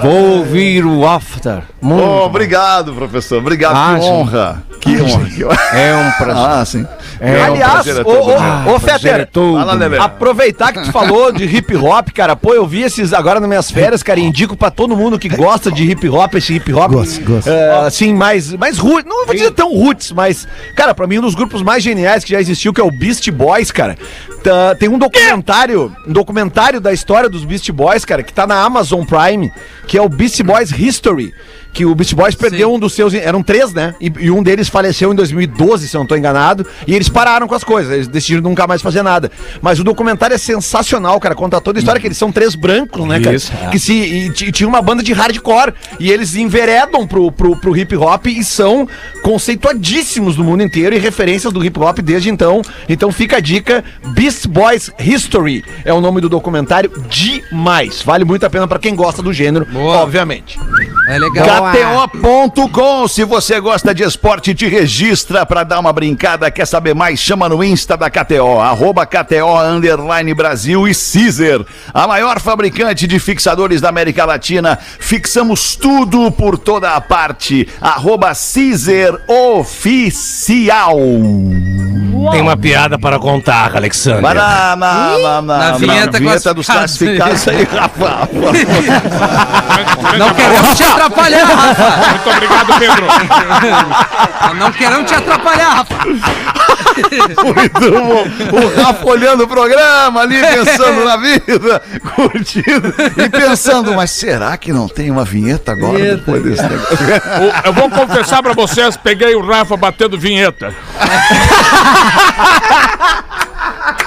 Vou 0.03 0.39
ouvir 0.39 0.85
o 0.85 1.07
after. 1.07 1.63
Muito 1.81 2.03
Oh, 2.03 2.25
obrigado, 2.27 2.93
professor. 2.93 3.39
Obrigado. 3.39 3.75
Ah, 3.77 3.99
que 3.99 4.05
honra. 4.07 4.63
Que 4.81 5.01
honra. 5.01 5.25
Que 5.31 5.45
honra. 5.45 5.57
É 5.79 5.95
um 5.97 6.11
prazer. 6.13 6.43
Ah, 6.45 6.65
sim. 6.65 6.87
É 7.21 7.41
um 7.43 7.53
Aliás, 7.53 7.73
prazer 7.73 7.97
é 7.97 8.01
ô, 8.01 8.05
todo 8.05 8.31
ô, 8.31 8.75
ô, 8.75 8.81
prazer 8.81 9.13
é 9.15 9.19
Fetter, 9.19 10.03
aproveitar 10.03 10.73
que 10.73 10.83
tu 10.83 10.91
falou 10.91 11.31
de 11.31 11.45
hip 11.45 11.77
hop, 11.77 12.09
cara, 12.11 12.35
pô, 12.35 12.53
eu 12.53 12.67
vi 12.67 12.83
esses 12.83 13.13
agora 13.13 13.39
nas 13.39 13.49
minhas 13.49 13.71
férias, 13.71 14.03
cara, 14.03 14.19
e 14.19 14.25
indico 14.25 14.57
pra 14.57 14.71
todo 14.73 14.97
mundo 14.97 15.19
que 15.21 15.29
gosta 15.29 15.71
de 15.71 15.85
hip 15.89 16.09
hop, 16.09 16.35
esse 16.35 16.55
hip 16.55 16.73
hop, 16.73 16.91
Gosto, 16.93 17.25
gosto. 17.25 17.49
é, 17.49 17.87
assim, 17.87 18.13
mais, 18.13 18.53
mais 18.55 18.77
roots, 18.79 19.05
não 19.09 19.25
vou 19.27 19.35
dizer 19.35 19.53
tão 19.53 19.71
roots, 19.73 20.11
mas, 20.11 20.49
cara, 20.77 20.95
pra 20.95 21.07
mim 21.07 21.19
um 21.19 21.23
dos 21.23 21.37
grupos 21.37 21.63
mais 21.63 21.83
geniais 21.83 22.25
que 22.25 22.33
já 22.33 22.41
existiu, 22.41 22.73
que 22.73 22.81
é 22.81 22.85
o 22.85 22.91
Beast 22.91 23.31
Boys, 23.31 23.71
cara, 23.71 23.97
Tá- 24.43 24.75
tem 24.75 24.89
um 24.89 24.99
documentário, 24.99 25.95
um 26.09 26.13
documentário 26.13 26.81
da 26.81 26.93
história 26.93 27.29
dos 27.29 27.45
Beast 27.45 27.71
Boys, 27.71 28.05
cara, 28.05 28.25
que 28.25 28.33
tá 28.33 28.45
na 28.45 28.57
Amazon 28.61 29.05
Prime, 29.05 29.53
que 29.93 29.99
é 29.99 30.01
o 30.01 30.09
Beast 30.09 30.43
Boys 30.43 30.71
History, 30.71 31.35
que 31.73 31.87
o 31.87 31.95
Beast 31.95 32.15
Boys 32.15 32.35
perdeu 32.35 32.73
um 32.73 32.79
dos 32.79 32.93
seus, 32.93 33.15
eram 33.15 33.43
três, 33.43 33.73
né, 33.73 33.95
e, 34.01 34.13
e 34.21 34.31
um 34.31 34.43
deles 34.43 34.69
faleceu 34.69 35.13
em 35.13 35.17
2012, 35.17 35.89
se 35.89 35.97
eu 35.97 36.01
não 36.01 36.07
tô 36.07 36.17
enganado, 36.17 36.67
e 36.87 36.95
eles 36.95 37.09
pararam 37.09 37.49
com 37.49 37.55
as 37.55 37.65
coisas, 37.65 37.93
eles 37.93 38.09
decidiram 38.09 38.43
nunca 38.43 38.67
mais 38.67 38.83
fazer 38.83 39.03
nada. 39.03 39.31
Mas 39.61 39.81
o 39.81 39.85
documentário 39.85 40.35
é 40.35 40.39
sensacional, 40.39 41.19
cara, 41.19 41.35
conta 41.35 41.61
toda 41.61 41.79
a 41.79 41.81
história, 41.81 42.01
que 42.01 42.07
eles 42.07 42.19
são 42.19 42.31
três 42.31 42.55
brancos, 42.55 43.07
né, 43.07 43.21
cara, 43.21 43.37
Isso, 43.37 43.53
é. 43.65 43.71
que 43.71 43.79
se, 43.79 43.93
e, 43.93 44.31
tinha 44.53 44.69
uma 44.69 44.83
banda 44.83 45.03
de 45.03 45.13
hardcore, 45.13 45.73
e 45.99 46.11
eles 46.11 46.35
enveredam 46.37 47.07
pro, 47.07 47.33
pro, 47.33 47.57
pro 47.57 47.77
hip 47.77 47.97
hop 47.97 48.27
e 48.27 48.45
são 48.45 48.89
conceituadíssimos 49.23 50.37
no 50.37 50.45
mundo 50.45 50.63
inteiro 50.63 50.95
e 50.95 50.99
referências 50.99 51.53
do 51.53 51.65
hip 51.65 51.79
hop 51.79 51.99
desde 52.01 52.29
então. 52.29 52.61
Então 52.89 53.11
fica 53.11 53.39
a 53.39 53.41
dica, 53.41 53.83
Beast 54.15 54.47
Boys 54.47 54.91
History 54.99 55.65
é 55.85 55.93
o 55.93 56.01
nome 56.01 56.21
do 56.21 56.29
documentário, 56.29 56.91
demais. 57.09 58.03
Vale 58.03 58.25
muito 58.25 58.45
a 58.45 58.51
pena 58.51 58.67
pra 58.69 58.79
quem 58.79 58.95
gosta 58.95 59.23
do 59.23 59.33
gênero, 59.33 59.65
Boa. 59.67 59.99
obviamente. 59.99 60.59
É 61.09 61.19
legal. 61.19 61.62
KTO.com, 61.71 63.07
se 63.09 63.25
você 63.25 63.61
gosta 63.61 63.95
de 63.95 64.03
esporte, 64.03 64.55
te 64.55 64.67
registra 64.67 65.47
pra 65.47 65.63
dar 65.65 65.79
uma 65.79 65.93
brincada, 65.93 66.51
quer 66.51 66.67
saber 66.67 66.95
mais? 66.95 67.21
Chama 67.21 67.49
no 67.49 67.63
Insta 67.63 67.97
da 67.97 68.11
KTO, 68.11 68.59
arroba 68.61 69.07
KTO 69.07 69.57
Underline 69.59 70.35
Brasil 70.35 70.89
e 70.89 70.93
Caesar, 70.95 71.65
a 71.93 72.07
maior 72.07 72.41
fabricante 72.41 73.07
de 73.07 73.19
fixadores 73.19 73.81
da 73.81 73.89
América 73.89 74.25
Latina. 74.25 74.79
Fixamos 74.99 75.77
tudo 75.77 76.31
por 76.33 76.59
toda 76.59 76.93
a 76.93 77.01
parte, 77.01 77.69
arroba 77.81 78.33
Caesar 78.35 79.19
Oficial. 79.29 80.97
Tem 82.31 82.41
uma 82.41 82.57
piada 82.57 82.99
para 82.99 83.19
contar, 83.19 83.75
Alexandre. 83.77 84.23
Vai 84.23 84.35
na, 84.35 84.77
na, 84.77 85.19
na, 85.19 85.43
na, 85.43 85.59
Na 85.59 85.73
vinheta 85.73 86.55
dos 86.55 86.67
classificados. 86.67 87.45
classificados 87.45 87.49
aí, 87.49 87.65
Rafa. 87.65 88.29
Não 90.19 90.35
queremos 90.35 90.77
te 90.77 90.83
atrapalhar, 90.85 91.52
Rafa. 91.55 92.11
Muito 92.11 92.31
obrigado, 92.31 92.79
Pedro. 92.79 93.07
Não 94.59 94.73
queremos 94.73 95.09
te 95.11 95.15
atrapalhar, 95.15 95.71
Rafa. 95.77 95.95
Muito 96.05 97.91
bom. 97.91 98.25
O 98.57 98.83
Rafa 98.83 99.07
olhando 99.07 99.45
o 99.45 99.49
programa 99.49 100.21
ali, 100.21 100.41
pensando 100.41 101.05
na 101.05 101.17
vida, 101.17 101.83
curtindo 102.15 102.95
e 103.17 103.29
pensando, 103.29 103.95
mas 103.95 104.11
será 104.11 104.57
que 104.57 104.73
não 104.73 104.89
tem 104.89 105.11
uma 105.11 105.25
vinheta 105.25 105.73
agora 105.73 105.97
Vinheta. 105.99 106.17
depois 106.17 106.43
desse 106.43 106.63
negócio? 106.63 106.99
Eu 107.65 107.73
vou 107.73 107.89
confessar 107.91 108.43
pra 108.43 108.53
vocês, 108.53 108.97
peguei 108.97 109.35
o 109.35 109.45
Rafa 109.47 109.77
batendo 109.77 110.19
vinheta. 110.19 110.75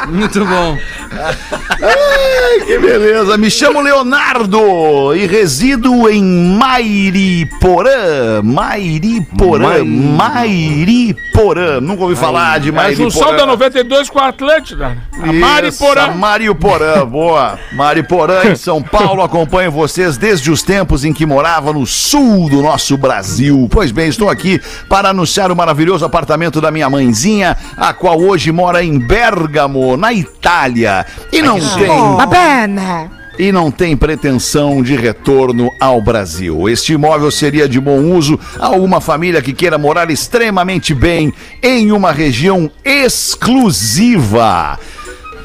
Muito 0.07 0.45
bom. 0.45 0.77
Ai, 1.17 2.65
que 2.65 2.77
beleza. 2.79 3.37
Me 3.37 3.49
chamo 3.49 3.81
Leonardo 3.81 5.15
e 5.15 5.25
resido 5.25 6.09
em 6.09 6.23
Mairiporã. 6.57 8.41
Mairiporã. 8.43 9.83
Mairiporã. 9.85 11.79
Nunca 11.81 12.03
ouvi 12.03 12.15
falar 12.15 12.59
de 12.59 12.69
É 12.69 12.71
a 12.71 12.75
Mairiporã. 12.75 13.09
junção 13.09 13.35
da 13.35 13.45
92 13.45 14.09
com 14.09 14.19
a 14.19 14.27
Atlântida. 14.29 14.97
A 15.21 15.71
Porã. 15.77 16.03
a 16.03 16.11
Mariporã, 16.11 17.05
boa. 17.05 17.57
Mariporã 17.73 18.51
em 18.51 18.55
São 18.55 18.81
Paulo, 18.81 19.21
acompanho 19.21 19.71
vocês 19.71 20.17
desde 20.17 20.51
os 20.51 20.61
tempos 20.61 21.03
em 21.05 21.13
que 21.13 21.25
morava 21.25 21.71
no 21.73 21.85
sul 21.85 22.49
do 22.49 22.61
nosso 22.61 22.97
Brasil. 22.97 23.67
Pois 23.71 23.91
bem, 23.91 24.07
estou 24.09 24.29
aqui 24.29 24.61
para 24.89 25.09
anunciar 25.09 25.51
o 25.51 25.55
maravilhoso 25.55 26.05
apartamento 26.05 26.59
da 26.61 26.71
minha 26.71 26.89
mãezinha, 26.89 27.57
a 27.77 27.93
qual 27.93 28.19
hoje 28.19 28.51
mora 28.51 28.83
em 28.83 28.99
Bergamo, 28.99 29.95
na 29.97 30.13
Itália. 30.13 31.04
E 31.31 31.41
não 31.41 31.59
tem. 31.59 31.87
Va 31.87 32.25
bene. 32.25 33.09
e 33.37 33.51
não 33.51 33.69
tem 33.69 33.97
pretensão 33.97 34.81
de 34.81 34.95
retorno 34.95 35.69
ao 35.79 36.01
Brasil. 36.01 36.69
Este 36.69 36.93
imóvel 36.93 37.29
seria 37.31 37.67
de 37.67 37.79
bom 37.79 37.99
uso 38.15 38.39
a 38.59 38.67
alguma 38.67 39.01
família 39.01 39.41
que 39.41 39.53
queira 39.53 39.77
morar 39.77 40.09
extremamente 40.09 40.93
bem 40.93 41.33
em 41.61 41.91
uma 41.91 42.11
região 42.11 42.71
exclusiva. 42.83 44.79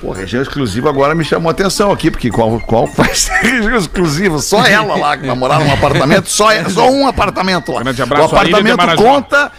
Pô, 0.00 0.12
região 0.12 0.40
exclusiva 0.40 0.88
agora 0.88 1.14
me 1.14 1.22
chamou 1.22 1.50
a 1.50 1.52
atenção 1.52 1.92
aqui, 1.92 2.10
porque 2.10 2.30
qual, 2.30 2.58
qual 2.60 2.86
vai 2.96 3.14
ser 3.14 3.32
região 3.34 3.76
exclusiva? 3.76 4.38
Só 4.38 4.64
ela 4.64 4.96
lá 4.96 5.16
que 5.18 5.26
vai 5.26 5.36
morar 5.36 5.60
num 5.60 5.72
apartamento, 5.72 6.30
só, 6.30 6.48
só 6.70 6.90
um 6.90 7.06
apartamento 7.06 7.70
lá. 7.72 7.82
O 7.82 8.24
apartamento 8.24 8.78
Marajó. 8.78 9.02
conta 9.02 9.52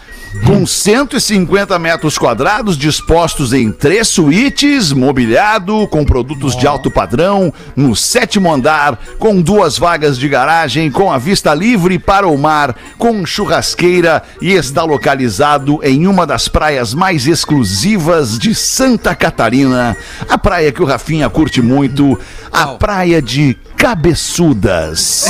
com 0.46 0.66
150 0.66 1.78
metros 1.78 2.16
quadrados 2.16 2.76
dispostos 2.76 3.52
em 3.52 3.70
três 3.70 4.08
suítes, 4.08 4.92
mobiliado 4.92 5.86
com 5.88 6.04
produtos 6.04 6.56
de 6.56 6.66
alto 6.66 6.90
padrão, 6.90 7.52
no 7.76 7.94
sétimo 7.94 8.52
andar, 8.52 8.98
com 9.18 9.40
duas 9.40 9.76
vagas 9.76 10.18
de 10.18 10.28
garagem, 10.28 10.90
com 10.90 11.12
a 11.12 11.18
vista 11.18 11.54
livre 11.54 11.98
para 11.98 12.26
o 12.26 12.38
mar, 12.38 12.74
com 12.98 13.24
churrasqueira 13.26 14.22
e 14.40 14.52
está 14.52 14.82
localizado 14.84 15.80
em 15.82 16.06
uma 16.06 16.26
das 16.26 16.48
praias 16.48 16.94
mais 16.94 17.26
exclusivas 17.26 18.38
de 18.38 18.54
Santa 18.54 19.14
Catarina, 19.14 19.96
a 20.28 20.38
praia 20.38 20.72
que 20.72 20.82
o 20.82 20.86
Rafinha 20.86 21.28
curte 21.28 21.60
muito, 21.60 22.18
a 22.50 22.68
praia 22.68 23.20
de 23.20 23.56
Cabeçudas. 23.76 25.26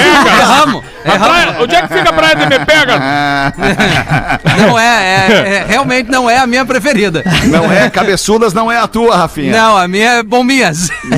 Erramos. 0.00 0.95
A 1.06 1.18
praia- 1.18 1.56
onde 1.60 1.74
é 1.74 1.82
que 1.82 1.88
fica 1.94 2.10
a 2.10 2.12
praia 2.12 2.36
de 2.36 2.46
Me 2.46 2.64
Pega? 2.64 2.98
Não 4.66 4.78
é, 4.78 4.84
é, 4.84 5.56
é- 5.56 5.64
realmente 5.68 6.10
não 6.10 6.28
é 6.30 6.38
a 6.38 6.46
minha 6.46 6.64
preferida. 6.64 7.22
Não 7.44 7.70
é? 7.70 7.90
Cabeçudas 7.90 8.54
não 8.54 8.72
é 8.72 8.78
a 8.78 8.86
tua, 8.86 9.16
Rafinha. 9.16 9.52
Não, 9.52 9.76
a 9.76 9.86
minha 9.86 10.12
é 10.14 10.22
bombinhas. 10.22 10.88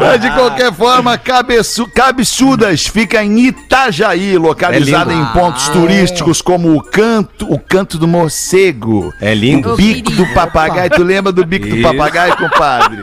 Mas 0.00 0.20
de 0.20 0.30
qualquer 0.30 0.72
forma, 0.72 1.16
Cabeçu, 1.18 1.86
Cabeçudas 1.88 2.86
fica 2.86 3.22
em 3.22 3.46
Itajaí, 3.46 4.36
localizada 4.38 5.12
É 5.12 5.16
em 5.16 5.24
pontos 5.26 5.68
turísticos 5.68 6.40
como 6.42 6.76
o 6.76 6.82
Canto, 6.82 7.52
o 7.52 7.58
Canto 7.58 7.98
do 7.98 8.06
Morcego. 8.08 9.12
É 9.20 9.34
lindo. 9.34 9.72
O 9.72 9.76
Bico 9.76 10.10
do 10.12 10.26
Papagaio. 10.32 10.90
Tu 10.90 11.02
lembra 11.02 11.32
do 11.32 11.44
Bico 11.44 11.66
do 11.68 11.76
Isso. 11.76 11.82
Papagaio, 11.88 12.36
compadre? 12.36 13.02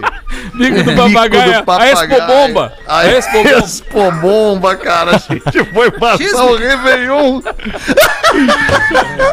Bico 0.55 0.83
do 0.83 0.93
Bico 0.93 1.13
papagaio. 1.13 1.63
do 1.65 1.71
A 1.71 1.87
Expo 1.87 2.27
Bomba. 2.27 2.73
A 2.87 3.05
Expo 3.07 3.26
Bomba. 3.31 3.49
Expo 3.49 4.11
Bomba, 4.13 4.75
cara. 4.75 5.15
A 5.15 5.19
gente 5.33 5.73
foi 5.73 5.91
passar 5.91 6.43
o 6.45 6.55
Réveillon. 6.55 7.41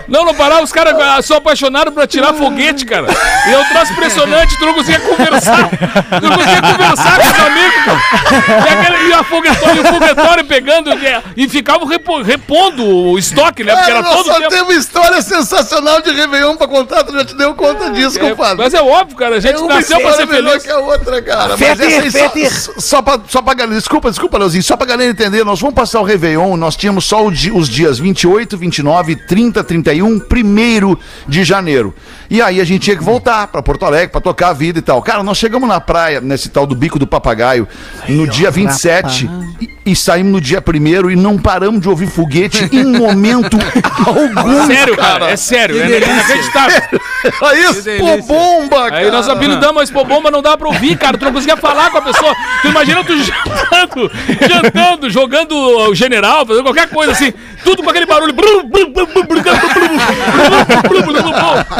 Não, 0.08 0.24
não 0.24 0.34
parar, 0.34 0.62
os 0.62 0.72
caras 0.72 0.94
ah, 1.00 1.20
são 1.22 1.36
apaixonados 1.36 1.92
pra 1.94 2.06
tirar 2.06 2.32
foguete, 2.34 2.84
cara. 2.84 3.06
E 3.48 3.52
é 3.52 3.58
um 3.58 3.64
troço 3.64 3.92
impressionante, 3.92 4.56
tu 4.58 4.66
não 4.66 4.74
conseguia 4.74 5.00
conversar. 5.00 5.68
Tu 5.68 6.28
não 6.28 6.36
conseguia 6.36 6.62
conversar 6.62 7.16
com 7.20 7.26
os 7.26 7.46
amigos, 7.46 7.84
cara. 7.84 8.00
E, 8.48 8.68
aquele, 8.72 9.08
e 9.08 9.12
a 9.12 9.24
foguetório, 9.24 9.76
e 9.76 9.80
o 9.80 9.84
foguetório 9.92 10.44
pegando, 10.44 10.90
e, 11.36 11.44
e 11.44 11.48
ficavam 11.48 11.86
repo- 11.86 12.22
repondo 12.22 12.84
o 12.86 13.18
estoque, 13.18 13.64
né? 13.64 13.74
Porque 13.76 13.90
era 13.90 14.02
todo 14.02 14.24
só 14.26 14.34
tempo. 14.38 14.50
temos 14.50 14.76
história 14.76 15.22
sensacional 15.22 16.00
de 16.00 16.10
Réveillon 16.12 16.56
pra 16.56 16.66
contar. 16.68 17.04
Tu 17.04 17.12
já 17.12 17.24
te 17.24 17.34
deu 17.36 17.54
conta 17.54 17.90
disso, 17.90 18.18
É, 18.18 18.30
compadre. 18.30 18.56
mas 18.58 18.74
é 18.74 18.80
óbvio, 18.82 19.16
cara, 19.16 19.36
a 19.36 19.40
gente 19.40 19.58
uma 19.60 19.74
nasceu 19.74 20.00
pra 20.00 20.12
ser 20.14 20.26
feliz. 20.26 20.62
que 20.62 20.70
a 20.70 20.78
outra, 20.78 21.22
cara. 21.22 21.48
Mas 21.48 21.58
Feter, 21.58 22.06
essa 22.06 22.18
aí 22.34 22.50
só, 22.50 22.72
só, 22.78 23.02
pra, 23.02 23.18
só 23.28 23.42
pra 23.42 23.54
galera. 23.54 23.78
Desculpa, 23.84 24.08
desculpa, 24.08 24.38
Leozinho. 24.38 24.62
Só 24.62 24.78
pra 24.78 24.86
galera 24.86 25.10
entender, 25.10 25.44
nós 25.44 25.60
vamos 25.60 25.74
passar 25.74 26.00
o 26.00 26.04
Réveillon. 26.04 26.56
Nós 26.56 26.74
tínhamos 26.74 27.04
só 27.04 27.26
os 27.26 27.68
dias 27.68 27.98
28, 27.98 28.56
29, 28.56 29.14
30, 29.14 29.62
31, 29.62 30.16
1 30.16 30.96
de 31.28 31.44
janeiro. 31.44 31.94
E 32.30 32.40
aí 32.40 32.60
a 32.60 32.64
gente 32.64 32.82
tinha 32.82 32.96
que 32.96 33.04
voltar 33.04 33.46
pra 33.48 33.62
Porto 33.62 33.84
Alegre 33.84 34.08
pra 34.08 34.20
tocar 34.20 34.48
a 34.48 34.52
vida 34.52 34.78
e 34.78 34.82
tal. 34.82 35.00
Cara, 35.02 35.22
nós 35.22 35.38
chegamos 35.38 35.68
na 35.68 35.80
praia, 35.80 36.20
nesse 36.20 36.48
tal 36.48 36.66
do 36.66 36.74
Bico 36.74 36.98
do 36.98 37.06
Papagaio, 37.06 37.68
no 38.08 38.26
dia 38.26 38.50
27 38.50 39.30
e, 39.60 39.70
e 39.86 39.96
saímos 39.96 40.32
no 40.32 40.40
dia 40.40 40.62
1 40.66 41.10
e 41.10 41.16
não 41.16 41.38
paramos 41.38 41.80
de 41.80 41.88
ouvir 41.88 42.06
foguete 42.06 42.68
em 42.72 42.84
momento 42.84 43.58
algum. 44.06 44.66
Sério, 44.66 44.96
cara, 44.96 45.30
é 45.30 45.36
sério, 45.36 45.80
é 45.80 45.98
inacreditável. 45.98 47.00
Olha 47.40 47.70
isso, 47.70 47.82
pô, 47.98 48.22
bomba, 48.22 48.90
cara. 48.90 48.98
Aí 48.98 49.10
nós 49.10 49.28
apelidamos 49.28 49.80
a 49.80 49.84
Expo 49.84 50.04
Bomba, 50.04 50.30
não 50.30 50.42
dá 50.42 50.56
pra 50.56 50.68
ouvir, 50.68 50.96
cara. 50.96 51.16
Tu 51.16 51.24
não 51.24 51.32
conseguia 51.32 51.56
falar 51.56 51.90
com 51.90 51.98
a 51.98 52.02
pessoa. 52.02 52.34
Tu 52.62 52.68
imagina 52.68 53.04
tu 53.04 53.16
jantando, 53.16 54.10
jantando, 54.48 55.10
jogando 55.10 55.54
o 55.54 55.94
general, 55.94 56.46
fazendo 56.46 56.64
qualquer 56.64 56.88
coisa 56.88 57.12
assim. 57.12 57.32
Tudo 57.64 57.82
com 57.82 57.90
aquele 57.90 58.06
barulho. 58.06 58.34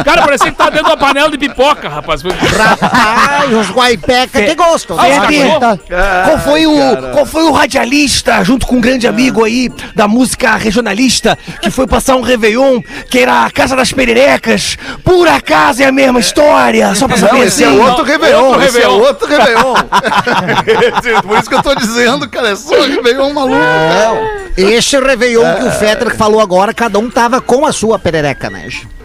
Cara, 0.05 0.23
parecia 0.23 0.44
que 0.45 0.53
tá 0.53 0.71
dentro 0.71 0.85
de 0.87 0.91
uma 0.91 0.97
panela 0.97 1.31
de 1.31 1.39
pipoca, 1.39 1.89
rapaz. 1.89 2.23
Rapaz, 2.23 3.53
os 3.53 3.71
guaipeca 3.71 4.43
que 4.43 4.55
gostam. 4.55 4.97
Ah, 4.99 5.03
os 5.09 5.27
Feter, 5.27 5.51
cachorros. 5.59 5.81
qual 6.25 6.39
foi 6.39 6.67
o 6.67 6.75
qual 7.13 7.27
foi 7.27 7.43
o 7.45 7.53
radialista 7.53 8.43
junto 8.45 8.67
com 8.67 8.77
um 8.77 8.81
grande 8.81 9.07
amigo 9.07 9.45
aí 9.45 9.71
da 9.95 10.07
música 10.09 10.55
regionalista 10.57 11.37
que 11.61 11.71
foi 11.71 11.87
passar 11.87 12.17
um 12.17 12.23
Réveillon 12.23 12.81
que 13.11 13.19
era 13.19 13.45
a 13.45 13.51
Casa 13.51 13.75
das 13.77 13.93
Pererecas? 13.93 14.77
Por 15.03 15.27
acaso 15.29 15.83
é 15.83 15.87
a 15.87 15.93
mesma 15.93 16.21
história? 16.21 16.95
Só 16.95 17.07
pra 17.09 17.17
saber 17.17 17.33
Não, 17.39 17.43
esse 17.45 17.65
é 17.65 17.67
assim. 17.69 17.79
outro 17.79 18.05
Réveillon, 18.05 18.45
outro 18.45 18.63
esse 18.63 18.77
é 18.79 18.81
Réveillon. 18.81 19.01
outro 19.03 19.29
Réveillon. 19.29 19.75
Por 21.27 21.39
isso 21.39 21.49
que 21.49 21.55
eu 21.55 21.63
tô 21.63 21.75
dizendo, 21.75 22.29
cara, 22.29 22.51
é 22.51 22.57
só 22.57 22.75
Réveillon 22.83 23.33
maluco. 23.33 23.55
Não, 23.57 24.19
esse 24.57 24.99
Réveillon 24.99 25.55
que 25.57 25.65
o 25.65 25.71
Fetter 25.73 26.17
falou 26.17 26.41
agora, 26.41 26.73
cada 26.75 26.99
um 26.99 27.11
tava 27.11 27.41
com 27.41 27.67
a 27.67 27.73
sua 27.73 27.99
perereca, 27.99 28.51
né? 28.51 28.69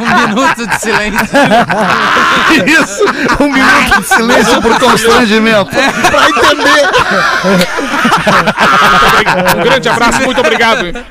Um 0.00 0.26
minuto 0.28 0.66
de 0.66 0.80
silêncio. 0.80 1.28
Isso, 2.66 3.04
um 3.40 3.52
minuto 3.52 4.00
de 4.00 4.06
silêncio 4.06 4.62
por 4.62 4.78
constrangimento. 4.78 5.70
Pra 5.70 6.28
entender. 6.28 6.88
Um 9.58 9.62
grande 9.62 9.88
abraço, 9.88 10.22
muito 10.22 10.40
obrigado. 10.40 11.04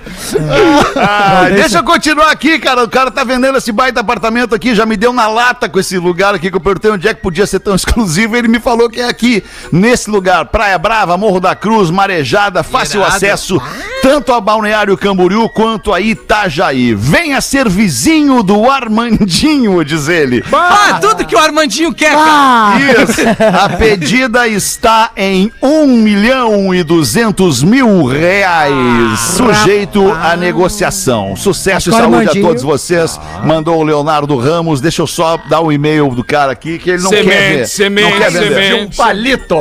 Ah, 0.95 1.47
deixa 1.49 1.79
eu 1.79 1.83
continuar 1.83 2.31
aqui, 2.31 2.59
cara. 2.59 2.83
O 2.83 2.89
cara 2.89 3.11
tá 3.11 3.23
vendendo 3.23 3.57
esse 3.57 3.71
baita 3.71 3.99
apartamento 3.99 4.53
aqui, 4.55 4.75
já 4.75 4.85
me 4.85 4.97
deu 4.97 5.13
na 5.13 5.27
lata 5.27 5.67
com 5.69 5.79
esse 5.79 5.97
lugar 5.97 6.35
aqui 6.35 6.49
que 6.49 6.55
eu 6.57 6.61
perguntei 6.61 6.91
onde 6.91 7.07
é 7.07 7.13
que 7.13 7.21
podia 7.21 7.45
ser 7.45 7.59
tão 7.59 7.75
exclusivo. 7.75 8.35
Ele 8.35 8.47
me 8.47 8.59
falou 8.59 8.89
que 8.89 9.01
é 9.01 9.07
aqui, 9.07 9.43
nesse 9.71 10.09
lugar. 10.09 10.45
Praia 10.45 10.77
Brava, 10.77 11.17
Morro 11.17 11.39
da 11.39 11.55
Cruz, 11.55 11.89
Marejada, 11.89 12.63
fácil 12.63 13.01
Irado. 13.01 13.15
acesso 13.15 13.61
tanto 14.01 14.33
a 14.33 14.41
Balneário 14.41 14.97
Camboriú 14.97 15.47
quanto 15.49 15.93
a 15.93 15.99
Itajaí. 16.01 16.93
Venha 16.93 17.39
ser 17.41 17.67
vizinho 17.69 18.41
do 18.43 18.69
Armandinho, 18.69 19.83
diz 19.83 20.07
ele. 20.07 20.43
Ah, 20.51 20.97
tudo 21.01 21.25
que 21.25 21.35
o 21.35 21.39
Armandinho 21.39 21.93
quer, 21.93 22.13
cara. 22.13 22.79
Isso. 22.79 23.21
A 23.61 23.69
pedida 23.69 24.47
está 24.47 25.11
em 25.15 25.51
1 25.61 25.87
milhão 25.87 26.73
e 26.73 26.83
200 26.83 27.63
mil 27.63 28.05
reais. 28.05 29.19
Sujeito 29.19 30.11
à 30.11 30.35
negociação. 30.35 31.35
Sucesso 31.35 31.89
e 31.89 31.91
saúde 31.91 32.15
a 32.15 32.19
Armandinho- 32.19 32.47
todos 32.47 32.63
vocês. 32.63 33.19
Mandou 33.43 33.79
o 33.79 33.83
Leonardo 33.83 34.37
Ramos. 34.37 34.81
Deixa 34.81 35.01
eu 35.01 35.07
só 35.07 35.37
dar 35.49 35.61
o 35.61 35.71
e-mail 35.71 36.09
do 36.09 36.23
cara 36.23 36.51
aqui, 36.51 36.77
que 36.79 36.89
ele 36.91 37.03
não 37.03 37.09
quer 37.11 37.23
Semente, 37.23 37.57
ver. 37.57 37.67
semente, 37.67 38.11
não 38.11 38.17
quer 38.19 38.31
vender. 38.31 38.49
semente. 38.69 38.97
Palito. 38.97 39.55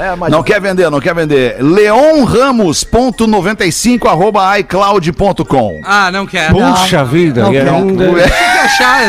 É, 0.00 0.16
mas 0.16 0.30
Não 0.30 0.42
quer 0.42 0.60
vender, 0.60 0.90
não 0.90 1.00
quer 1.00 1.14
vender. 1.14 1.56
leonramos.95 1.60 3.81
arroba 4.08 4.58
iCloud.com. 4.58 5.80
Ah, 5.84 6.10
não 6.10 6.26
quer. 6.26 6.50
Puxa 6.52 7.04
vida, 7.04 7.42
não 7.42 7.50
quero. 7.52 7.74
ainda- 7.74 8.04
Tem 8.06 8.14
que 8.14 8.20
achar. 8.60 9.02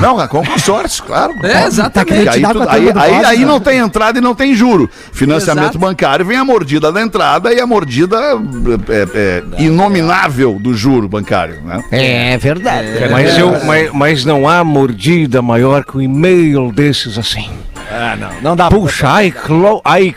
Não, 0.00 0.16
Racon 0.16 0.42
consórcio, 0.44 1.04
claro. 1.04 1.34
É, 1.44 1.66
exatamente. 1.66 2.24
E 2.24 2.28
aí, 2.28 2.42
tu- 2.42 2.68
aí, 2.68 2.92
aí- 2.96 3.24
aí 3.24 3.38
né? 3.40 3.44
não 3.46 3.60
tem 3.60 3.78
entrada 3.78 4.18
e 4.18 4.20
não 4.20 4.34
tem 4.34 4.54
juro. 4.54 4.90
Financiamento 5.12 5.64
Exato. 5.64 5.78
bancário 5.78 6.24
vem 6.24 6.36
a 6.38 6.44
mordida 6.44 6.90
da 6.90 7.00
entrada 7.00 7.52
e 7.52 7.60
a 7.60 7.66
mordida 7.66 8.16
é, 8.88 9.06
é, 9.14 9.62
inominável 9.62 10.58
do 10.60 10.74
juro 10.74 11.08
bancário. 11.08 11.60
Né? 11.64 11.82
É 11.92 12.36
verdade. 12.38 12.88
Mas, 13.10 13.38
eu, 13.38 13.64
mas, 13.64 13.90
mas 13.92 14.24
não 14.24 14.48
há 14.48 14.64
mordida 14.64 15.40
maior 15.42 15.84
que 15.84 15.96
um 15.96 16.00
e-mail 16.14 16.70
desses 16.70 17.18
assim. 17.18 17.50
Ah, 17.90 18.16
não. 18.16 18.30
Não 18.40 18.56
dá 18.56 18.68
Puxa, 18.70 19.24
I 19.24 19.30
clo, 19.30 19.82
I 19.84 20.12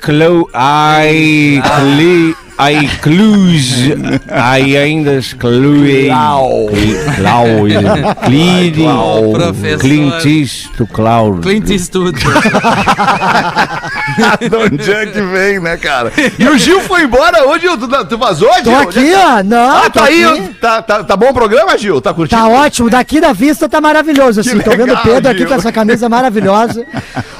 I 2.60 2.88
clus, 3.02 3.88
I 4.32 4.76
ainda 4.78 5.14
exclui, 5.20 6.08
Clau, 6.08 6.68
Clide, 8.26 8.84
Professor. 9.34 9.80
Clint 9.80 10.26
Eastwood, 10.26 10.92
Cloud. 10.92 11.42
Clint 11.42 11.70
Eastwood. 11.70 12.18
De 14.50 14.56
onde 14.56 14.92
é 14.92 15.06
que 15.06 15.22
vem, 15.22 15.60
né, 15.60 15.78
cara? 15.78 16.12
E 16.40 16.48
o 16.48 16.58
Gil 16.58 16.82
foi 16.82 17.04
embora 17.04 17.48
hoje, 17.48 17.68
tu, 17.78 18.06
tu 18.06 18.18
vazou, 18.18 18.52
Gil? 18.56 18.64
Tô 18.64 18.72
aqui, 18.76 19.14
ó. 19.14 19.44
Não, 19.44 19.78
Ah, 19.86 19.90
tá 19.90 20.06
aí. 20.06 20.24
aqui. 20.26 20.48
Tá, 20.60 20.82
tá, 20.82 21.04
tá 21.04 21.16
bom 21.16 21.30
o 21.30 21.34
programa, 21.34 21.78
Gil? 21.78 22.02
Tá 22.02 22.12
curtindo? 22.14 22.42
Tá 22.42 22.48
ótimo, 22.48 22.90
daqui 22.90 23.22
da 23.22 23.34
vista 23.34 23.70
tá 23.70 23.80
maravilhoso, 23.80 24.40
assim. 24.42 24.58
Que 24.58 24.64
Tô 24.64 24.72
vendo 24.72 24.94
o 24.94 24.98
Pedro 24.98 25.30
aqui 25.30 25.40
Gil. 25.40 25.48
com 25.48 25.54
essa 25.54 25.72
camisa 25.72 26.10
maravilhosa. 26.10 26.84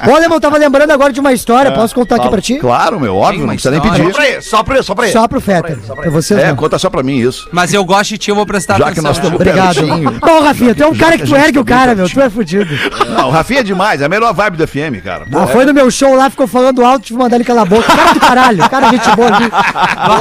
Olha, 0.06 0.22
irmão, 0.24 0.38
tava 0.38 0.56
lembrando 0.58 0.90
agora 0.92 1.12
de 1.12 1.18
uma 1.20 1.32
história, 1.32 1.72
posso 1.72 1.94
contar 1.94 2.16
aqui 2.16 2.28
pra 2.28 2.40
ti? 2.40 2.54
Claro, 2.58 3.00
meu, 3.00 3.16
óbvio, 3.16 3.40
não 3.40 3.48
precisa 3.48 3.70
nem 3.72 3.80
pedir. 3.80 4.42
Só 4.42 4.62
pra 4.62 4.74
ele, 4.76 4.82
só 4.84 4.94
pra 4.94 5.07
ele. 5.08 5.12
Só 5.12 5.28
pro 5.28 5.40
Fetter, 5.40 5.78
pra 5.78 6.10
vocês 6.10 6.40
É, 6.40 6.48
não. 6.48 6.56
conta 6.56 6.78
só 6.78 6.88
pra 6.90 7.02
mim 7.02 7.16
isso. 7.18 7.48
Mas 7.52 7.72
eu 7.74 7.84
gosto 7.84 8.10
de 8.10 8.18
ti, 8.18 8.30
eu 8.30 8.34
vou 8.36 8.46
prestar 8.46 8.74
Já 8.78 8.84
que 8.84 8.90
atenção. 9.00 9.04
nós 9.04 9.16
estamos 9.16 9.34
Obrigado. 9.36 9.74
pertinho. 9.74 10.10
Bom, 10.20 10.40
Rafinha, 10.42 10.74
tu 10.74 10.82
é 10.82 10.86
um 10.86 10.94
cara 10.94 11.18
que 11.18 11.24
tu 11.26 11.34
ergue 11.36 11.58
o 11.58 11.64
tá 11.64 11.74
cara, 11.74 11.86
bem 11.94 11.96
meu, 11.96 12.08
tu 12.08 12.20
é 12.20 12.30
fudido. 12.30 12.74
Não, 13.16 13.28
o 13.28 13.30
Rafinha 13.30 13.60
é 13.60 13.62
demais, 13.62 14.00
é 14.00 14.04
a 14.04 14.08
melhor 14.08 14.32
vibe 14.32 14.56
do 14.56 14.66
FM, 14.68 15.02
cara. 15.04 15.26
Ah, 15.34 15.46
foi 15.46 15.64
no 15.64 15.74
meu 15.74 15.90
show 15.90 16.14
lá, 16.14 16.30
ficou 16.30 16.46
falando 16.46 16.84
alto, 16.84 17.04
tive 17.04 17.16
que 17.18 17.22
mandar 17.22 17.36
ele 17.36 17.44
calar 17.44 17.62
a 17.62 17.66
boca. 17.66 17.86
Cara 17.96 18.12
do 18.14 18.20
caralho, 18.20 18.70
cara 18.70 18.88
gente 18.90 19.10
boa 19.16 19.34
ali. 19.34 19.50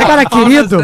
Cara 0.07 0.25
querido. 0.25 0.77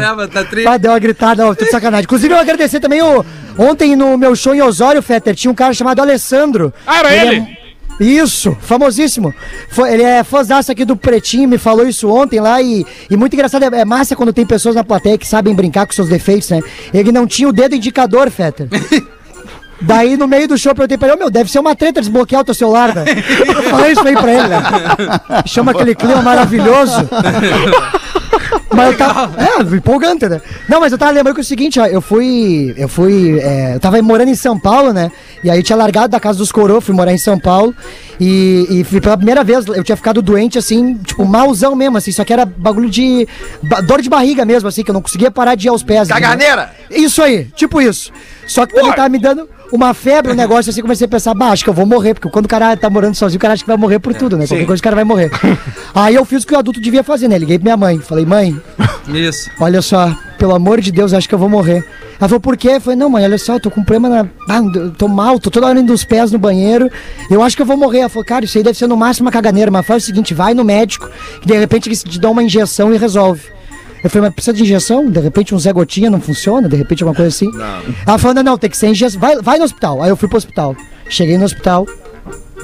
Tá 0.64 0.76
deu 0.76 0.90
uma 0.92 0.98
gritada, 0.98 1.46
ó, 1.46 1.54
tudo 1.54 1.70
sacanagem. 1.70 2.04
Inclusive, 2.04 2.32
eu 2.34 2.38
agradecer 2.38 2.80
também 2.80 3.02
o. 3.02 3.24
Ontem 3.56 3.94
no 3.96 4.18
meu 4.18 4.34
show 4.34 4.54
em 4.54 4.60
Osório, 4.62 5.00
Fetter, 5.02 5.34
tinha 5.34 5.50
um 5.50 5.54
cara 5.54 5.72
chamado 5.72 6.00
Alessandro. 6.00 6.72
Ah, 6.86 6.98
era 6.98 7.14
ele? 7.14 7.36
é- 7.36 7.63
Isso, 8.00 8.56
famosíssimo. 8.60 9.34
Ele 9.88 10.02
é 10.02 10.24
fãzaço 10.24 10.72
aqui 10.72 10.84
do 10.84 10.96
Pretinho, 10.96 11.48
me 11.48 11.58
falou 11.58 11.86
isso 11.86 12.08
ontem 12.08 12.40
lá 12.40 12.60
e, 12.60 12.84
e 13.08 13.16
muito 13.16 13.34
engraçado. 13.34 13.62
É, 13.62 13.80
é 13.80 13.84
massa 13.84 14.16
quando 14.16 14.32
tem 14.32 14.44
pessoas 14.44 14.74
na 14.74 14.84
plateia 14.84 15.18
que 15.18 15.26
sabem 15.26 15.54
brincar 15.54 15.86
com 15.86 15.92
seus 15.92 16.08
defeitos, 16.08 16.50
né? 16.50 16.60
Ele 16.92 17.12
não 17.12 17.26
tinha 17.26 17.48
o 17.48 17.52
dedo 17.52 17.74
indicador, 17.74 18.30
Fetter. 18.30 18.68
Daí, 19.80 20.16
no 20.16 20.26
meio 20.26 20.48
do 20.48 20.56
show, 20.56 20.70
eu 20.70 20.74
perguntei 20.74 20.96
pra 20.96 21.08
ele, 21.08 21.16
ô 21.16 21.18
meu, 21.18 21.30
deve 21.30 21.50
ser 21.50 21.58
uma 21.58 21.74
treta 21.74 22.00
desbloquear 22.00 22.42
o 22.42 22.44
teu 22.44 22.54
celular, 22.54 22.92
velho. 22.92 23.24
Eu 23.46 23.62
falei 23.64 23.92
isso 23.92 24.06
aí 24.06 24.14
pra 24.14 24.32
ele, 24.32 24.48
né? 24.48 24.62
Chama 25.46 25.72
aquele 25.72 25.94
clima 25.94 26.22
maravilhoso. 26.22 27.08
Mas 28.74 28.92
eu 28.92 28.98
tava. 28.98 29.30
É, 29.40 29.76
empolgante, 29.76 30.28
né? 30.28 30.40
Não, 30.68 30.80
mas 30.80 30.90
eu 30.90 30.98
tava 30.98 31.12
lembrando 31.12 31.34
que 31.34 31.40
é 31.40 31.44
o 31.44 31.46
seguinte, 31.46 31.78
ó, 31.78 31.86
eu 31.86 32.00
fui. 32.00 32.74
Eu 32.76 32.88
fui. 32.88 33.38
é, 33.40 33.76
eu 33.76 33.80
tava 33.80 34.00
morando 34.02 34.28
em 34.30 34.34
São 34.34 34.58
Paulo, 34.58 34.92
né? 34.92 35.12
E 35.44 35.50
aí 35.50 35.58
eu 35.58 35.62
tinha 35.62 35.76
largado 35.76 36.08
da 36.08 36.18
casa 36.18 36.38
dos 36.38 36.50
coroa, 36.50 36.80
fui 36.80 36.94
morar 36.94 37.12
em 37.12 37.18
São 37.18 37.38
Paulo. 37.38 37.74
E, 38.18 38.66
e 38.70 38.84
fui 38.84 39.00
pela 39.00 39.16
primeira 39.16 39.44
vez, 39.44 39.66
eu 39.66 39.84
tinha 39.84 39.96
ficado 39.96 40.22
doente, 40.22 40.56
assim, 40.58 40.96
tipo, 40.98 41.24
malzão 41.24 41.76
mesmo, 41.76 41.96
assim, 41.98 42.10
só 42.10 42.24
que 42.24 42.32
era 42.32 42.44
bagulho 42.46 42.88
de. 42.88 43.28
ba- 43.62 43.80
dor 43.80 44.00
de 44.00 44.08
barriga 44.08 44.44
mesmo, 44.44 44.68
assim, 44.68 44.82
que 44.82 44.90
eu 44.90 44.94
não 44.94 45.02
conseguia 45.02 45.30
parar 45.30 45.54
de 45.54 45.66
ir 45.66 45.70
aos 45.70 45.82
pés. 45.82 46.08
Caganeira! 46.08 46.70
Isso 46.90 47.22
aí, 47.22 47.44
tipo 47.54 47.80
isso. 47.80 48.10
Só 48.46 48.66
que 48.66 48.74
também 48.74 48.92
tava 48.92 49.08
me 49.08 49.18
dando 49.18 49.48
uma 49.72 49.92
febre, 49.94 50.30
um 50.32 50.34
negócio 50.36 50.70
assim, 50.70 50.80
comecei 50.80 51.06
a 51.06 51.08
pensar, 51.08 51.34
bah, 51.34 51.48
acho 51.50 51.64
que 51.64 51.70
eu 51.70 51.74
vou 51.74 51.86
morrer, 51.86 52.14
porque 52.14 52.28
quando 52.28 52.44
o 52.44 52.48
cara 52.48 52.76
tá 52.76 52.88
morando 52.88 53.14
sozinho, 53.14 53.38
o 53.38 53.40
cara 53.40 53.54
acha 53.54 53.62
que 53.62 53.68
vai 53.68 53.76
morrer 53.76 53.98
por 53.98 54.14
tudo, 54.14 54.36
né? 54.36 54.46
Qualquer 54.46 54.66
coisa 54.66 54.80
o 54.80 54.84
cara 54.84 54.96
vai 54.96 55.04
morrer. 55.04 55.30
aí 55.94 56.14
eu 56.14 56.24
fiz 56.24 56.44
o 56.44 56.46
que 56.46 56.54
o 56.54 56.58
adulto 56.58 56.80
devia 56.80 57.02
fazer, 57.02 57.26
né? 57.28 57.36
Liguei 57.38 57.58
pra 57.58 57.64
minha 57.64 57.76
mãe, 57.76 57.98
falei, 57.98 58.24
mãe, 58.24 58.56
Isso. 59.08 59.50
olha 59.58 59.82
só, 59.82 60.14
pelo 60.44 60.54
amor 60.54 60.78
de 60.78 60.92
Deus, 60.92 61.14
acho 61.14 61.26
que 61.26 61.34
eu 61.34 61.38
vou 61.38 61.48
morrer. 61.48 61.82
Ela 62.20 62.28
falou, 62.28 62.38
por 62.38 62.54
quê? 62.54 62.72
Eu 62.72 62.80
falei, 62.82 62.98
não, 62.98 63.08
mãe, 63.08 63.24
olha 63.24 63.38
só, 63.38 63.54
eu 63.54 63.60
tô 63.60 63.70
com 63.70 63.82
problema 63.82 64.10
na. 64.10 64.28
Ah, 64.46 64.60
tô 64.98 65.08
mal, 65.08 65.38
tô 65.38 65.50
toda 65.50 65.66
hora 65.66 65.80
indo 65.80 65.90
dos 65.90 66.04
pés 66.04 66.30
no 66.30 66.38
banheiro. 66.38 66.90
Eu 67.30 67.42
acho 67.42 67.56
que 67.56 67.62
eu 67.62 67.66
vou 67.66 67.78
morrer. 67.78 68.00
Ela 68.00 68.10
falou, 68.10 68.26
cara, 68.26 68.44
isso 68.44 68.58
aí 68.58 68.62
deve 68.62 68.76
ser 68.76 68.86
no 68.86 68.94
máximo 68.94 69.24
uma 69.24 69.32
caganeira, 69.32 69.70
mas 69.70 69.86
faz 69.86 70.02
o 70.02 70.06
seguinte, 70.06 70.34
vai 70.34 70.52
no 70.52 70.62
médico, 70.62 71.08
que 71.40 71.46
de 71.46 71.56
repente 71.56 71.88
eles 71.88 72.04
te 72.04 72.20
dão 72.20 72.32
uma 72.32 72.42
injeção 72.42 72.92
e 72.92 72.98
resolve. 72.98 73.40
Eu 74.04 74.10
falei, 74.10 74.28
mas 74.28 74.34
precisa 74.34 74.54
de 74.54 74.62
injeção? 74.64 75.10
De 75.10 75.18
repente 75.18 75.54
um 75.54 75.58
Zé 75.58 75.72
Gotinha 75.72 76.10
não 76.10 76.20
funciona? 76.20 76.68
De 76.68 76.76
repente 76.76 77.02
alguma 77.02 77.16
coisa 77.16 77.34
assim? 77.34 77.50
Ela 78.06 78.18
falou, 78.18 78.34
não, 78.34 78.42
não, 78.42 78.58
tem 78.58 78.68
que 78.68 78.76
ser 78.76 78.88
injeção. 78.88 79.18
Vai, 79.18 79.40
vai 79.40 79.56
no 79.56 79.64
hospital. 79.64 80.02
Aí 80.02 80.10
eu 80.10 80.16
fui 80.16 80.28
pro 80.28 80.36
hospital. 80.36 80.76
Cheguei 81.08 81.38
no 81.38 81.46
hospital, 81.46 81.86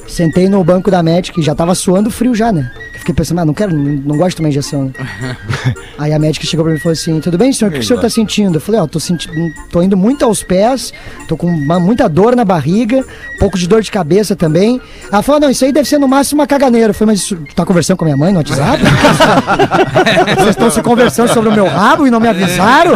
sentei 0.06 0.50
no 0.50 0.62
banco 0.62 0.90
da 0.90 1.02
médica 1.02 1.40
e 1.40 1.42
já 1.42 1.54
tava 1.54 1.74
suando 1.74 2.10
frio 2.10 2.34
já, 2.34 2.52
né? 2.52 2.70
Fiquei 3.00 3.14
pensando, 3.14 3.40
ah, 3.40 3.44
não 3.46 3.54
quero, 3.54 3.74
não, 3.74 3.84
não 4.04 4.16
gosto 4.16 4.30
de 4.30 4.36
tomar 4.36 4.48
injeção. 4.50 4.84
né? 4.84 5.36
Aí 5.98 6.12
a 6.12 6.18
médica 6.18 6.46
chegou 6.46 6.64
pra 6.64 6.72
mim 6.72 6.78
e 6.78 6.82
falou 6.82 6.92
assim: 6.92 7.18
Tudo 7.20 7.36
bem, 7.38 7.52
senhor? 7.52 7.70
O 7.70 7.74
que 7.74 7.80
o 7.80 7.82
senhor 7.82 7.98
tá 8.00 8.08
sentindo? 8.10 8.56
Eu 8.56 8.60
falei: 8.60 8.80
Ó, 8.80 8.86
tô 8.86 9.00
sentindo, 9.00 9.32
tô 9.70 9.82
indo 9.82 9.96
muito 9.96 10.24
aos 10.24 10.42
pés, 10.42 10.92
tô 11.26 11.36
com 11.36 11.46
uma- 11.46 11.80
muita 11.80 12.08
dor 12.08 12.36
na 12.36 12.44
barriga, 12.44 12.98
um 12.98 13.38
pouco 13.38 13.56
de 13.58 13.66
dor 13.66 13.82
de 13.82 13.90
cabeça 13.90 14.36
também. 14.36 14.80
Ela 15.10 15.22
falou: 15.22 15.40
Não, 15.40 15.50
isso 15.50 15.64
aí 15.64 15.72
deve 15.72 15.88
ser 15.88 15.98
no 15.98 16.06
máximo 16.06 16.40
uma 16.40 16.46
caganeira. 16.46 16.90
Eu 16.90 16.94
falei: 16.94 17.14
Mas 17.14 17.20
isso, 17.24 17.36
tu 17.36 17.54
tá 17.54 17.64
conversando 17.64 17.96
com 17.96 18.04
a 18.04 18.06
minha 18.06 18.16
mãe 18.16 18.32
no 18.32 18.38
WhatsApp? 18.38 18.82
Vocês 20.36 20.48
estão 20.50 20.70
se 20.70 20.82
conversando 20.82 21.32
sobre 21.32 21.48
o 21.50 21.52
meu 21.52 21.66
rabo 21.66 22.06
e 22.06 22.10
não 22.10 22.20
me 22.20 22.28
avisaram? 22.28 22.94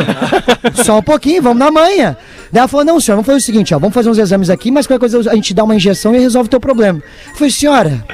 Só 0.85 0.99
um 0.99 1.03
pouquinho, 1.03 1.43
vamos 1.43 1.59
na 1.59 1.71
manhã. 1.71 2.17
Daí 2.53 2.61
ela 2.61 2.69
falou: 2.69 2.85
Não, 2.85 3.01
senhor, 3.01 3.17
vamos 3.17 3.27
fazer 3.27 3.39
o 3.39 3.43
seguinte: 3.43 3.75
ó, 3.75 3.79
vamos 3.79 3.95
fazer 3.95 4.09
uns 4.11 4.19
exames 4.19 4.51
aqui, 4.51 4.71
mas 4.71 4.87
qualquer 4.87 5.01
coisa 5.09 5.31
a 5.31 5.35
gente 5.35 5.55
dá 5.55 5.65
uma 5.65 5.75
injeção 5.75 6.15
e 6.15 6.19
resolve 6.19 6.47
o 6.47 6.51
teu 6.51 6.61
problema. 6.61 6.99
Eu 7.31 7.35
falei: 7.35 7.51
Senhora, 7.51 8.05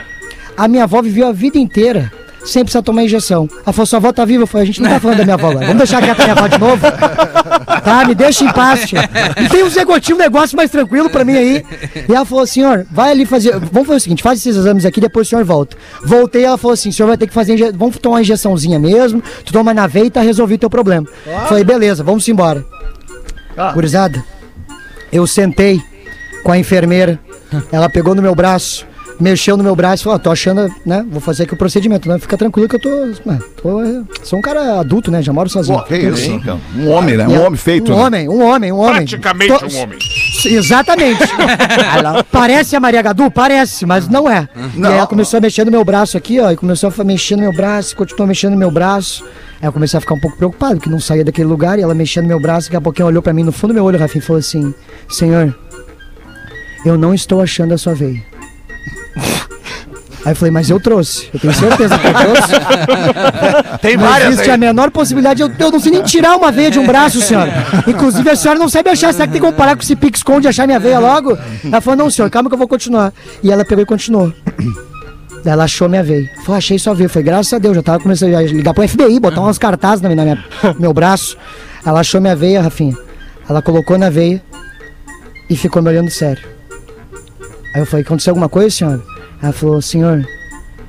a 0.56 0.68
minha 0.68 0.84
avó 0.84 1.00
viveu 1.02 1.26
a 1.28 1.32
vida 1.32 1.58
inteira 1.58 2.10
sem 2.44 2.62
precisar 2.64 2.82
tomar 2.82 3.04
injeção. 3.04 3.46
Ela 3.64 3.72
falou, 3.72 3.84
sua 3.86 3.98
avó 3.98 4.12
tá 4.12 4.24
viva? 4.24 4.44
Eu 4.44 4.46
falei, 4.46 4.62
a 4.62 4.66
gente 4.66 4.80
não 4.80 4.88
tá 4.88 4.98
falando 4.98 5.18
da 5.18 5.24
minha 5.24 5.34
avó 5.34 5.50
agora. 5.50 5.66
Vamos 5.66 5.78
deixar 5.78 6.00
quieta 6.02 6.22
a 6.22 6.26
minha 6.26 6.36
avó 6.38 6.46
de 6.48 6.58
novo? 6.58 6.86
Tá, 7.84 8.04
me 8.04 8.14
deixa 8.14 8.44
em 8.44 8.52
paz, 8.52 8.86
tia. 8.86 9.08
E 9.42 9.48
tem 9.48 9.64
um 9.64 9.70
Zé 9.70 9.84
Gotinho, 9.86 10.16
um 10.16 10.20
negócio 10.20 10.54
mais 10.54 10.70
tranquilo 10.70 11.08
pra 11.08 11.24
mim 11.24 11.32
aí. 11.34 11.64
E 12.08 12.14
ela 12.14 12.26
falou, 12.26 12.46
senhor, 12.46 12.86
vai 12.90 13.10
ali 13.12 13.24
fazer... 13.24 13.52
Vamos 13.58 13.86
fazer 13.86 13.96
o 13.96 14.00
seguinte, 14.00 14.22
faz 14.22 14.38
esses 14.38 14.54
exames 14.54 14.84
aqui, 14.84 15.00
depois 15.00 15.26
o 15.26 15.30
senhor 15.30 15.44
volta. 15.44 15.76
Voltei, 16.04 16.44
ela 16.44 16.58
falou 16.58 16.74
assim, 16.74 16.90
o 16.90 16.92
senhor 16.92 17.08
vai 17.08 17.16
ter 17.16 17.26
que 17.26 17.32
fazer... 17.32 17.54
inje- 17.54 17.72
Vamos 17.72 17.96
tomar 17.96 18.16
uma 18.16 18.20
injeçãozinha 18.20 18.78
mesmo, 18.78 19.22
tu 19.46 19.52
toma 19.52 19.72
na 19.72 19.86
veia 19.86 20.04
e 20.04 20.10
tá 20.10 20.20
resolvido 20.20 20.58
o 20.58 20.60
teu 20.60 20.70
problema. 20.70 21.06
Falei, 21.48 21.64
beleza, 21.64 22.04
vamos 22.04 22.28
embora. 22.28 22.64
Gurizada, 23.72 24.22
eu 25.10 25.26
sentei 25.26 25.80
com 26.44 26.52
a 26.52 26.58
enfermeira, 26.58 27.18
ela 27.72 27.88
pegou 27.88 28.14
no 28.14 28.20
meu 28.20 28.34
braço, 28.34 28.86
mexeu 29.20 29.56
no 29.56 29.62
meu 29.62 29.76
braço 29.76 30.02
e 30.02 30.04
falou, 30.04 30.16
ó, 30.16 30.18
tô 30.18 30.30
achando, 30.30 30.72
né, 30.84 31.04
vou 31.10 31.20
fazer 31.20 31.42
aqui 31.44 31.54
o 31.54 31.56
procedimento, 31.56 32.08
né, 32.08 32.18
fica 32.18 32.36
tranquilo 32.36 32.68
que 32.68 32.76
eu 32.76 32.80
tô, 32.80 32.88
né, 33.24 33.38
tô, 33.62 33.82
é, 33.82 34.02
sou 34.22 34.38
um 34.38 34.42
cara 34.42 34.80
adulto, 34.80 35.10
né, 35.10 35.20
já 35.22 35.32
moro 35.32 35.48
sozinho. 35.48 35.78
Pô, 35.78 35.84
que 35.84 35.96
isso, 35.96 36.30
então. 36.30 36.60
Um 36.76 36.88
homem, 36.90 37.16
né? 37.16 37.24
E 37.24 37.26
Um 37.28 37.34
ela- 37.36 37.46
homem 37.46 37.56
feito. 37.58 37.92
Um 37.92 37.96
né? 37.96 38.02
homem, 38.02 38.28
um 38.28 38.42
homem, 38.42 38.72
um 38.72 38.78
homem. 38.78 38.94
Praticamente 39.06 39.58
Tô- 39.58 39.66
um 39.66 39.78
homem. 39.82 39.98
Exatamente. 40.44 41.20
Ela- 41.98 42.24
Parece 42.24 42.74
a 42.74 42.80
Maria 42.80 43.02
Gadu? 43.02 43.30
Parece, 43.30 43.84
mas 43.84 44.08
não 44.08 44.28
é. 44.28 44.48
E 44.76 44.86
aí 44.86 44.92
ela 44.94 45.06
começou 45.06 45.36
a 45.36 45.40
mexer 45.40 45.64
no 45.66 45.70
meu 45.70 45.84
braço 45.84 46.16
aqui, 46.16 46.40
ó, 46.40 46.50
e 46.50 46.56
começou 46.56 46.90
a 46.96 47.04
mexer 47.04 47.36
no 47.36 47.42
meu 47.42 47.52
braço, 47.52 47.94
continuou 47.94 48.26
mexendo 48.26 48.52
no 48.52 48.58
meu 48.58 48.70
braço. 48.70 49.22
Aí 49.60 49.68
eu 49.68 49.72
comecei 49.72 49.98
a 49.98 50.00
ficar 50.00 50.14
um 50.14 50.20
pouco 50.20 50.36
preocupado, 50.38 50.80
que 50.80 50.88
não 50.88 50.98
saía 50.98 51.24
daquele 51.24 51.46
lugar, 51.46 51.78
e 51.78 51.82
ela 51.82 51.94
mexendo 51.94 52.22
no 52.22 52.28
meu 52.28 52.40
braço, 52.40 52.68
daqui 52.68 52.76
a 52.76 52.80
pouquinho 52.80 53.08
olhou 53.08 53.22
pra 53.22 53.32
mim 53.34 53.42
no 53.42 53.52
fundo 53.52 53.72
do 53.72 53.74
meu 53.74 53.84
olho, 53.84 53.98
Rafinha, 53.98 54.22
e 54.22 54.26
falou 54.26 54.40
assim, 54.40 54.72
Senhor, 55.10 55.54
eu 56.86 56.96
não 56.96 57.12
estou 57.12 57.42
achando 57.42 57.74
a 57.74 57.78
sua 57.78 57.94
veia. 57.94 58.22
Aí 60.24 60.32
eu 60.32 60.36
falei, 60.36 60.50
mas 60.52 60.68
eu 60.68 60.78
trouxe. 60.78 61.28
Eu 61.32 61.40
tenho 61.40 61.54
certeza 61.54 61.98
que 61.98 62.06
eu 62.06 62.12
trouxe. 62.12 62.52
Tem 63.80 63.96
Não 63.96 64.04
várias 64.06 64.28
existe 64.34 64.50
aí. 64.50 64.54
a 64.54 64.58
menor 64.58 64.90
possibilidade. 64.90 65.40
Eu, 65.40 65.50
eu 65.58 65.70
não 65.70 65.80
sei 65.80 65.92
nem 65.92 66.02
tirar 66.02 66.36
uma 66.36 66.52
veia 66.52 66.70
de 66.70 66.78
um 66.78 66.86
braço, 66.86 67.20
senhora. 67.22 67.50
Inclusive, 67.86 68.28
a 68.28 68.36
senhora 68.36 68.58
não 68.58 68.68
sabe 68.68 68.90
achar. 68.90 69.12
Será 69.14 69.26
que 69.26 69.32
tem 69.32 69.40
como 69.40 69.54
parar 69.54 69.74
com 69.76 69.82
esse 69.82 69.96
pique 69.96 70.18
esconde 70.18 70.46
e 70.46 70.48
achar 70.50 70.66
minha 70.66 70.78
veia 70.78 70.98
logo? 70.98 71.38
Ela 71.64 71.80
falou, 71.80 71.96
não, 71.96 72.10
senhor, 72.10 72.30
calma 72.30 72.50
que 72.50 72.54
eu 72.54 72.58
vou 72.58 72.68
continuar. 72.68 73.12
E 73.42 73.50
ela 73.50 73.64
pegou 73.64 73.82
e 73.82 73.86
continuou. 73.86 74.30
Daí 75.42 75.52
ela 75.54 75.64
achou 75.64 75.88
minha 75.88 76.02
veia. 76.02 76.28
Falou, 76.44 76.58
achei 76.58 76.78
sua 76.78 76.94
veia. 76.94 77.08
Falei, 77.08 77.24
graças 77.24 77.52
a 77.54 77.58
Deus, 77.58 77.74
já 77.76 77.82
tava 77.82 78.00
começando 78.00 78.34
a 78.34 78.42
ligar 78.42 78.74
pro 78.74 78.86
FBI, 78.86 79.18
botar 79.18 79.40
uns 79.40 79.56
cartazes 79.56 80.02
na 80.02 80.10
minha, 80.10 80.16
na 80.16 80.22
minha- 80.34 80.44
no 80.74 80.80
meu 80.80 80.92
braço. 80.92 81.34
Ela 81.84 82.00
achou 82.00 82.20
minha 82.20 82.36
veia, 82.36 82.60
Rafinha. 82.60 82.94
Ela 83.48 83.62
colocou 83.62 83.96
na 83.96 84.10
veia 84.10 84.42
e 85.48 85.56
ficou 85.56 85.80
me 85.80 85.88
olhando 85.88 86.10
sério. 86.10 86.42
Aí 87.74 87.80
eu 87.80 87.86
falei, 87.86 88.04
aconteceu 88.04 88.32
alguma 88.32 88.50
coisa, 88.50 88.68
senhora? 88.70 89.00
Ela 89.42 89.52
falou, 89.52 89.80
senhor, 89.80 90.26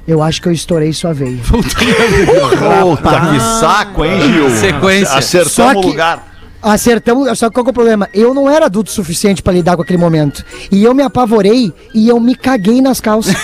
eu 0.07 0.21
acho 0.21 0.41
que 0.41 0.47
eu 0.47 0.51
estourei 0.51 0.91
sua 0.93 1.13
veia. 1.13 1.39
Puta, 1.47 1.69
que 1.75 3.39
saco, 3.59 4.03
hein, 4.03 4.21
Gil? 4.21 4.49
Sequência. 4.49 5.13
Acertamos 5.15 5.53
Só 5.53 5.71
o 5.71 5.81
lugar. 5.81 6.30
Acertamos, 6.61 7.37
só 7.39 7.47
que 7.49 7.53
qual 7.55 7.63
que 7.63 7.69
é 7.69 7.71
o 7.71 7.73
problema? 7.73 8.07
Eu 8.13 8.33
não 8.33 8.49
era 8.49 8.65
adulto 8.67 8.89
o 8.91 8.93
suficiente 8.93 9.41
pra 9.41 9.51
lidar 9.51 9.75
com 9.75 9.81
aquele 9.81 9.97
momento. 9.97 10.45
E 10.71 10.83
eu 10.83 10.93
me 10.93 11.01
apavorei 11.03 11.73
e 11.93 12.07
eu 12.07 12.19
me 12.19 12.35
caguei 12.35 12.81
nas 12.81 12.99
calças. 13.01 13.35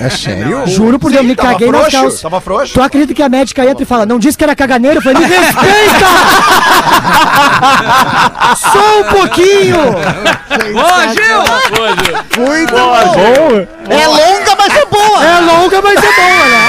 É 0.00 0.10
sério? 0.10 0.66
Juro 0.66 0.98
por 0.98 1.10
Deus, 1.10 1.22
eu 1.22 1.28
me 1.28 1.34
caguei 1.34 1.70
nas 1.70 1.80
frouxo, 1.80 1.96
calças. 1.96 2.20
tava 2.20 2.40
frouxo. 2.40 2.74
Tu 2.74 2.82
acredita 2.82 3.14
que 3.14 3.22
a 3.22 3.28
médica 3.28 3.64
entra 3.64 3.82
e 3.82 3.86
fala, 3.86 4.04
não 4.06 4.18
disse 4.18 4.36
que 4.36 4.44
era 4.44 4.54
caganeiro? 4.54 4.98
Eu 4.98 5.02
falei, 5.02 5.18
me 5.18 5.26
respeita! 5.34 6.06
Só 8.56 9.00
um 9.00 9.04
pouquinho! 9.04 9.76
Ô, 9.78 11.12
Gil! 11.12 11.42
Muito 12.44 12.72
bom. 12.72 13.66
É 13.88 14.06
longa, 14.06 14.56
mas 14.58 14.74
é 14.74 14.84
boa. 14.86 15.24
É 15.24 15.40
longa, 15.40 15.82
mas 15.82 15.98
é 16.02 16.12
boa, 16.12 16.46
né? 16.48 16.66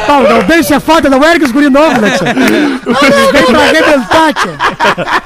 Pau, 0.06 0.22
não 0.22 0.42
deixa 0.44 0.76
a 0.76 0.80
foda, 0.80 1.08
não 1.10 1.22
ergue 1.22 1.44
os 1.44 1.52
guri 1.52 1.68
novos, 1.70 1.98
né, 1.98 2.16
tia? 2.24 3.32
Vem 3.32 3.46
pra 3.46 3.60
arrebentar, 3.60 4.34
tia. 4.34 4.56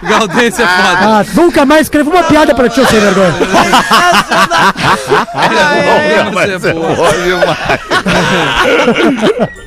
Galdência 0.02 0.62
é 0.62 0.66
foda. 0.66 0.98
Ah, 1.00 1.24
nunca 1.34 1.64
mais 1.66 1.82
escrevo 1.82 2.10
uma 2.10 2.22
piada 2.24 2.54
pra 2.54 2.68
ti, 2.68 2.84
sem 2.86 3.00
vergonha. 3.00 3.34
Essa 6.54 6.68
é 6.68 6.72
boa. 6.72 7.56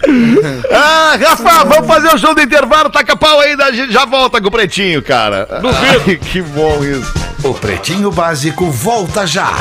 Ah, 0.71 1.17
Rafa, 1.19 1.65
vamos 1.65 1.87
fazer 1.87 2.07
o 2.13 2.17
show 2.17 2.33
do 2.33 2.41
intervalo, 2.41 2.89
taca 2.89 3.15
pau 3.17 3.39
aí, 3.41 3.55
a 3.59 3.71
gente 3.71 3.91
já 3.91 4.05
volta 4.05 4.39
com 4.41 4.47
o 4.47 4.51
Pretinho, 4.51 5.01
cara. 5.01 5.45
Duvido. 5.61 6.19
que 6.25 6.41
bom 6.41 6.83
isso. 6.83 7.13
O 7.43 7.53
Pretinho 7.53 8.11
Básico 8.11 8.69
volta 8.71 9.27
já. 9.27 9.51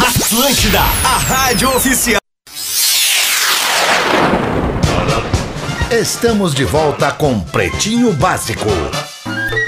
Atlântida, 0.00 0.80
a 0.80 1.18
rádio 1.18 1.68
oficial. 1.76 2.20
Estamos 5.90 6.54
de 6.54 6.66
volta 6.66 7.10
com 7.10 7.40
Pretinho 7.40 8.12
Básico. 8.12 8.66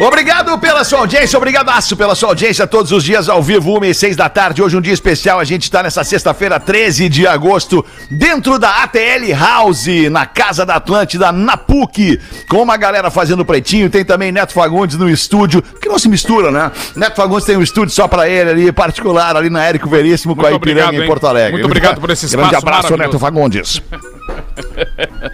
Obrigado 0.07 0.59
pela 0.59 0.85
sua 0.85 0.99
audiência, 0.99 1.35
obrigadaço 1.39 1.97
pela 1.97 2.15
sua 2.15 2.29
audiência 2.29 2.67
todos 2.67 2.93
os 2.93 3.03
dias 3.03 3.27
ao 3.27 3.43
vivo, 3.43 3.79
1 3.79 3.85
e 3.87 3.95
6 3.95 4.17
da 4.17 4.29
tarde. 4.29 4.63
Hoje 4.63 4.77
um 4.77 4.83
dia 4.83 4.93
especial, 4.93 5.41
a 5.41 5.45
gente 5.45 5.63
está 5.63 5.83
nessa 5.83 6.05
sexta-feira, 6.05 6.61
13 6.61 7.09
de 7.09 7.27
agosto, 7.27 7.83
dentro 8.11 8.59
da 8.59 8.83
ATL 8.83 9.33
House, 9.35 9.87
na 10.11 10.27
Casa 10.27 10.67
da 10.67 10.75
Atlântida, 10.75 11.33
na 11.33 11.57
PUC, 11.57 12.21
com 12.51 12.63
uma 12.63 12.77
galera 12.77 13.11
fazendo 13.11 13.43
pretinho. 13.43 13.89
Tem 13.89 14.05
também 14.05 14.31
Neto 14.31 14.53
Fagundes 14.53 14.97
no 14.99 15.09
estúdio, 15.09 15.63
que 15.63 15.89
não 15.89 15.99
se 15.99 16.09
mistura, 16.09 16.51
né? 16.51 16.71
Neto 16.97 17.17
Fagundes 17.17 17.47
tem 17.47 17.57
um 17.57 17.63
estúdio 17.63 17.95
só 17.95 18.07
pra 18.07 18.29
ele 18.29 18.51
ali, 18.51 18.73
particular, 18.73 19.37
ali 19.37 19.49
na 19.49 19.65
Érico 19.65 19.89
Veríssimo, 19.89 20.37
com 20.37 20.47
a 20.47 20.51
Muito 20.51 20.63
Ipiranga 20.63 20.89
obrigado, 20.89 21.05
em? 21.05 21.09
Porto 21.09 21.27
Alegre. 21.27 21.53
Muito 21.53 21.65
obrigado 21.65 21.99
por 21.99 22.11
esse 22.11 22.27
Grande 22.29 22.55
espaço 22.55 22.67
abraço, 22.67 22.91
maravilhoso. 22.93 23.13
Neto 23.13 23.19
Fagundes. 23.19 23.83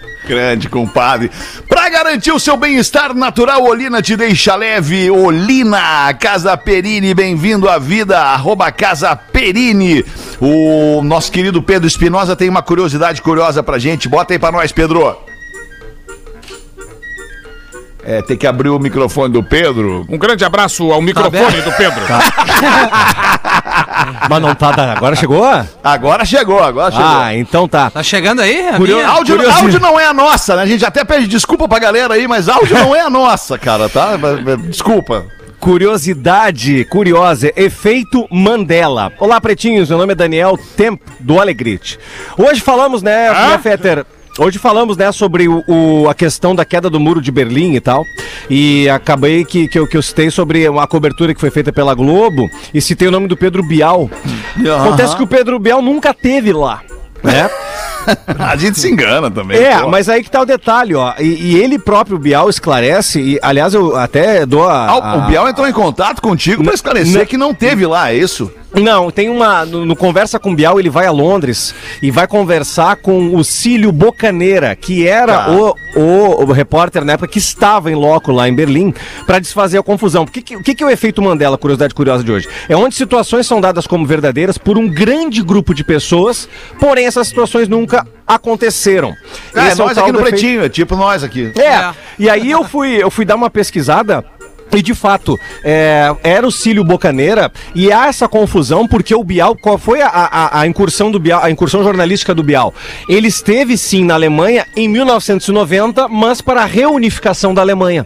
Grande 0.27 0.67
compadre. 0.67 1.31
Pra 1.69 1.87
garantir 1.87 2.33
o 2.33 2.39
seu 2.39 2.57
bem-estar 2.57 3.13
natural, 3.13 3.63
Olina 3.63 4.01
te 4.01 4.17
deixa 4.17 4.55
leve. 4.55 5.09
Olina, 5.09 6.13
Casa 6.19 6.57
Perini, 6.57 7.13
bem-vindo 7.13 7.69
à 7.69 7.79
vida. 7.79 8.19
Arroba 8.19 8.69
Casa 8.69 9.15
Perini. 9.15 10.03
O 10.41 11.01
nosso 11.01 11.31
querido 11.31 11.63
Pedro 11.63 11.87
Espinosa 11.87 12.35
tem 12.35 12.49
uma 12.49 12.61
curiosidade 12.61 13.21
curiosa 13.21 13.63
pra 13.63 13.79
gente. 13.79 14.09
Bota 14.09 14.33
aí 14.33 14.39
pra 14.39 14.51
nós, 14.51 14.71
Pedro. 14.73 15.17
É, 18.03 18.21
tem 18.21 18.37
que 18.37 18.47
abrir 18.47 18.69
o 18.69 18.79
microfone 18.79 19.33
do 19.33 19.43
Pedro. 19.43 20.05
Um 20.09 20.17
grande 20.17 20.43
abraço 20.43 20.91
ao 20.91 21.01
microfone 21.01 21.61
do 21.61 21.71
Pedro. 21.73 22.01
Mas 24.29 24.41
não 24.41 24.53
tá. 24.55 24.71
da- 24.71 24.93
Agora 24.93 25.15
chegou? 25.15 25.43
Agora 25.83 26.25
chegou, 26.25 26.61
agora 26.63 26.91
chegou. 26.91 27.05
Ah, 27.07 27.35
então 27.35 27.67
tá. 27.67 27.89
Tá 27.89 28.01
chegando 28.03 28.41
aí? 28.41 28.67
a 28.69 28.77
Curio- 28.77 28.95
minha? 28.97 29.07
Áudio, 29.07 29.51
áudio 29.51 29.79
não 29.79 29.99
é 29.99 30.05
a 30.05 30.13
nossa, 30.13 30.55
né? 30.55 30.63
A 30.63 30.65
gente 30.65 30.85
até 30.85 31.03
pede 31.03 31.27
desculpa 31.27 31.67
pra 31.67 31.79
galera 31.79 32.13
aí, 32.13 32.27
mas 32.27 32.47
áudio 32.49 32.77
não 32.77 32.95
é 32.95 33.01
a 33.01 33.09
nossa, 33.09 33.57
cara, 33.57 33.87
tá? 33.89 34.11
Desculpa. 34.67 35.25
Curiosidade 35.59 36.85
curiosa, 36.85 37.51
efeito 37.55 38.27
Mandela. 38.31 39.11
Olá, 39.19 39.39
pretinhos, 39.41 39.89
meu 39.89 39.97
nome 39.97 40.13
é 40.13 40.15
Daniel 40.15 40.57
Temp, 40.75 41.01
do 41.19 41.39
Alegrite. 41.39 41.99
Hoje 42.37 42.61
falamos, 42.61 43.01
né, 43.01 43.31
né 43.31 43.57
Fetter? 43.57 44.05
Hoje 44.37 44.59
falamos, 44.59 44.95
né, 44.97 45.11
sobre 45.11 45.47
o, 45.47 45.63
o- 45.67 46.07
a 46.09 46.13
questão 46.13 46.53
da 46.53 46.63
queda 46.63 46.89
do 46.89 46.99
muro 46.99 47.21
de 47.21 47.31
Berlim 47.31 47.73
e 47.73 47.79
tal. 47.81 48.03
E 48.49 48.87
acabei 48.89 49.43
que, 49.43 49.67
que, 49.67 49.79
eu, 49.79 49.87
que 49.87 49.97
eu 49.97 50.01
citei 50.01 50.29
sobre 50.29 50.67
uma 50.69 50.85
cobertura 50.87 51.33
que 51.33 51.39
foi 51.39 51.49
feita 51.49 51.71
pela 51.73 51.93
Globo 51.95 52.47
e 52.73 52.79
citei 52.81 53.07
o 53.07 53.11
nome 53.11 53.27
do 53.27 53.35
Pedro 53.35 53.63
Bial. 53.63 54.09
Acontece 54.79 55.15
que 55.15 55.23
o 55.23 55.27
Pedro 55.27 55.57
Bial 55.59 55.81
nunca 55.81 56.13
teve 56.13 56.53
lá. 56.53 56.81
Né? 57.23 57.49
A 58.39 58.55
gente 58.55 58.79
se 58.79 58.89
engana 58.89 59.29
também. 59.29 59.57
É, 59.57 59.79
pô. 59.81 59.89
mas 59.89 60.07
aí 60.07 60.23
que 60.23 60.29
tá 60.31 60.39
o 60.39 60.45
detalhe, 60.45 60.93
ó. 60.95 61.13
E, 61.19 61.23
e 61.25 61.55
ele 61.57 61.77
próprio, 61.79 62.17
Bial, 62.17 62.47
esclarece, 62.49 63.19
e 63.19 63.39
aliás, 63.41 63.73
eu 63.73 63.97
até 63.97 64.45
dou 64.45 64.65
a. 64.69 64.85
Ah, 64.85 64.91
a- 64.91 65.15
o 65.17 65.21
Bial 65.27 65.49
entrou 65.49 65.67
em 65.67 65.73
contato 65.73 66.21
contigo 66.21 66.63
pra 66.63 66.73
esclarecer 66.73 67.19
Não. 67.19 67.25
que 67.25 67.35
não 67.37 67.53
teve 67.53 67.85
lá, 67.85 68.11
é 68.13 68.15
isso? 68.15 68.49
Não, 68.75 69.09
tem 69.09 69.29
uma. 69.29 69.65
No, 69.65 69.85
no 69.85 69.95
Conversa 69.95 70.37
com 70.39 70.51
o 70.51 70.55
Bial, 70.55 70.79
ele 70.79 70.89
vai 70.89 71.05
a 71.07 71.11
Londres 71.11 71.73
e 72.01 72.11
vai 72.11 72.27
conversar 72.27 72.97
com 72.97 73.33
o 73.35 73.43
Cílio 73.43 73.91
Bocaneira, 73.91 74.75
que 74.75 75.07
era 75.07 75.45
Tá. 75.45 75.51
o, 75.51 75.75
o, 75.95 76.43
o 76.43 76.51
repórter 76.51 77.03
na 77.05 77.13
época 77.13 77.27
que 77.29 77.39
estava 77.39 77.89
em 77.91 77.95
loco 77.95 78.31
lá 78.31 78.47
em 78.47 78.53
Berlim, 78.53 78.93
para 79.25 79.39
desfazer 79.39 79.77
a 79.77 79.83
confusão. 79.83 80.23
O 80.23 80.27
que, 80.27 80.41
que, 80.41 80.55
o 80.57 80.61
que 80.61 80.83
é 80.83 80.85
o 80.85 80.89
efeito 80.89 81.21
Mandela, 81.21 81.57
curiosidade 81.57 81.93
curiosa 81.93 82.23
de 82.23 82.31
hoje? 82.31 82.47
É 82.67 82.75
onde 82.75 82.93
situações 82.95 83.47
são 83.47 83.61
dadas 83.61 83.87
como 83.87 84.05
verdadeiras 84.05 84.57
por 84.57 84.77
um 84.77 84.87
grande 84.87 85.41
grupo 85.41 85.73
de 85.73 85.83
pessoas, 85.83 86.47
porém 86.79 87.05
essas 87.07 87.27
situações 87.29 87.67
nunca 87.67 88.05
aconteceram. 88.27 89.15
É, 89.55 89.73
o 89.73 89.77
nós 89.77 89.97
aqui 89.97 90.11
no 90.11 90.19
do 90.19 90.19
efeito- 90.27 90.29
Pretinho, 90.39 90.63
é 90.65 90.69
tipo 90.69 90.95
nós 90.95 91.23
aqui. 91.23 91.51
é. 91.57 91.61
É. 91.61 91.91
E 92.19 92.29
aí 92.29 92.51
eu 92.51 92.63
fui, 92.63 93.01
eu 93.01 93.09
fui 93.09 93.23
dar 93.23 93.35
uma 93.35 93.49
pesquisada. 93.49 94.23
E 94.71 94.81
de 94.81 94.93
fato, 94.93 95.39
é, 95.63 96.13
era 96.23 96.45
o 96.45 96.51
Cílio 96.51 96.83
Bocaneira 96.83 97.51
e 97.73 97.91
há 97.91 98.07
essa 98.07 98.27
confusão 98.27 98.87
porque 98.87 99.15
o 99.15 99.23
Bial, 99.23 99.55
qual 99.55 99.77
foi 99.77 100.01
a, 100.01 100.07
a, 100.09 100.59
a 100.61 100.67
incursão 100.67 101.09
do 101.09 101.19
Bial, 101.19 101.41
a 101.43 101.49
incursão 101.49 101.83
jornalística 101.83 102.35
do 102.35 102.43
Bial? 102.43 102.73
Ele 103.09 103.27
esteve 103.27 103.77
sim 103.77 104.03
na 104.03 104.13
Alemanha 104.13 104.65
em 104.75 104.87
1990, 104.87 106.07
mas 106.07 106.41
para 106.41 106.61
a 106.61 106.65
reunificação 106.65 107.53
da 107.53 107.61
Alemanha. 107.61 108.05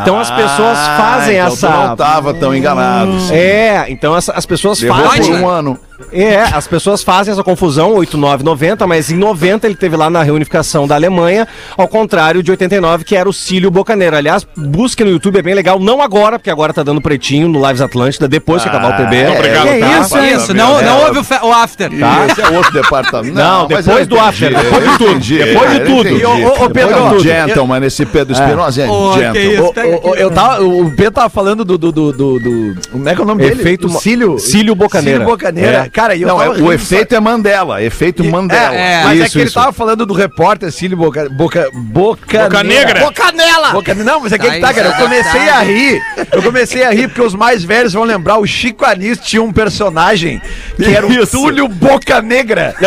Então 0.00 0.18
as 0.18 0.30
pessoas 0.30 0.78
fazem 0.96 1.36
então 1.36 1.46
essa. 1.52 1.68
não 1.70 1.96
tava 1.96 2.32
tão 2.34 2.54
enganado. 2.54 3.18
sim. 3.20 3.34
É, 3.34 3.86
então 3.88 4.16
essa- 4.16 4.32
as 4.32 4.44
pessoas 4.46 4.80
Levou 4.80 4.96
fazem. 5.04 5.32
por 5.32 5.40
um 5.40 5.48
ano. 5.48 5.78
É, 6.12 6.38
as 6.42 6.66
pessoas 6.66 7.02
fazem 7.02 7.32
essa 7.32 7.42
confusão, 7.42 7.92
8, 7.94 8.16
9, 8.16 8.44
90, 8.44 8.86
mas 8.86 9.10
em 9.10 9.16
90 9.16 9.66
ele 9.66 9.74
teve 9.74 9.96
lá 9.96 10.08
na 10.08 10.22
reunificação 10.22 10.86
da 10.86 10.94
Alemanha, 10.94 11.46
ao 11.76 11.88
contrário 11.88 12.42
de 12.42 12.50
89, 12.52 13.04
que 13.04 13.16
era 13.16 13.28
o 13.28 13.32
Cílio 13.32 13.70
Bocaneiro. 13.70 14.16
Aliás, 14.16 14.46
busque 14.56 15.02
no 15.02 15.10
YouTube, 15.10 15.38
é 15.38 15.42
bem 15.42 15.54
legal, 15.54 15.78
não 15.80 16.00
agora, 16.00 16.38
porque 16.38 16.50
agora 16.50 16.72
tá 16.72 16.82
dando 16.82 17.00
pretinho 17.00 17.48
no 17.48 17.64
Lives 17.66 17.80
Atlântida, 17.80 18.28
depois 18.28 18.62
que 18.62 18.68
acabar 18.68 18.92
o 18.94 18.96
PB. 19.04 19.16
é, 19.16 19.30
obrigado, 19.30 19.68
Que 19.68 19.78
tá? 19.80 19.86
isso, 20.00 20.02
Isso, 20.02 20.18
hein? 20.18 20.36
isso. 20.36 20.54
Não, 20.54 20.80
não 20.80 21.06
houve 21.06 21.18
o, 21.18 21.46
o 21.46 21.52
after. 21.52 21.90
Tá. 21.98 22.26
Esse 22.30 22.40
é 22.42 22.48
outro 22.48 22.72
departamento. 22.72 23.34
Não, 23.34 23.68
mas 23.68 23.84
depois 23.84 24.06
do 24.06 24.18
after, 24.20 24.54
depois 24.56 24.84
de 24.92 24.98
tudo, 24.98 25.10
entendi, 25.10 25.38
depois 25.44 25.70
de 25.72 25.80
tudo. 25.80 26.08
entendi. 26.08 26.24
Ô, 26.24 26.30
ô, 26.30 26.68
Depois 26.68 26.72
Pedro, 26.72 27.08
do 27.10 27.20
gentleman, 27.20 27.84
esse 27.86 28.06
Pedro 28.06 28.32
Espinosa 28.34 28.82
é 28.82 28.88
Ô, 28.88 29.12
que 29.12 29.18
gentleman. 29.18 29.60
ô, 29.60 29.64
ô, 30.08 30.12
aqui. 30.12 30.22
eu 30.22 30.30
tava, 30.30 30.62
o 30.62 30.90
Pedro 30.92 31.12
tava 31.12 31.28
falando 31.28 31.64
do, 31.64 31.76
do, 31.76 31.90
do, 31.90 32.12
do, 32.12 32.38
do- 32.38 32.74
Como 32.92 33.08
é 33.08 33.14
que 33.14 33.20
é 33.20 33.24
o 33.24 33.26
nome 33.26 33.42
dele? 33.42 33.60
Efeito 33.60 33.86
Do 33.88 33.92
Mo- 33.94 34.00
Cílio. 34.00 34.38
Cílio 34.38 34.74
Bocaneira. 34.74 35.18
Cílio 35.20 35.30
Bocaneira. 35.36 35.87
É. 35.88 35.90
Cara, 35.90 36.14
e 36.14 36.22
eu 36.22 36.28
Não, 36.28 36.42
é, 36.42 36.48
o 36.48 36.72
efeito 36.72 37.14
é 37.14 37.20
Mandela, 37.20 37.82
efeito 37.82 38.24
E- 38.24 38.28
Mandela. 38.30 38.74
É, 38.74 39.04
mas 39.04 39.20
é 39.20 39.22
Isso, 39.24 39.32
que 39.32 39.38
ele 39.38 39.44
isso. 39.46 39.54
tava 39.54 39.72
falando 39.72 40.04
do 40.06 40.14
repórter 40.14 40.70
Cílio 40.70 40.96
Boca, 40.96 41.28
Boca, 41.30 41.68
Boca, 41.72 42.42
Boca 42.44 42.62
Negra. 42.62 43.00
Bocanela! 43.00 43.70
Boca, 43.72 43.94
não, 43.94 44.20
mas 44.20 44.32
é 44.32 44.38
que 44.38 44.46
Tá 44.46 44.52
ele 44.54 44.60
tá, 44.60 44.74
cara. 44.74 44.88
Eu 44.88 44.94
comecei 44.94 45.46
tá. 45.46 45.56
a 45.56 45.62
rir. 45.62 46.02
Eu 46.32 46.42
comecei 46.42 46.84
a 46.84 46.90
rir 46.90 47.08
porque 47.08 47.22
os 47.22 47.34
mais 47.34 47.62
velhos 47.64 47.92
vão 47.92 48.04
lembrar. 48.04 48.38
O 48.38 48.46
Chico 48.46 48.84
Anis 48.84 49.18
tinha 49.18 49.42
um 49.42 49.52
personagem 49.52 50.40
que 50.76 50.94
era 50.94 51.06
o 51.06 51.12
Isso. 51.12 51.32
Túlio 51.36 51.68
Boca 51.68 52.20
Negra. 52.22 52.74
Que 52.78 52.84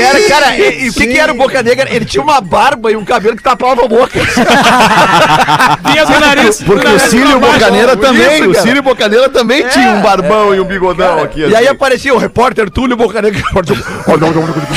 era, 0.00 0.28
cara, 0.28 0.56
e, 0.56 0.84
e 0.84 0.88
o 0.90 0.92
que, 0.92 1.06
que 1.06 1.18
era 1.18 1.32
o 1.32 1.36
Boca 1.36 1.62
Negra? 1.62 1.88
Ele 1.90 2.04
tinha 2.04 2.22
uma 2.22 2.40
barba 2.40 2.90
e 2.90 2.96
um 2.96 3.04
cabelo 3.04 3.36
que 3.36 3.42
tapava 3.42 3.84
a 3.84 3.88
boca. 3.88 4.18
Vinha 5.90 6.06
do 6.06 6.20
nariz. 6.20 6.58
do 6.58 6.64
Porque 6.66 6.86
o 6.86 6.98
Cílio. 6.98 7.40
Bocaneira 7.40 7.92
Isso, 7.92 8.00
também, 8.00 8.46
o. 8.48 8.54
Cílio 8.54 8.82
Bocaneira 8.82 9.28
também 9.28 9.66
tinha 9.68 9.90
um 9.90 10.00
barbão 10.00 10.54
e 10.54 10.60
um 10.60 10.64
bigodão 10.64 11.22
aqui. 11.22 11.40
E 11.40 11.44
aí 11.44 11.54
assim. 11.54 11.66
aparecia 11.68 12.14
o 12.14 12.18
repórter 12.18 12.33
Túlio 12.70 12.96
Boca 12.96 13.22
Negra. 13.22 13.40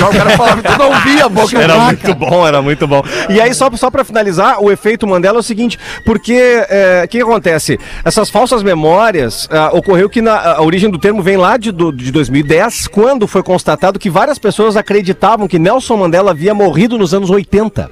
O 0.08 0.12
cara 0.18 0.30
falava, 0.38 0.62
tu 0.62 0.78
não 0.78 0.99
via 1.01 1.26
a 1.26 1.30
boca 1.30 1.58
Era 1.58 1.74
muito 1.86 2.16
bom, 2.16 2.47
era 2.47 2.62
muito 2.62 2.88
bom. 2.88 3.03
E 3.30 3.41
aí, 3.41 3.53
só, 3.53 3.70
só 3.76 3.89
para 3.91 4.03
finalizar, 4.03 4.62
o 4.64 4.72
efeito 4.72 5.05
Mandela 5.08 5.38
é 5.38 5.39
o 5.39 5.43
seguinte, 5.43 5.78
porque 6.05 6.34
é, 6.70 7.01
o 7.05 7.08
que 7.08 7.22
acontece? 7.22 7.80
Essas 8.05 8.30
falsas 8.30 8.64
memórias, 8.64 9.47
ah, 9.51 9.72
ocorreu 9.74 10.10
que 10.10 10.22
na, 10.22 10.53
a 10.58 10.62
origem 10.62 10.89
do 10.89 10.97
termo 10.97 11.22
vem 11.22 11.38
lá 11.38 11.58
de, 11.58 11.72
do- 11.72 11.91
de 11.91 12.12
2010, 12.12 12.88
quando 12.88 13.28
foi 13.28 13.43
constatado 13.43 13.99
que 13.99 14.10
várias 14.10 14.38
pessoas 14.38 14.78
acreditavam 14.78 15.47
que 15.47 15.60
Nelson 15.60 15.97
Mandela 15.97 16.32
havia 16.32 16.53
morrido 16.53 16.97
nos 16.97 17.14
anos 17.14 17.30
80. 17.30 17.89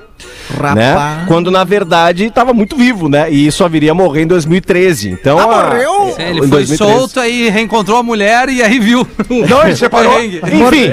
Né? 0.76 1.26
Quando 1.28 1.52
na 1.52 1.64
verdade 1.64 2.26
estava 2.26 2.54
muito 2.54 2.76
vivo, 2.76 3.10
né? 3.10 3.30
E 3.30 3.52
só 3.52 3.68
viria 3.68 3.92
a 3.92 3.94
morrer 3.96 4.22
em 4.24 4.28
2013. 4.28 5.10
Então, 5.10 5.38
a- 5.40 5.72
Sim, 6.16 6.22
em 6.22 6.30
Ele 6.30 6.40
foi 6.40 6.48
2013. 6.48 6.78
solto 6.78 7.20
aí 7.20 7.50
reencontrou 7.50 7.98
a 7.98 8.04
mulher 8.04 8.48
e 8.50 8.62
aí 8.64 8.80
viu. 8.80 9.06
Não, 9.50 9.64
ele 9.64 9.76
separou. 9.76 10.22
Enfim, 10.24 10.42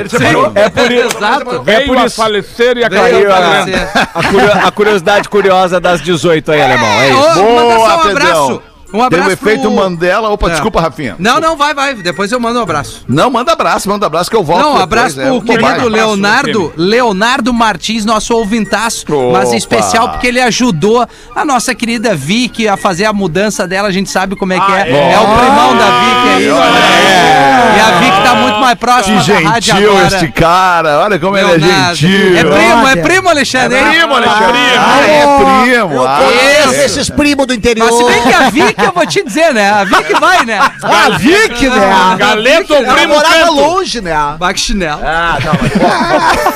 Sim, 0.08 0.52
é 0.54 0.68
por 0.68 0.90
isso. 0.90 1.16
Exato. 1.16 1.62
É 1.66 1.80
por 1.80 1.96
isso. 1.98 2.16
falecer 2.16 2.76
e 2.78 2.84
a 2.84 2.90
cair. 2.90 3.26
a 3.30 4.68
a 4.68 4.70
curiosidade 4.70 5.28
curiosa 5.28 5.78
das 5.80 6.00
18 6.00 6.50
aí, 6.52 6.60
alemão. 6.62 6.88
É 6.88 7.08
isso. 7.10 7.40
Ô, 7.40 7.56
mandar 7.56 7.76
só 7.76 7.98
um 7.98 8.02
Pedrão. 8.02 8.44
abraço. 8.46 8.62
Um 8.92 8.98
Tem 8.98 9.06
abraço 9.06 9.28
o 9.28 9.32
efeito 9.32 9.62
pro- 9.62 9.70
Mandela. 9.72 10.28
Opa, 10.30 10.48
É. 10.48 10.50
desculpa, 10.50 10.80
Rafinha. 10.80 11.16
Não, 11.18 11.40
não, 11.40 11.56
vai, 11.56 11.72
vai. 11.74 11.94
Depois 11.94 12.30
eu 12.30 12.38
mando 12.38 12.58
um 12.58 12.62
abraço. 12.62 13.04
Não, 13.08 13.30
manda 13.30 13.52
abraço, 13.52 13.88
manda 13.88 14.06
abraço 14.06 14.28
que 14.30 14.36
eu 14.36 14.44
volto. 14.44 14.60
Não, 14.60 14.68
um 14.70 14.78
depois, 14.78 14.82
abraço 14.84 15.20
é, 15.20 15.24
pro 15.24 15.40
bobagem. 15.40 15.56
querido 15.62 15.72
Abraço, 15.72 15.88
Leonardo, 15.90 16.72
Leonardo 16.76 17.52
Martins, 17.52 18.04
nosso 18.04 18.34
ouvintaço, 18.34 19.06
mas 19.32 19.44
em 19.44 19.48
Opa. 19.48 19.56
especial 19.56 20.08
porque 20.10 20.26
ele 20.26 20.40
ajudou 20.40 21.06
a 21.34 21.44
nossa 21.44 21.74
querida 21.74 22.14
Vicky 22.14 22.68
a 22.68 22.76
fazer 22.76 23.04
a 23.06 23.12
mudança 23.12 23.66
dela, 23.66 23.88
a 23.88 23.92
gente 23.92 24.10
sabe 24.10 24.36
como 24.36 24.52
é 24.52 24.60
que 24.60 24.72
é. 24.72 25.12
É 25.12 25.18
o 25.18 25.26
primão 25.38 25.76
da 25.76 25.86
Vicky 26.00 26.28
aí. 26.36 26.48
É. 26.48 27.76
E 27.76 27.80
a 27.80 27.98
Vicky 27.98 28.22
tá 28.22 28.34
muito 28.34 28.58
mais 28.58 28.72
Que 28.74 28.78
próxima 28.80 29.22
da 29.22 29.38
rádio 29.50 29.74
gentil 29.74 29.90
agora. 29.90 30.06
este 30.06 30.28
cara. 30.32 30.98
Olha 31.00 31.18
como 31.18 31.36
ele 31.36 31.52
é 31.52 31.56
Leonardo. 31.56 31.94
gentil. 31.96 32.36
É 32.36 32.44
primo, 32.44 32.88
é 32.88 32.96
primo, 32.96 33.28
Alexandre. 33.28 33.78
hein? 33.78 33.84
Primo, 33.90 34.14
Alexandre. 34.14 34.58
Ah, 34.78 35.00
é 35.06 35.64
primo. 35.70 36.02
Ah, 36.06 36.20
é. 36.22 36.84
esses 36.84 37.08
primos 37.10 37.46
do 37.46 37.54
interior. 37.54 37.86
Mas 37.90 37.96
se 37.96 38.04
bem 38.04 38.22
que 38.22 38.32
a 38.34 38.50
Vicky, 38.50 38.81
eu 38.84 38.92
vou 38.92 39.06
te 39.06 39.22
dizer, 39.24 39.52
né? 39.54 39.70
A 39.70 39.84
Vicky 39.84 40.14
vai, 40.20 40.44
né? 40.44 40.58
Ah, 40.82 41.06
a 41.06 41.18
Vicky, 41.18 41.68
né? 41.68 42.16
Galeto 42.18 42.74
ou 42.74 42.84
Ela 42.84 42.94
primo 42.94 43.14
morava 43.14 43.34
canto? 43.34 43.52
longe, 43.54 44.00
né? 44.00 44.14
Baque 44.38 44.60
chinelo. 44.60 45.00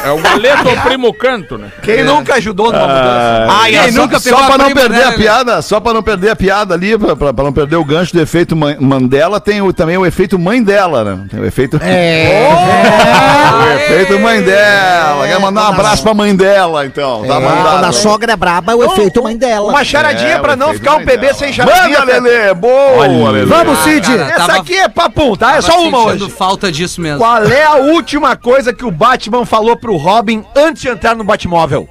É 0.04 0.10
o 0.10 0.18
galeto 0.18 0.68
ou 0.68 0.76
primo 0.78 1.12
canto, 1.14 1.58
né? 1.58 1.68
Quem 1.82 2.02
nunca 2.04 2.34
ajudou 2.34 2.66
numa 2.72 2.86
mudança? 2.86 3.46
Ah, 3.50 3.64
Quem 3.68 3.92
só, 3.92 4.00
nunca 4.02 4.20
pegou 4.20 4.38
só 4.38 4.44
a 4.44 4.48
pra 4.48 4.58
não 4.58 4.64
prima, 4.66 4.80
perder 4.80 4.98
né, 4.98 5.04
a 5.04 5.10
né? 5.10 5.16
piada, 5.16 5.62
só 5.62 5.80
pra 5.80 5.92
não 5.94 6.02
perder 6.02 6.30
a 6.30 6.36
piada 6.36 6.74
ali, 6.74 6.96
pra, 6.98 7.16
pra- 7.16 7.32
pra 7.32 7.44
não 7.44 7.52
perder 7.52 7.76
o 7.76 7.84
gancho 7.84 8.12
do 8.12 8.20
efeito 8.20 8.54
Man- 8.56 8.76
Mandela, 8.80 9.40
tem 9.40 9.60
o- 9.62 9.72
também 9.72 9.96
o 9.96 10.06
efeito 10.06 10.38
mãe 10.38 10.62
dela, 10.62 11.04
né? 11.04 11.18
Tem 11.30 11.40
o 11.40 11.44
efeito. 11.44 11.78
É. 11.82 12.48
o 13.58 13.72
efeito 13.80 14.18
mãe 14.20 14.42
dela. 14.42 15.26
Quer 15.26 15.38
mandar 15.40 15.62
um 15.64 15.68
abraço 15.68 16.02
pra 16.02 16.14
mãe 16.14 16.34
dela, 16.34 16.86
então. 16.86 17.22
Tá 17.22 17.34
Quando 17.34 17.42
mandado. 17.44 17.84
a 17.86 17.92
sogra 17.92 18.32
é 18.32 18.36
braba, 18.36 18.72
é 18.72 18.74
o 18.74 18.84
efeito 18.84 19.22
mãe 19.22 19.36
dela. 19.36 19.68
Uma 19.70 19.84
charadinha 19.84 20.34
É, 20.34 20.38
pra 20.38 20.56
não 20.56 20.72
ficar 20.72 20.94
um 20.96 21.04
bebê 21.04 21.26
dela. 21.26 21.34
sem 21.34 21.52
charadinha. 21.52 21.98
Manda, 22.00 22.15
Lelê! 22.20 22.54
Boa, 22.54 23.30
Lelê! 23.30 23.44
Vamos, 23.46 23.78
Cid. 23.80 24.06
Cara, 24.06 24.22
Essa 24.30 24.46
tava- 24.46 24.58
aqui 24.60 24.76
é 24.76 24.88
papum, 24.88 25.34
tá? 25.36 25.56
É 25.56 25.60
só 25.60 25.80
uma 25.82 25.98
sentindo 26.10 26.24
hoje. 26.26 26.34
falta 26.36 26.70
disso 26.72 27.00
mesmo. 27.00 27.18
Qual 27.18 27.42
é 27.44 27.64
a 27.64 27.74
última 27.76 28.36
coisa 28.36 28.72
que 28.72 28.84
o 28.84 28.90
Batman 28.90 29.44
falou 29.44 29.76
pro 29.76 29.96
Robin 29.96 30.44
antes 30.56 30.82
de 30.82 30.88
entrar 30.88 31.14
no 31.14 31.24
Batmóvel? 31.24 31.88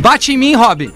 Bate 0.00 0.32
em 0.32 0.36
mim, 0.36 0.54
Robin. 0.54 0.92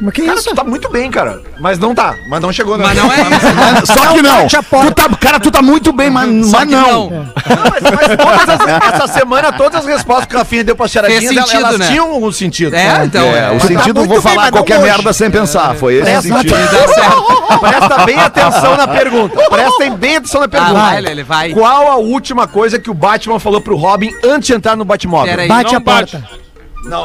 Mas 0.00 0.14
que 0.14 0.22
Cara, 0.24 0.38
isso? 0.38 0.48
tu 0.50 0.54
tá 0.54 0.62
muito 0.64 0.88
bem, 0.90 1.10
cara. 1.10 1.40
Mas 1.58 1.78
não 1.78 1.92
tá. 1.94 2.14
Mas 2.28 2.40
não 2.40 2.52
chegou, 2.52 2.78
Mas 2.78 2.96
não 2.96 3.12
é 3.12 3.16
isso. 3.34 3.46
Mas 3.56 3.88
Só 3.88 4.12
que 4.12 4.22
não. 4.22 4.46
Tu 4.46 4.94
tá, 4.94 5.08
cara, 5.20 5.40
tu 5.40 5.50
tá 5.50 5.60
muito 5.60 5.92
bem, 5.92 6.08
mas, 6.08 6.46
Só 6.46 6.58
mas 6.58 6.68
que 6.68 6.74
não. 6.76 7.10
Mas, 7.10 7.82
mas 7.82 8.16
todas 8.16 8.48
as- 8.48 8.94
essa 8.94 9.06
semana, 9.08 9.52
todas 9.52 9.80
as 9.80 9.86
respostas 9.86 10.26
que 10.26 10.34
o 10.36 10.38
Rafinha 10.38 10.62
deu 10.62 10.76
pra 10.76 10.86
charadinhas, 10.86 11.24
Fez 11.24 11.36
elas, 11.36 11.48
sentido, 11.50 11.66
elas 11.66 11.78
né? 11.80 11.86
tinham 11.88 12.10
algum 12.12 12.30
sentido. 12.30 12.74
É, 12.76 13.04
então. 13.04 13.22
É, 13.22 13.38
é. 13.38 13.56
o 13.56 13.60
sentido, 13.60 13.98
muito 14.00 14.08
vou 14.08 14.20
bem, 14.22 14.32
falar 14.32 14.44
não 14.46 14.52
qualquer 14.52 14.76
hoje. 14.78 14.84
merda 14.84 15.12
sem 15.12 15.30
pensar. 15.30 15.74
Foi 15.74 15.94
esse 15.94 16.30
o 16.30 16.36
sentido. 16.36 16.54
Presta 17.60 18.04
bem 18.04 18.18
atenção 18.18 18.76
na 18.76 18.86
pergunta. 18.86 19.36
Prestem 19.50 19.96
bem 19.96 20.16
atenção 20.16 20.40
na 20.40 20.46
Ah, 20.46 20.48
pergunta. 20.48 20.74
vai, 20.74 21.00
Lele, 21.00 21.22
vai. 21.24 21.50
Qual 21.50 21.90
a 21.90 21.96
última 21.96 22.46
coisa 22.46 22.78
que 22.78 22.90
o 22.90 22.94
Batman 22.94 23.38
falou 23.40 23.60
pro 23.60 23.76
Robin 23.76 24.10
antes 24.24 24.46
de 24.46 24.54
entrar 24.54 24.76
no 24.76 24.84
Batmóvel? 24.84 25.48
Bate 25.48 25.72
não 25.72 25.78
a 25.78 25.80
porta. 25.80 26.24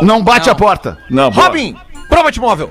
Não 0.01 0.21
bate 0.23 0.45
Não. 0.47 0.53
a 0.53 0.55
porta. 0.55 0.97
Não, 1.09 1.31
boa. 2.09 2.09
Robin, 2.09 2.09
pro 2.09 2.23
Batmóvel. 2.23 2.69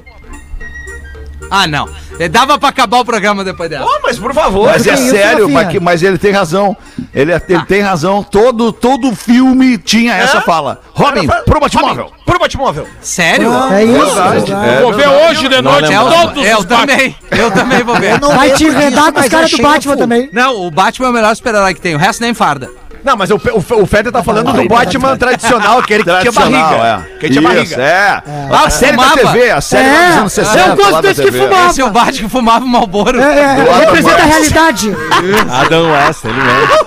Ah, 1.51 1.67
não. 1.67 1.87
Eh, 2.19 2.29
Dava 2.29 2.59
pra 2.59 2.71
acabar 2.71 3.01
o 3.01 3.05
programa 3.05 3.45
depois 3.45 3.69
dela. 3.69 3.85
Oh, 3.87 4.01
mas 4.03 4.19
por 4.19 4.33
favor. 4.33 4.71
Mas 4.71 4.87
é 4.87 4.97
sério, 4.97 5.51
mas, 5.51 5.69
que- 5.69 5.81
mas 5.81 6.03
ele 6.03 6.17
tem 6.17 6.31
razão. 6.33 6.75
Ele, 7.13 7.31
é- 7.33 7.43
ele 7.47 7.65
tem 7.67 7.83
razão. 7.83 8.23
Todo, 8.23 8.73
todo 8.73 9.15
filme 9.15 9.77
tinha 9.77 10.15
essa 10.15 10.41
fala. 10.41 10.81
Robin, 10.95 11.27
pro 11.45 11.61
Batmóvel. 11.61 12.05
Robin, 12.05 12.17
pro 12.25 12.39
Batmóvel. 12.39 12.87
Sério? 13.03 13.53
É 13.71 13.85
isso. 13.85 14.15
Verdade. 14.15 14.53
É 14.53 14.81
Vou 14.81 14.93
ver 14.95 15.09
hoje 15.09 15.49
de 15.49 15.61
noite 15.61 15.93
Eu, 15.93 16.05
todos 16.09 16.47
eu 16.47 16.59
os 16.59 16.65
Batman. 16.65 16.87
também. 16.87 17.17
Eu 17.31 17.51
também 17.51 17.83
vou 17.83 17.97
ver. 17.97 18.13
Eu 18.13 18.21
não 18.21 18.35
Vai 18.35 18.51
te 18.53 18.65
enredar 18.65 19.13
com 19.13 19.21
os 19.21 19.29
caras 19.29 19.51
do 19.51 19.59
Batman 19.63 19.97
também. 19.97 20.31
Não, 20.33 20.65
o 20.65 20.71
Batman 20.71 21.09
é 21.09 21.11
o 21.11 21.13
melhor 21.13 21.37
super-herói 21.37 21.75
que 21.75 21.81
tem. 21.83 21.95
O 21.95 21.99
resto 21.99 22.23
nem 22.23 22.33
farda. 22.33 22.71
Não, 23.05 23.17
mas 23.17 23.31
o, 23.31 23.35
o, 23.37 23.83
o 23.83 23.87
Feder 23.87 24.13
tá 24.13 24.23
falando 24.23 24.53
do 24.53 24.69
Batman 24.69 25.17
tradicional, 25.17 25.79
aquele 25.81 26.05
que 26.05 26.11
tinha 26.21 26.33
barriga. 26.33 26.77
é. 26.85 27.19
Que 27.19 27.31
tinha 27.31 27.41
Isso, 27.63 27.77
barriga. 27.77 27.83
é. 27.83 28.23
A 28.65 28.71
série 28.71 28.97
da. 28.97 29.11
TV, 29.11 29.51
a 29.51 29.61
série 29.61 29.89
É. 29.89 30.07
dos 30.09 30.17
anos 30.19 30.33
60. 30.33 30.59
Eu 30.69 30.77
gosto 30.77 31.03
desse 31.03 31.23
que 31.23 31.33
fumava. 31.33 31.71
Esse 31.71 31.81
é 31.81 31.85
o 31.85 31.91
Batman 31.91 32.23
que 32.23 32.29
fumava 32.29 32.65
Malboro. 32.65 33.21
É, 33.21 33.41
é, 33.41 33.79
representa 33.81 34.23
a 34.23 34.25
realidade. 34.27 34.97
Adam 35.51 35.91
West, 35.93 36.25
ele 36.25 36.35
mesmo. 36.35 36.87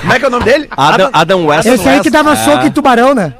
Como 0.00 0.12
é 0.12 0.18
que 0.18 0.24
é 0.24 0.28
o 0.28 0.30
nome 0.30 0.44
dele? 0.44 0.68
Adam, 0.76 1.10
Adam 1.12 1.46
West. 1.46 1.66
Esse 1.66 1.88
aí 1.88 2.00
que 2.00 2.10
dava 2.10 2.32
É. 2.32 2.36
soco 2.36 2.66
em 2.66 2.70
tubarão, 2.70 3.14
né? 3.14 3.32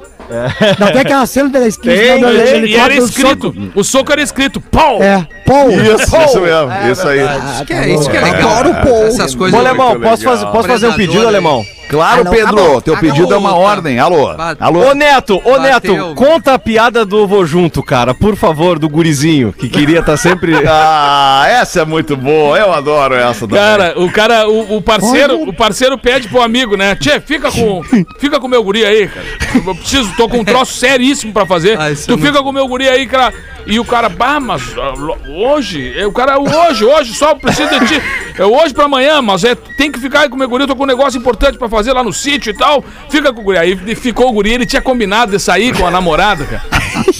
Não 0.79 0.87
tem 0.87 1.01
aquela 1.01 1.25
cena 1.25 1.49
da 1.49 1.67
esquina 1.67 1.93
Tem, 1.93 2.19
do 2.19 2.65
E, 2.65 2.75
era 2.75 2.95
escrito. 2.95 3.47
soco. 3.53 3.55
O 3.75 3.83
soco 3.83 4.11
era 4.11 4.21
escrito. 4.21 4.59
Pau! 4.61 5.01
É, 5.03 5.27
pô. 5.45 5.69
Isso, 5.69 6.15
isso 6.25 6.39
mesmo. 6.41 6.91
Isso 6.91 7.07
aí. 7.07 7.19
Isso 7.53 7.65
que 7.65 7.73
é, 7.73 7.89
isso 7.89 8.09
que 8.09 8.17
é 8.17 8.21
legal. 8.21 8.51
Adoro 8.51 8.71
o 8.71 8.75
Paul. 8.75 9.07
Essas 9.07 9.35
coisas. 9.35 9.57
Ô, 9.59 9.61
Alemão, 9.61 9.99
posso, 9.99 10.21
legal. 10.23 10.37
fazer, 10.37 10.45
posso 10.51 10.67
fazer 10.67 10.87
um 10.87 10.93
pedido. 10.93 11.27
Alemão? 11.27 11.63
Claro, 11.93 12.21
Ah, 12.21 12.23
não, 12.23 12.31
Pedro. 12.31 12.47
acabou. 12.47 12.81
Teu 12.81 12.93
Acabou. 12.95 13.11
pedido 13.13 13.33
é 13.33 13.37
uma 13.37 13.55
ordem. 13.55 13.99
Alô? 13.99 14.33
Bate. 14.35 14.63
Alô? 14.63 14.89
Ô 14.89 14.93
Neto, 14.93 15.35
ô 15.45 15.57
Bateu. 15.59 15.61
Neto, 15.61 16.15
conta 16.15 16.53
a 16.53 16.59
piada 16.59 17.05
do 17.05 17.17
Ovo 17.23 17.45
Junto, 17.45 17.83
cara, 17.83 18.13
por 18.13 18.35
favor, 18.35 18.79
do 18.79 18.89
gurizinho, 18.89 19.53
que 19.53 19.69
queria 19.69 19.99
estar 19.99 20.17
sempre. 20.17 20.53
Ah, 20.65 21.45
essa 21.47 21.81
é 21.81 21.85
muito 21.85 22.15
boa. 22.17 22.57
Eu 22.57 22.73
adoro 22.73 23.13
essa 23.15 23.41
também. 23.41 23.57
Cara, 23.59 23.93
o 23.99 24.11
cara, 24.11 24.47
o, 24.49 24.77
o 24.77 24.81
parceiro, 24.81 25.41
o 25.43 25.53
parceiro 25.53 25.97
pede 25.97 26.27
pro 26.27 26.41
amigo, 26.41 26.75
né? 26.75 26.95
Tchê, 26.95 27.19
fica 27.19 27.51
com, 27.51 27.81
fica 28.19 28.39
com 28.39 28.47
o 28.47 28.49
meu 28.49 28.63
guri 28.63 28.83
aí, 28.83 29.07
cara. 29.07 29.25
Eu 29.65 29.75
preciso, 29.75 30.11
tô 30.15 30.27
com 30.27 30.39
um 30.39 30.43
troço 30.43 30.73
seríssimo 30.73 31.31
pra 31.31 31.45
fazer. 31.45 31.79
Ah, 31.79 31.85
tu 32.07 32.13
é 32.13 32.17
fica 32.17 32.41
com 32.41 32.49
o 32.49 32.53
meu 32.53 32.67
guri 32.67 32.87
aí, 32.89 33.05
cara. 33.05 33.33
E 33.65 33.79
o 33.79 33.85
cara, 33.85 34.09
bah, 34.09 34.39
mas 34.41 34.61
ah, 34.77 34.93
hoje, 35.29 35.93
o 36.05 36.11
cara, 36.11 36.37
hoje, 36.39 36.83
hoje, 36.83 37.13
só 37.13 37.33
preciso 37.35 37.69
de 37.79 37.85
ti. 37.87 38.01
É 38.37 38.45
hoje 38.45 38.73
pra 38.73 38.85
amanhã, 38.85 39.21
mas 39.21 39.43
é, 39.43 39.55
tem 39.55 39.91
que 39.91 39.99
ficar 39.99 40.21
aí 40.21 40.29
com 40.29 40.35
o 40.35 40.39
meu 40.39 40.49
guri, 40.49 40.63
eu 40.63 40.67
tô 40.67 40.75
com 40.75 40.83
um 40.83 40.87
negócio 40.87 41.17
importante 41.17 41.57
pra 41.57 41.69
fazer 41.69 41.82
lá 41.91 42.03
no 42.03 42.13
sítio 42.13 42.51
e 42.51 42.53
tal. 42.53 42.83
Fica 43.09 43.33
com 43.33 43.41
o 43.41 43.43
guri. 43.43 43.57
Aí 43.57 43.95
ficou 43.95 44.29
o 44.29 44.31
guri, 44.31 44.53
ele 44.53 44.65
tinha 44.65 44.81
combinado 44.81 45.31
de 45.31 45.39
sair 45.39 45.75
com 45.75 45.85
a 45.85 45.91
namorada, 45.91 46.45
cara. 46.45 46.63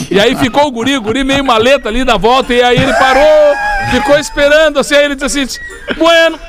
E 0.09 0.19
aí 0.19 0.35
ficou 0.35 0.67
o 0.67 0.71
guri, 0.71 0.97
o 0.97 1.01
guri 1.01 1.23
meio 1.23 1.43
maleta 1.43 1.89
ali 1.89 2.05
na 2.05 2.17
volta, 2.17 2.53
e 2.53 2.61
aí 2.61 2.77
ele 2.77 2.93
parou, 2.93 3.55
ficou 3.91 4.19
esperando, 4.19 4.79
assim, 4.79 4.95
aí 4.95 5.05
ele 5.05 5.15
disse 5.15 5.39
assim, 5.39 5.59
bueno, 5.97 6.39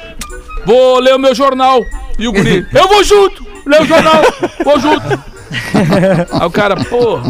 vou 0.66 0.98
ler 0.98 1.14
o 1.14 1.18
meu 1.18 1.34
jornal. 1.34 1.82
E 2.18 2.28
o 2.28 2.32
guri, 2.32 2.66
eu 2.72 2.88
vou 2.88 3.02
junto, 3.02 3.44
ler 3.66 3.82
o 3.82 3.86
jornal, 3.86 4.22
vou 4.62 4.78
junto. 4.78 5.34
Aí 6.32 6.46
o 6.46 6.50
cara, 6.50 6.76
pô, 6.76 7.20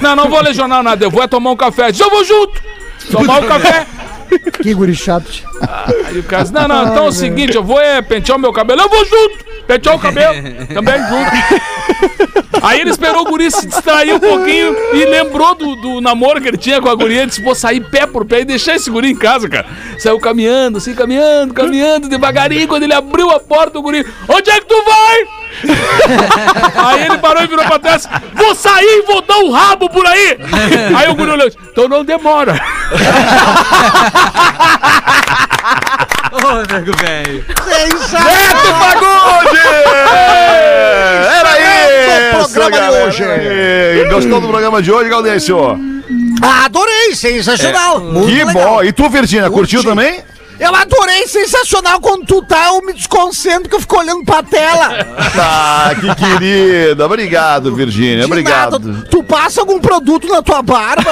não, 0.00 0.14
não 0.14 0.28
vou 0.28 0.40
ler 0.40 0.54
jornal 0.54 0.82
nada, 0.82 1.04
eu 1.04 1.10
vou 1.10 1.22
é 1.22 1.26
tomar 1.26 1.50
um 1.50 1.56
café. 1.56 1.90
Diz, 1.90 2.00
eu 2.00 2.10
vou 2.10 2.24
junto, 2.24 2.62
tomar 3.10 3.40
um 3.40 3.46
café. 3.46 3.86
Que 4.62 4.72
guri 4.72 4.94
chato. 4.94 5.30
Aí 6.06 6.18
o 6.18 6.22
cara 6.22 6.42
disse, 6.42 6.54
não, 6.54 6.68
não, 6.68 6.88
então 6.88 7.04
é 7.04 7.08
o 7.08 7.12
seguinte, 7.12 7.56
eu 7.56 7.64
vou 7.64 7.80
é 7.80 8.00
pentear 8.00 8.38
o 8.38 8.40
meu 8.40 8.52
cabelo, 8.52 8.80
eu 8.80 8.88
vou 8.88 9.04
junto, 9.04 9.44
pentear 9.66 9.96
o 9.96 9.98
cabelo, 9.98 10.34
também 10.72 10.94
junto. 11.08 11.30
Aí 12.62 12.80
ele 12.80 12.90
esperou 12.90 13.22
o 13.22 13.24
guri 13.24 13.50
se 13.50 13.66
distrair 13.66 14.14
um 14.14 14.20
pouquinho 14.20 14.76
e 14.92 15.04
lembrou 15.04 15.54
do, 15.54 15.74
do 15.76 16.00
namoro 16.00 16.40
que 16.40 16.48
ele 16.48 16.56
tinha 16.56 16.80
com 16.80 16.88
a 16.88 16.94
guria. 16.94 17.22
Ele 17.22 17.26
disse, 17.26 17.42
vou 17.42 17.54
sair 17.54 17.80
pé 17.80 18.06
por 18.06 18.24
pé 18.24 18.40
e 18.40 18.44
deixar 18.44 18.76
esse 18.76 18.88
guri 18.88 19.10
em 19.10 19.16
casa, 19.16 19.48
cara. 19.48 19.66
Saiu 19.98 20.20
caminhando, 20.20 20.78
assim, 20.78 20.94
caminhando, 20.94 21.54
caminhando, 21.54 22.08
devagarinho. 22.08 22.68
Quando 22.68 22.84
ele 22.84 22.94
abriu 22.94 23.30
a 23.30 23.40
porta, 23.40 23.78
o 23.78 23.82
guri, 23.82 24.06
onde 24.28 24.50
é 24.50 24.60
que 24.60 24.66
tu 24.66 24.84
vai? 24.84 25.42
Aí 26.86 27.06
ele 27.06 27.18
parou 27.18 27.42
e 27.42 27.46
virou 27.46 27.64
pra 27.66 27.78
trás, 27.78 28.08
vou 28.34 28.54
sair 28.54 29.00
e 29.00 29.02
vou 29.02 29.20
dar 29.22 29.36
um 29.38 29.50
rabo 29.50 29.88
por 29.90 30.06
aí. 30.06 30.38
Aí 30.96 31.10
o 31.10 31.14
guri 31.14 31.30
olhou, 31.30 31.50
então 31.70 31.88
não 31.88 32.04
demora. 32.04 32.54
Ô, 36.52 36.56
nego 36.74 36.92
velho. 36.98 37.44
Neto 37.48 38.74
Fagundes! 38.78 39.60
Era 41.38 41.52
isso, 42.40 42.50
programa 42.52 42.70
de 42.70 42.78
galera. 42.78 43.06
hoje. 43.06 43.24
E 43.24 44.08
Gostou 44.10 44.40
do 44.40 44.48
programa 44.48 44.82
de 44.82 44.92
hoje, 44.92 45.08
Gaudêncio? 45.08 45.58
Ah, 46.42 46.64
Adorei, 46.66 47.14
sensacional. 47.14 48.00
Muito 48.00 48.28
Que 48.28 48.44
legal. 48.44 48.52
bom. 48.52 48.84
E 48.84 48.92
tu, 48.92 49.08
Virgínia, 49.08 49.48
curtiu 49.50 49.82
Curti. 49.82 49.88
também? 49.96 50.22
Eu 50.62 50.74
adorei, 50.74 51.26
sensacional. 51.26 52.00
Quando 52.00 52.24
tu 52.26 52.42
tá, 52.42 52.68
eu 52.68 52.82
me 52.82 52.92
desconcentro 52.92 53.68
que 53.68 53.74
eu 53.74 53.80
fico 53.80 53.98
olhando 53.98 54.24
pra 54.24 54.42
tela. 54.42 55.06
Ah, 55.38 55.90
que 55.98 56.14
querida. 56.14 57.04
Obrigado, 57.04 57.74
Virgínia. 57.74 58.24
Obrigado. 58.24 58.78
nada. 58.78 59.06
Tu 59.10 59.22
passa 59.24 59.60
algum 59.60 59.80
produto 59.80 60.28
na 60.28 60.40
tua 60.42 60.62
barba? 60.62 61.10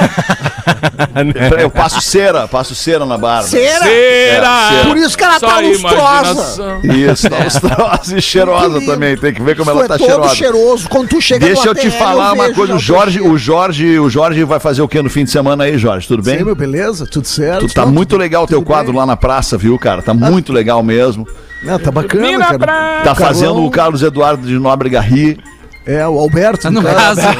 Eu 1.59 1.69
passo 1.69 2.01
cera, 2.01 2.47
passo 2.47 2.73
cera 2.75 3.05
na 3.05 3.17
barba. 3.17 3.47
Cera? 3.47 3.83
Cera! 3.83 4.73
É, 4.73 4.83
Por 4.85 4.97
isso 4.97 5.17
que 5.17 5.23
ela 5.23 5.39
Só 5.39 5.47
tá 5.47 5.59
lustrosa. 5.59 6.79
Isso, 6.83 7.29
tá 7.29 7.43
lustrosa 7.43 8.17
e 8.17 8.21
cheirosa 8.21 8.79
lindo. 8.79 8.91
também. 8.91 9.17
Tem 9.17 9.33
que 9.33 9.41
ver 9.41 9.55
como 9.57 9.69
Tu 9.71 9.75
ela 9.75 9.85
é 9.85 9.87
tá 9.87 9.97
todo 9.97 10.07
cheirosa. 10.07 10.35
cheiroso. 10.35 10.89
Quando 10.89 11.09
tu 11.09 11.21
chega 11.21 11.45
Deixa 11.45 11.67
eu 11.67 11.75
te 11.75 11.89
falar 11.91 12.33
uma 12.33 12.45
vejo 12.45 12.55
coisa. 12.55 12.75
O 12.75 12.79
Jorge, 12.79 13.21
o 13.21 13.37
Jorge, 13.37 13.99
o 13.99 14.09
Jorge 14.09 14.43
vai 14.43 14.59
fazer 14.59 14.81
o 14.81 14.87
que 14.87 15.01
no 15.01 15.09
fim 15.09 15.23
de 15.25 15.31
semana 15.31 15.65
aí, 15.65 15.77
Jorge? 15.77 16.07
Tudo 16.07 16.23
bem? 16.23 16.37
Sim, 16.39 16.43
meu, 16.45 16.55
beleza? 16.55 17.05
Tudo 17.05 17.27
certo? 17.27 17.67
Tu 17.67 17.73
tá 17.73 17.85
muito 17.85 18.15
legal 18.17 18.43
o 18.43 18.47
teu 18.47 18.59
tudo 18.59 18.67
quadro 18.67 18.91
bem. 18.91 18.99
lá 18.99 19.05
na 19.05 19.17
praça, 19.17 19.40
viu, 19.57 19.77
cara? 19.79 20.01
Tá 20.01 20.13
muito 20.13 20.51
legal 20.53 20.81
mesmo. 20.83 21.25
Não, 21.63 21.77
tá 21.79 21.91
bacana, 21.91 22.27
Mina 22.27 22.45
cara. 22.45 22.59
pra- 22.59 23.01
Tá 23.03 23.15
fazendo 23.15 23.63
o 23.63 23.69
Carlos 23.71 24.01
Eduardo 24.01 24.45
de 24.47 24.57
Nóbrega 24.57 24.99
rir. 24.99 25.39
É, 25.85 26.05
o 26.07 26.17
Alberto. 26.19 26.69
No 26.69 26.81
caso. 26.83 27.21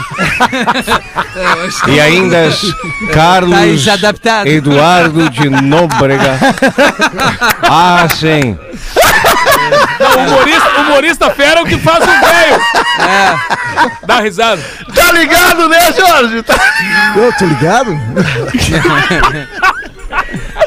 E 1.88 2.00
ainda 2.00 2.50
Carlos 3.14 3.86
Tá. 4.22 4.48
Eduardo 4.48 5.30
de 5.30 5.50
Nóbrega. 5.50 6.38
Ah, 7.74 8.06
sim. 8.10 8.58
Não, 10.00 10.24
o 10.24 10.28
humorista, 10.28 10.70
humorista 10.82 11.30
fera 11.32 11.60
é 11.62 11.64
o 11.64 11.66
que 11.66 11.78
faz 11.78 12.04
o 12.04 12.08
velho. 12.08 12.62
É. 13.00 13.36
Dá 14.06 14.20
risada. 14.20 14.62
Tá 14.94 15.12
ligado, 15.14 15.70
né, 15.70 15.80
Jorge? 15.94 16.44
Tá... 16.44 16.56
Eu 17.16 17.32
tô 17.34 17.46
ligado? 17.46 17.92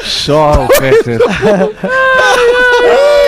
Só 0.05 0.67
o. 0.67 0.69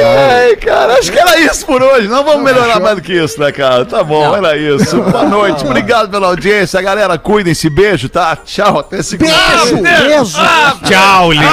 Ai, 0.05 0.57
cara, 0.57 0.95
acho 0.95 1.11
que 1.11 1.19
era 1.19 1.41
isso 1.41 1.65
por 1.65 1.83
hoje. 1.83 2.07
Não 2.07 2.23
vamos 2.23 2.43
melhorar 2.43 2.79
mais 2.81 2.97
do 2.97 3.03
que 3.03 3.13
isso, 3.13 3.41
né, 3.41 3.51
cara? 3.51 3.85
Tá 3.85 4.05
bom, 4.05 4.37
era 4.37 4.57
isso. 4.57 5.01
Boa 5.01 5.25
noite, 5.25 5.65
obrigado 5.65 6.11
pela 6.11 6.27
audiência. 6.29 6.81
Galera, 6.83 7.19
cuidem-se, 7.19 7.71
beijo, 7.71 8.09
tá? 8.09 8.37
Tchau, 8.37 8.81
até 8.81 9.03
segunda. 9.03 9.33
Beijo, 9.33 9.83
beijo. 9.83 10.39
Tchau, 10.85 11.33
lindo. 11.33 11.47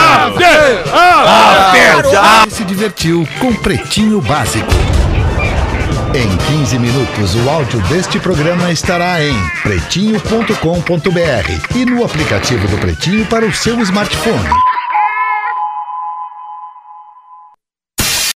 Já 2.11 2.45
se 2.49 2.63
divertiu 2.63 3.28
com 3.39 3.53
Pretinho 3.55 4.21
Básico. 4.21 4.71
Em 6.15 6.30
15 6.59 6.78
minutos, 6.78 7.34
o 7.34 7.49
áudio 7.49 7.80
deste 7.88 8.19
programa 8.19 8.71
estará 8.71 9.19
em 9.24 9.34
pretinho.com.br 9.63 10.55
e 11.76 11.86
no 11.86 12.05
aplicativo 12.05 12.67
do 12.67 12.78
Pretinho 12.78 13.26
para 13.26 13.45
o 13.45 13.51
seu 13.51 13.80
smartphone. 13.80 14.72